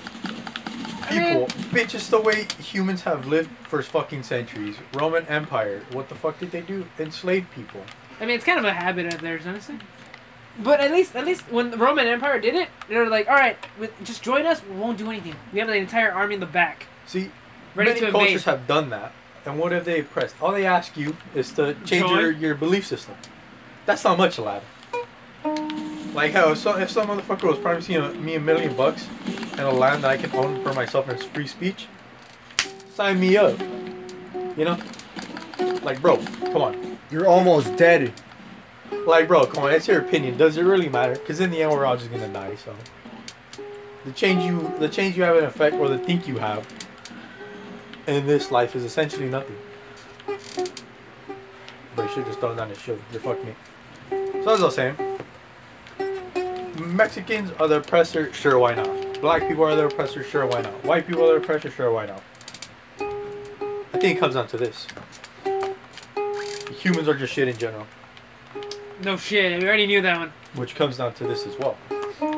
[1.10, 1.46] I mean- People.
[1.70, 4.76] Bitch, it's the way humans have lived for fucking centuries.
[4.92, 5.80] Roman Empire.
[5.92, 6.86] What the fuck did they do?
[6.98, 7.80] Enslave people.
[8.20, 9.76] I mean, it's kind of a habit of theirs, honestly.
[10.58, 13.34] But at least, at least when the Roman Empire did it, they were like, "All
[13.36, 13.56] right,
[14.04, 14.60] just join us.
[14.62, 15.34] We won't do anything.
[15.50, 17.30] We have the entire army in the back, See,
[17.74, 19.12] ready many to cultures invade." have done that.
[19.44, 20.36] And what have they pressed?
[20.40, 22.20] All they ask you is to change Join.
[22.20, 23.16] your, your belief system.
[23.86, 24.62] That's not much, lad.
[26.14, 29.70] Like how if some, if some motherfucker was promising me a million bucks and a
[29.70, 31.86] land that I can own for myself and it's free speech,
[32.94, 33.58] sign me up.
[34.56, 34.78] You know?
[35.82, 36.18] Like, bro,
[36.52, 36.98] come on.
[37.10, 38.12] You're almost dead.
[39.06, 39.72] Like, bro, come on.
[39.72, 40.36] It's your opinion.
[40.36, 41.14] Does it really matter?
[41.14, 42.54] Because in the end, we're all just gonna die.
[42.56, 42.74] So,
[44.04, 46.66] the change you, the change you have in effect, or the think you have
[48.06, 49.56] in this life is essentially nothing.
[51.94, 52.98] But you should just throw down the show.
[53.12, 53.54] You're fucking me.
[54.42, 54.96] So as I was saying,
[56.78, 58.32] Mexicans are the oppressor.
[58.32, 59.20] Sure, why not?
[59.20, 60.24] Black people are the oppressor.
[60.24, 60.84] Sure, why not?
[60.84, 61.70] White people are the oppressor.
[61.70, 62.22] Sure, why not?
[62.98, 64.86] I think it comes down to this.
[66.80, 67.86] Humans are just shit in general.
[69.02, 70.32] No shit, we already knew that one.
[70.54, 71.76] Which comes down to this as well.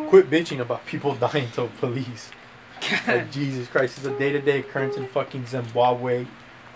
[0.09, 2.31] Quit bitching about people dying to police.
[3.07, 6.27] Like Jesus Christ, it's a day-to-day occurrence in fucking Zimbabwe,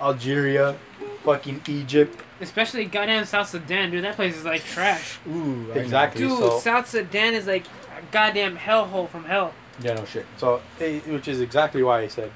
[0.00, 0.76] Algeria,
[1.24, 2.20] fucking Egypt.
[2.40, 4.04] Especially goddamn South Sudan, dude.
[4.04, 5.18] That place is like trash.
[5.28, 6.22] Ooh, Exactly.
[6.22, 9.52] Dude, so South Sudan is like a goddamn hellhole from hell.
[9.82, 10.24] yeah, no shit.
[10.36, 12.30] So which is exactly why I said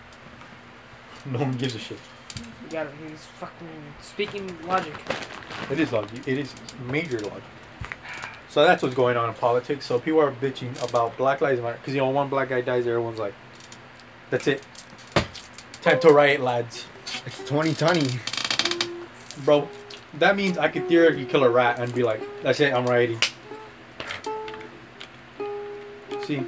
[1.27, 1.99] no one gives a shit.
[2.37, 3.69] You gotta, he's fucking
[4.01, 4.95] speaking logic.
[5.71, 6.27] It is logic.
[6.27, 6.53] It is
[6.89, 7.43] major logic.
[8.49, 9.87] So that's what's going on in politics.
[9.87, 12.87] So people are bitching about Black Lives Matter because you know one black guy dies,
[12.87, 13.35] everyone's like,
[14.33, 14.65] "That's it.
[15.83, 16.87] Time to riot, lads."
[17.27, 18.19] It's 2020.
[19.45, 19.69] Bro,
[20.15, 23.21] that means I could theoretically kill a rat and be like, that's it, I'm rioting.
[26.25, 26.47] See,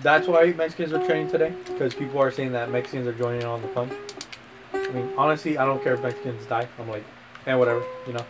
[0.00, 3.60] that's why Mexicans are training today, because people are saying that Mexicans are joining on
[3.62, 3.90] the fun.
[4.74, 6.66] I mean, honestly, I don't care if Mexicans die.
[6.78, 7.04] I'm like,
[7.46, 8.24] and whatever, you know.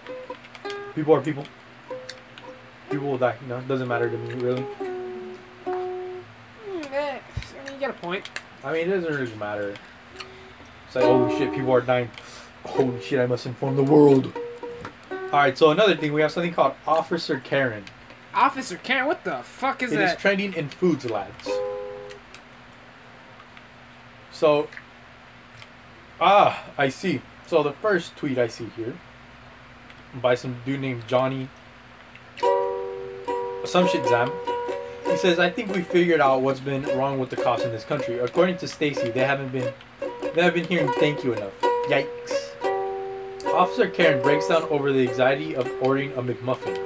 [0.95, 1.45] People are people.
[2.91, 3.59] People will die, you know.
[3.59, 4.67] It doesn't matter to me, really.
[7.83, 8.31] Got a point.
[8.65, 9.75] I mean, it doesn't really matter.
[10.87, 12.11] It's like, oh shit, people are dying.
[12.65, 14.33] Holy shit, I must inform the world.
[15.11, 17.85] Alright, so another thing, we have something called Officer Karen.
[18.35, 20.19] Officer Karen, what the fuck is It is that?
[20.19, 21.49] trending in foods, lads.
[24.31, 24.69] So,
[26.21, 27.21] ah, I see.
[27.47, 28.95] So the first tweet I see here,
[30.21, 31.49] by some dude named Johnny,
[33.65, 34.31] some shit Zam.
[35.05, 37.85] He says, "I think we figured out what's been wrong with the cops in this
[37.85, 38.19] country.
[38.19, 39.73] According to Stacy, they haven't been,
[40.35, 41.53] they haven't been hearing thank you enough.
[41.89, 42.51] Yikes."
[43.53, 46.79] Officer Karen breaks down over the anxiety of ordering a McMuffin.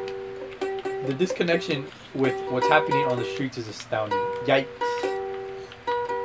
[1.07, 4.19] The disconnection with what's happening on the streets is astounding.
[4.45, 4.67] Yikes.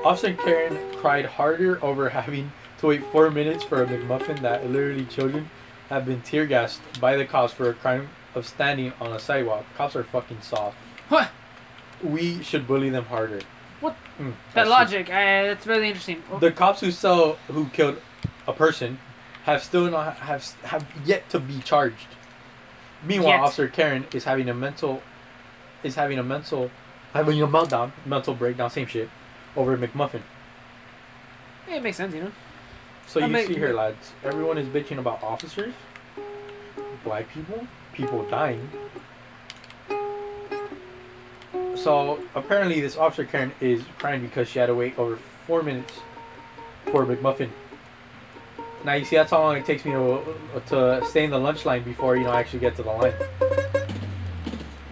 [0.04, 5.06] Officer Karen cried harder over having to wait four minutes for a McMuffin that literally
[5.06, 5.52] children
[5.90, 9.66] have been tear gassed by the cops for a crime of standing on a sidewalk.
[9.78, 10.76] Cops are fucking soft.
[11.10, 11.30] What?
[12.04, 13.40] We should bully them harder.
[13.80, 13.96] What?
[14.20, 16.22] Mm, That logic, uh, that's really interesting.
[16.32, 18.00] Oh, the cops who sell who killed
[18.48, 19.00] a person
[19.44, 22.08] have still not have have yet to be charged.
[23.04, 23.40] Meanwhile, Yet.
[23.42, 25.02] Officer Karen is having a mental
[25.84, 26.70] is having a mental
[27.14, 29.10] having a meltdown, mental breakdown, same shit,
[29.56, 30.22] over McMuffin.
[31.68, 32.32] yeah, it makes sense, you know.
[33.08, 35.74] So I you make- see here, lads, everyone is bitching about officers,
[37.04, 38.70] black people, people dying.
[41.84, 45.18] So apparently, this officer Karen is crying because she had to wait over
[45.48, 45.94] four minutes
[46.92, 47.50] for a McMuffin.
[48.86, 50.22] Now you see that's how long it takes me to
[50.68, 53.14] to stay in the lunch line before you know I actually get to the line.
[53.42, 53.80] Oh,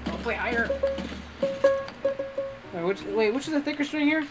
[0.07, 0.67] I'll play higher.
[2.73, 4.25] Wait, which, wait, which is the thicker string here?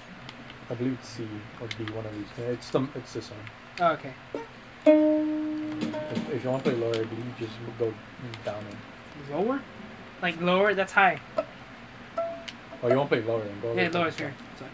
[0.68, 1.28] I believe it's C
[1.60, 2.26] or D, one of these.
[2.39, 3.40] It's the it's this one.
[3.80, 4.12] Oh, okay.
[4.85, 7.94] If, if you want to play lower, I believe you just go
[8.44, 8.64] down.
[9.30, 9.60] Lower?
[10.22, 10.74] Like lower?
[10.74, 11.20] That's high.
[12.82, 13.42] Oh, you want to play lower?
[13.44, 13.74] Then go.
[13.74, 14.34] Yeah, lower's here.
[14.59, 14.70] Sorry.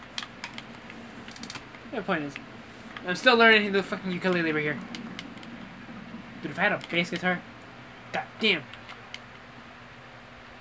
[1.93, 2.33] Yeah, point is,
[3.07, 4.79] I'm still learning the fucking ukulele right here.
[6.41, 7.41] Dude, if I had a bass guitar,
[8.13, 8.63] god damn,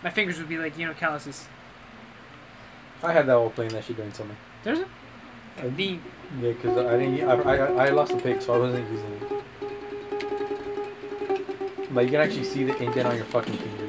[0.02, 1.46] my fingers would be like you know calluses.
[3.02, 4.34] I had that while playing that shit during summer.
[4.62, 4.86] There's a
[5.58, 5.84] I- the
[6.40, 7.28] Yeah, because I didn't.
[7.28, 9.44] I, I, I lost the pick, so I wasn't using it.
[11.92, 13.88] But you can actually see the indent on your fucking finger.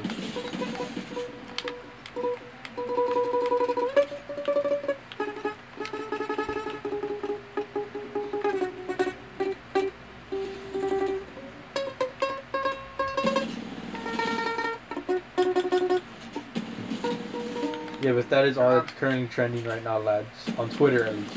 [18.46, 20.28] Is all that's currently trending right now, lads.
[20.58, 21.34] On Twitter, at least.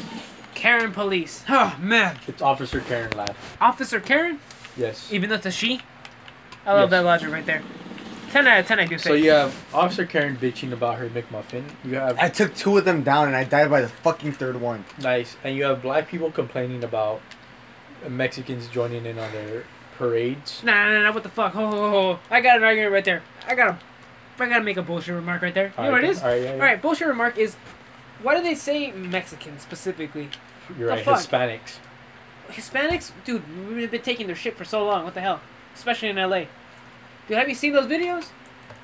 [0.56, 1.44] Karen police.
[1.50, 3.36] Oh man, It's Officer Karen, lad.
[3.62, 4.40] Officer Karen,
[4.78, 5.12] Yes.
[5.12, 5.82] even though it's a she.
[6.66, 6.92] I love Yes.
[6.92, 7.62] that logic right there.
[8.32, 9.10] Ten out of ten, I do say.
[9.10, 11.64] So you have Officer Karen bitching about her McMuffin.
[11.84, 14.60] You have I took two of them down and I died by the fucking third
[14.62, 14.86] one.
[15.02, 17.22] nice, and you have black people complaining about
[18.08, 19.64] Mexicans joining in on their
[19.98, 20.62] parades.
[20.64, 21.54] Nah, nah, nah, what the fuck?
[21.54, 22.20] Ho, ho, ho.
[22.30, 23.22] I got an argument right there.
[23.48, 23.78] I gotta,
[24.42, 25.74] I gotta make a bullshit remark right there.
[25.78, 26.22] You know what it is?
[26.22, 26.54] All right, yeah, yeah.
[26.54, 27.56] All right, bullshit remark is,
[28.22, 30.30] why do they say Mexicans specifically?
[30.78, 31.06] You're the right.
[31.06, 31.20] fuck?
[31.20, 31.78] Hispanics.
[32.50, 33.44] Hispanics, dude,
[33.76, 35.04] we've been taking their shit for so long.
[35.04, 35.40] What the hell?
[35.76, 36.46] Especially in LA.
[37.28, 38.26] Dude, have you seen those videos?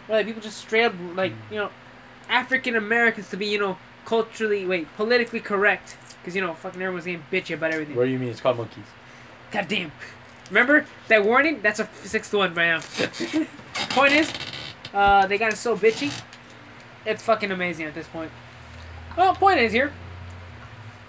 [0.08, 1.52] Where like people just straight up like Mm.
[1.52, 1.70] you know,
[2.30, 7.06] African Americans to be you know culturally wait politically correct because you know fucking everyone's
[7.06, 7.96] getting bitchy about everything.
[7.96, 8.30] What do you mean?
[8.30, 8.84] It's called monkeys.
[9.52, 9.92] God damn.
[10.50, 11.60] Remember that warning?
[11.64, 12.82] That's a sixth one right now.
[13.90, 14.32] point is,
[14.96, 16.12] uh, they got it so bitchy.
[17.06, 18.32] It's fucking amazing at this point.
[19.18, 19.94] Well, point is here.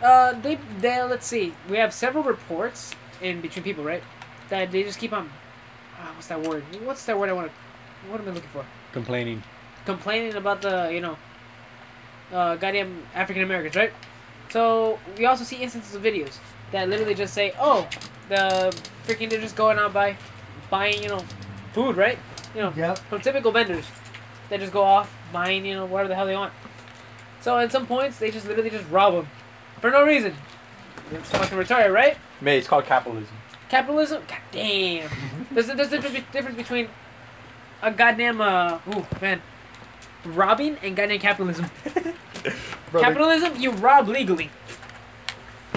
[0.02, 1.54] Uh, they, they let's see.
[1.70, 4.02] We have several reports in between people, right?
[4.50, 5.30] That they just keep on.
[5.98, 6.64] Uh, what's that word?
[6.84, 8.10] What's that word I want to?
[8.10, 8.66] What am I looking for?
[8.92, 9.42] Complaining.
[9.86, 11.16] complaining about the you know
[12.32, 13.92] uh, goddamn African Americans, right?
[14.50, 16.38] So we also see instances of videos
[16.72, 17.88] that literally just say, "Oh,
[18.28, 18.76] the
[19.06, 20.16] freaking they're just going out by
[20.70, 21.24] buying you know
[21.72, 22.18] food, right?
[22.56, 22.98] You know Yep.
[23.10, 23.84] from typical vendors.
[24.48, 26.52] They just go off buying you know whatever the hell they want.
[27.42, 29.28] So at some points they just literally just rob them
[29.80, 30.34] for no reason.
[31.12, 32.16] It's fucking retarded, right?
[32.40, 33.36] Mate, it's called capitalism.
[33.68, 34.22] Capitalism?
[34.26, 35.10] God damn.
[35.52, 36.88] there's, a, there's a difference difference between
[37.82, 39.42] a goddamn, uh, ooh, man,
[40.24, 41.66] robbing and goddamn capitalism.
[42.92, 44.50] Capitalism, you rob legally.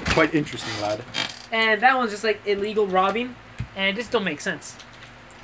[0.06, 1.04] quite interesting, lad.
[1.52, 3.36] and that one's just like illegal robbing,
[3.76, 4.76] and it just don't make sense.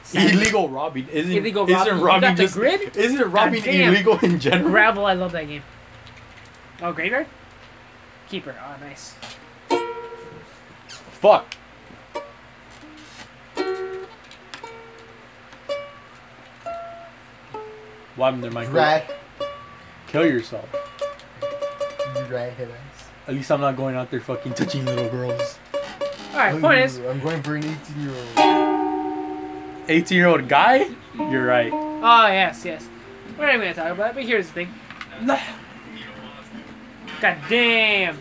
[0.06, 0.36] Sad.
[0.36, 1.98] Illegal robbing isn't Illegal isn't robbing.
[2.00, 2.96] You robbing got the just grid?
[2.96, 3.92] isn't robbing damn.
[3.94, 4.70] illegal in general?
[4.70, 5.64] Gravel, I love that game.
[6.82, 7.26] Oh, graveyard.
[8.30, 8.56] Keeper.
[8.56, 9.16] Oh, nice.
[10.88, 11.56] Fuck.
[18.16, 18.74] What happened there, Michael?
[18.74, 19.12] Rat.
[20.08, 20.70] Kill yourself.
[21.42, 23.08] You rat head ass.
[23.28, 25.58] At least I'm not going out there fucking touching little girls.
[26.32, 26.62] All right.
[26.62, 28.65] Point is, I'm going for an 18 year old.
[29.88, 30.90] 18 year old guy?
[31.16, 31.72] You're right.
[31.74, 32.88] oh yes, yes.
[33.38, 34.74] We're not even gonna talk about it, but here's the thing.
[37.22, 38.18] God damn,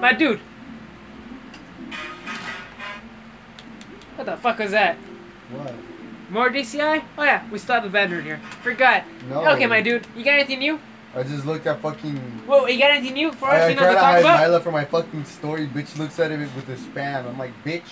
[0.00, 0.40] my dude.
[4.16, 4.96] What the fuck was that?
[5.50, 5.74] What?
[6.30, 7.04] More DCI?
[7.18, 8.40] Oh yeah, we still have the banner in here.
[8.62, 9.04] Forgot.
[9.28, 9.46] No.
[9.52, 10.06] Okay, my dude.
[10.16, 10.78] You got anything new?
[11.14, 12.16] I just looked at fucking.
[12.46, 13.62] Whoa, you got anything new for us?
[13.62, 14.40] I, I you know to to talk hide about?
[14.40, 15.66] Nyla from my fucking story.
[15.66, 17.26] Bitch looks at it with a spam.
[17.26, 17.90] I'm like, bitch,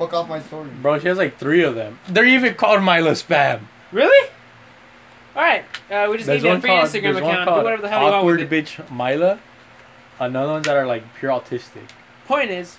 [0.00, 0.70] fuck off my story.
[0.80, 1.98] Bro, she has like three of them.
[2.08, 3.60] They're even called Mila Spam.
[3.92, 4.30] Really?
[5.36, 5.64] All right.
[5.90, 7.40] Uh, we just There's gave you a one free called, Instagram there's one account.
[7.40, 8.64] Do called whatever the hell you want Awkward with it.
[8.66, 9.38] Bitch Mila.
[10.18, 11.88] Another one that are like pure autistic.
[12.26, 12.78] Point is,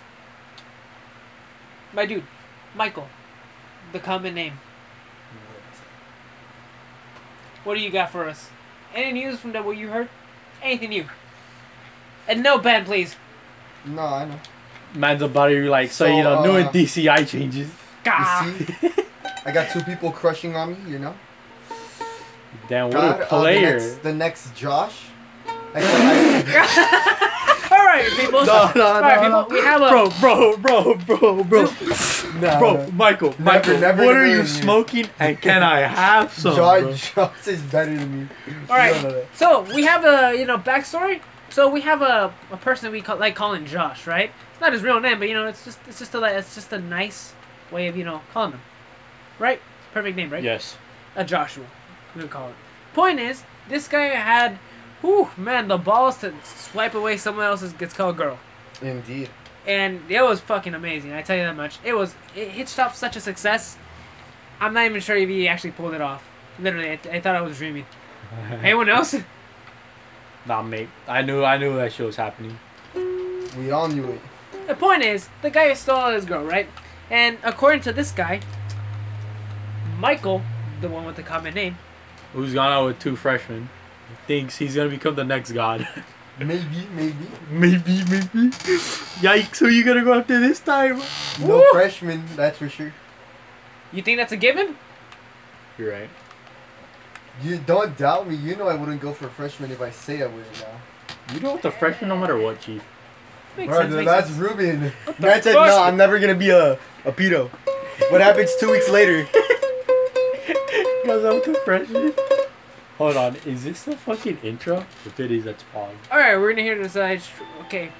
[1.94, 2.24] my dude,
[2.76, 3.08] Michael,
[3.94, 4.60] the common name.
[7.64, 8.50] What do you got for us?
[8.96, 10.10] Any news from that what you heard?
[10.64, 11.06] Anything new?
[12.28, 13.16] And no ban, please.
[13.86, 14.40] No, I know.
[14.96, 17.70] Man's about to like, so, So, you know, new uh, DCI changes.
[18.04, 18.46] Gah.
[18.46, 18.92] You see?
[19.46, 21.16] I got two people crushing on me, you know?
[22.68, 25.06] Damn, what God, a uh, the, next, the next Josh.
[25.74, 27.28] I,
[27.72, 28.46] All right, people.
[28.46, 29.58] No, no, All right, no, people.
[29.58, 29.90] We have a.
[29.90, 31.66] Bro, bro, bro, bro, bro.
[31.66, 32.92] I, nah, Bro, nah.
[32.92, 34.48] Michael, Michael, never what are you it.
[34.48, 36.56] smoking and can I have some?
[36.56, 38.28] Josh, Josh is better than me.
[38.70, 38.96] All right.
[38.96, 39.36] You don't.
[39.36, 41.22] So we have a you know backstory.
[41.52, 44.32] So we have a, a person that we call, like calling Josh, right?
[44.52, 46.72] It's not his real name, but you know it's just it's just a it's just
[46.72, 47.34] a nice
[47.72, 48.62] way of you know calling him,
[49.38, 49.62] right?
[49.94, 50.42] Perfect name, right?
[50.44, 50.78] Yes.
[51.18, 51.66] A Joshua,
[52.16, 52.56] we would call it.
[52.94, 54.58] Point is, this guy had,
[55.02, 58.40] whew, man, the balls to swipe away someone else's gets called girl,
[58.82, 59.30] Indeed.
[59.68, 61.12] and it was fucking amazing.
[61.12, 61.80] I tell you that much.
[61.84, 63.78] It was it hitched off such a success.
[64.62, 66.24] I'm not even sure if he actually pulled it off.
[66.60, 67.86] Literally, I, I thought I was dreaming.
[68.64, 69.16] Anyone else?
[70.46, 70.90] Nah, mate.
[71.08, 72.58] I knew, I knew that shit was happening.
[73.58, 74.22] We all knew it.
[74.68, 76.68] The point is, the guy stole his girl, right?
[77.10, 78.42] And according to this guy,
[79.98, 80.42] Michael,
[80.82, 81.78] the one with the common name,
[82.34, 83.70] Who's gone out with two freshmen?
[84.26, 85.88] Thinks he's gonna become the next god.
[86.40, 87.14] Maybe, maybe.
[87.52, 88.50] maybe, maybe.
[89.20, 89.60] Yikes!
[89.60, 91.00] Who you gonna go after this time?
[91.40, 91.66] No Woo!
[91.72, 92.94] freshman, that's for sure.
[93.92, 94.76] you think that's a given?
[95.78, 96.10] You're right.
[97.44, 98.36] You don't doubt me.
[98.36, 101.34] You know I wouldn't go for a freshman if I say I wouldn't now.
[101.34, 102.84] You go with the freshman no matter what, chief.
[103.58, 103.94] Makes Bro, sense.
[103.96, 104.40] Makes that's sense.
[104.40, 104.80] Ruben.
[105.20, 105.68] Man said, fuck?
[105.68, 106.74] no, I'm never gonna be a,
[107.06, 107.50] a pedo.
[108.10, 109.28] What happens two weeks later?
[111.04, 112.14] Because I'm too freshman.
[113.00, 114.86] Hold on, is this the fucking intro?
[115.04, 115.94] If it is, that's pause.
[116.12, 117.18] All right, we're gonna hear the Uh,
[117.66, 117.92] okay.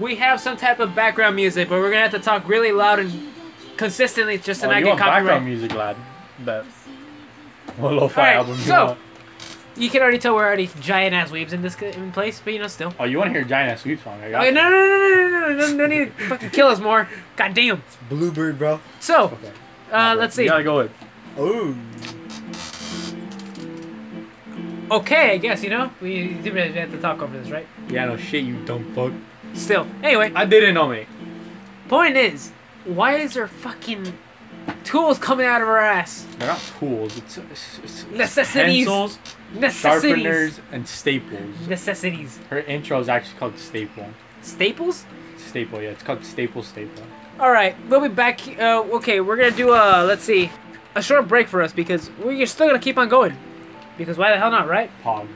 [0.00, 2.98] We have some type of background music, but we're gonna have to talk really loud
[2.98, 3.12] and
[3.76, 5.42] consistently just to Oh, not you get want background copyright.
[5.44, 5.96] music, lad?
[6.38, 6.64] Bet.
[7.78, 8.98] What lo-fi Alright, album you so- want?
[9.76, 12.58] You can already tell we're already giant ass weebs in this in place, but you
[12.58, 12.92] know still.
[12.98, 14.20] Oh, you want to hear Giant Ass Sweep song?
[14.20, 16.50] I got Okay, no, no, no, no, no, no, no, no, no need to fucking
[16.50, 17.08] kill us more.
[17.36, 17.80] God damn.
[18.08, 18.80] Bluebird, bro.
[18.98, 19.52] So, Okay.
[19.92, 20.42] uh, let's see.
[20.42, 20.90] You gotta go with.
[21.38, 21.76] Oh.
[24.90, 27.66] Okay, I guess you know we do really have to talk over this, right?
[27.88, 29.12] Yeah, no shit, you dumb fuck.
[29.54, 31.06] Still, anyway, I didn't know, mate.
[31.88, 32.50] point is,
[32.84, 34.12] why is there fucking
[34.84, 36.26] tools coming out of her ass?
[36.38, 37.16] They're not tools.
[37.18, 38.86] It's, it's, it's Necessities.
[38.86, 39.18] pencils,
[39.54, 40.10] Necessities.
[40.22, 41.68] sharpeners, and staples.
[41.68, 42.38] Necessities.
[42.50, 44.06] Her intro is actually called Staple.
[44.42, 45.04] Staples.
[45.36, 47.04] Staple, yeah, it's called Staple Staple.
[47.40, 48.40] All right, we'll be back.
[48.58, 50.50] Uh, okay, we're gonna do a let's see,
[50.94, 53.36] a short break for us because we're still gonna keep on going.
[53.96, 54.90] Because why the hell not, right?
[55.04, 55.26] Pog.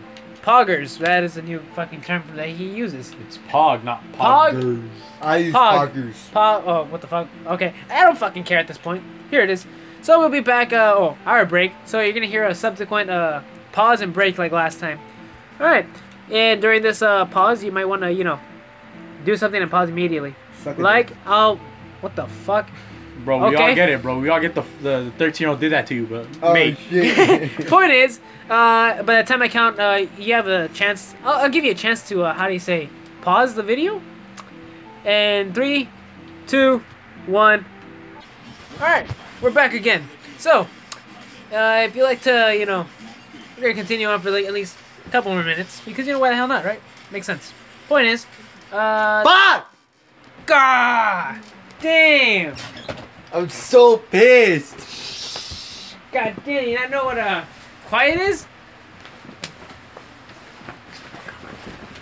[0.43, 0.99] Poggers.
[0.99, 3.15] That is a new fucking term that he uses.
[3.27, 4.53] It's Pog, not Pog?
[4.53, 4.89] Poggers.
[5.21, 5.93] I use Pog.
[5.93, 6.31] Poggers.
[6.31, 6.63] Pog.
[6.67, 7.29] oh, what the fuck?
[7.47, 9.03] Okay, I don't fucking care at this point.
[9.31, 9.67] Here it is.
[10.03, 10.73] So we'll be back.
[10.73, 11.73] Uh, oh, our break.
[11.85, 14.99] So you're gonna hear a subsequent uh, pause and break like last time.
[15.61, 15.87] All right.
[16.31, 18.41] And during this uh, pause, you might want to, you know,
[19.25, 20.35] do something and pause immediately.
[20.63, 21.19] Suck it Like down.
[21.27, 21.57] I'll.
[22.01, 22.69] What the fuck?
[23.19, 23.57] Bro, we Okay.
[23.57, 24.19] all get it, bro.
[24.19, 26.77] We all get the the 13 year old did that to you, but Oh, mate.
[26.91, 27.51] shit.
[27.69, 28.19] Point is,
[28.51, 31.15] uh, by the time I count, uh, you have a chance.
[31.25, 32.25] I'll, I'll give you a chance to.
[32.25, 32.89] Uh, how do you say?
[33.21, 34.01] Pause the video.
[35.05, 35.89] And three,
[36.47, 36.83] two,
[37.27, 37.65] one.
[38.81, 39.07] All right,
[39.41, 40.09] we're back again.
[40.39, 40.67] So,
[41.53, 42.87] uh, if you like to, you know,
[43.57, 44.77] we're gonna continue on for like at least
[45.07, 46.81] a couple more minutes because you know why the hell not, right?
[47.11, 47.53] Makes sense.
[47.89, 48.27] point is,
[48.73, 49.73] uh, Fuck!
[50.47, 51.39] God
[51.83, 52.55] damn,
[53.33, 55.97] I'm so pissed.
[56.13, 57.45] God damn, you not know what a
[57.87, 58.47] quiet is?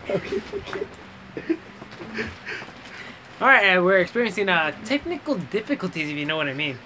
[0.08, 0.42] Okay.
[3.40, 6.78] All right, uh, we're experiencing uh technical difficulties, if you know what I mean.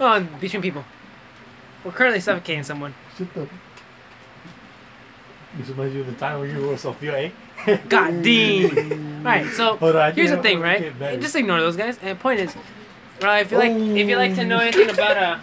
[0.00, 0.84] Oh, and between people,
[1.84, 2.92] we're currently suffocating someone.
[3.16, 3.48] Shut the.
[5.56, 7.30] This reminds you of the time when you were Sophia,
[7.66, 7.76] eh?
[7.88, 9.16] God damn.
[9.26, 10.80] Alright, so on, here's the thing, right?
[10.80, 11.20] gonna get better.
[11.20, 11.98] Just ignore those guys.
[12.02, 12.54] And point is,
[13.20, 15.38] well, if you like, if you like to know anything about uh,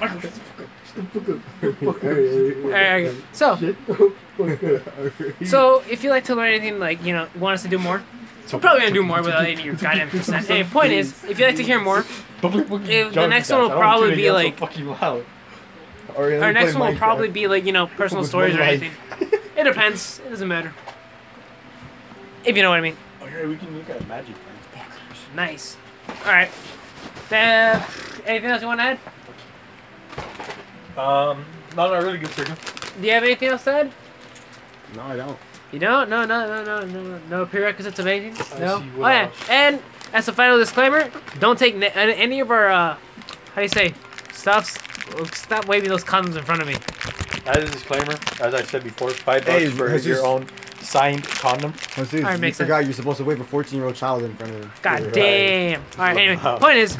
[3.32, 3.56] so
[5.44, 8.02] so if you like to learn anything, like you know, want us to do more,
[8.52, 10.46] we're probably gonna do more without any of your goddamn consent.
[10.46, 12.04] Hey, point is, if you like to hear more,
[12.42, 15.24] If the next one will probably be like- fucking loud.
[16.20, 18.66] Or our next one will probably be like you know personal With stories one or
[18.66, 18.82] life.
[18.82, 19.40] anything.
[19.56, 20.20] It depends.
[20.26, 20.72] It doesn't matter.
[22.44, 22.96] If you know what I mean.
[23.22, 24.34] Okay, we can look at magic.
[25.34, 25.76] Nice.
[26.26, 26.50] All right.
[27.30, 27.80] Uh,
[28.26, 28.98] anything else you want to add?
[30.98, 31.44] Um,
[31.76, 32.56] no, no, really good trigger.
[33.00, 33.92] Do you have anything else to add?
[34.96, 35.38] No, I don't.
[35.72, 36.10] You don't?
[36.10, 38.32] No, no, no, no, no, no prerequisites of anything?
[38.56, 38.78] I No?
[38.80, 39.22] see Oh, what yeah.
[39.24, 39.48] else.
[39.48, 39.82] And
[40.12, 43.68] as a final disclaimer, don't take ne- any any of our, uh, how do you
[43.68, 43.94] say,
[44.32, 44.76] stuffs.
[45.34, 46.74] Stop waving those condoms in front of me.
[47.46, 50.06] As a disclaimer, as I said before, five bucks Hey, for Jesus.
[50.06, 50.46] your own
[50.80, 51.72] signed condom.
[51.96, 52.66] Let's see, Alright, you makes sense.
[52.66, 54.70] forgot you're supposed to wave a 14 year old child in front of her.
[54.82, 55.80] God damn.
[55.80, 56.16] All right.
[56.16, 56.58] Anyway, Wow.
[56.58, 56.96] point is,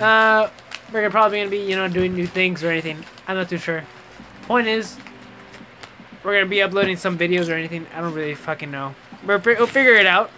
[0.00, 0.50] uh,
[0.92, 3.02] we're gonna probably gonna be you know doing new things or anything.
[3.26, 3.82] I'm not too sure.
[4.42, 4.96] Point is,
[6.22, 7.86] we're gonna be uploading some videos or anything.
[7.94, 8.94] I don't really fucking know.
[9.26, 10.30] We're, we'll figure it out.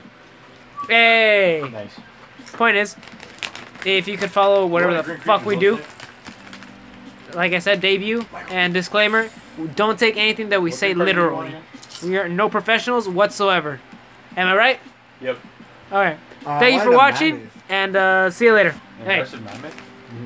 [0.89, 1.67] Hey.
[1.73, 1.95] Nice.
[2.53, 2.97] Point is,
[3.85, 5.81] if you could follow whatever the fuck we do,
[7.35, 9.29] like I said, debut and disclaimer,
[9.75, 11.55] don't take anything that we say literally.
[12.03, 13.81] We are no professionals whatsoever.
[14.37, 14.81] Am I right?
[15.21, 15.39] Yep.
[15.93, 16.19] All right.
[16.45, 17.63] Uh, Thank you for watching, mammoth?
[17.69, 18.75] and uh, see you later.
[18.99, 19.83] Hey, Aggressive mammoth?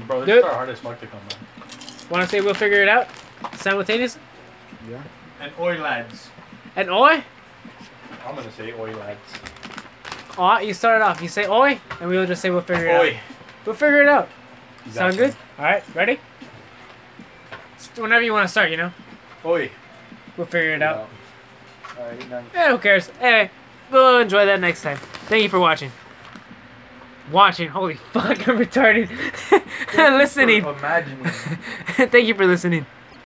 [0.06, 0.28] Bro, Dude.
[0.28, 2.08] this is our hardest fuck to come on.
[2.10, 3.08] want to say we'll figure it out
[3.56, 4.18] simultaneous?
[4.90, 5.02] Yeah.
[5.40, 6.28] And oi lads.
[6.76, 7.22] And oi,
[8.26, 9.20] I'm gonna say oi lads.
[10.36, 11.22] oh, you start it off.
[11.22, 13.02] You say oi, and we'll just say we'll figure it out.
[13.02, 13.20] Oi.
[13.64, 14.28] We'll figure it out.
[14.86, 15.36] You got Sound good?
[15.58, 16.18] All right, ready?
[17.96, 18.92] Whenever you want to start, you know,
[19.44, 19.70] Oi.
[20.36, 21.08] we'll figure it out.
[21.98, 22.44] Alright, nice.
[22.54, 23.10] Eh, who cares?
[23.20, 23.50] Anyway,
[23.90, 24.98] we'll enjoy that next time.
[25.26, 25.90] Thank you for watching.
[27.30, 29.08] Watching, holy fuck, I'm retarded.
[29.96, 30.64] Listening.
[30.64, 31.24] Imagining.
[31.24, 32.86] Thank you for listening.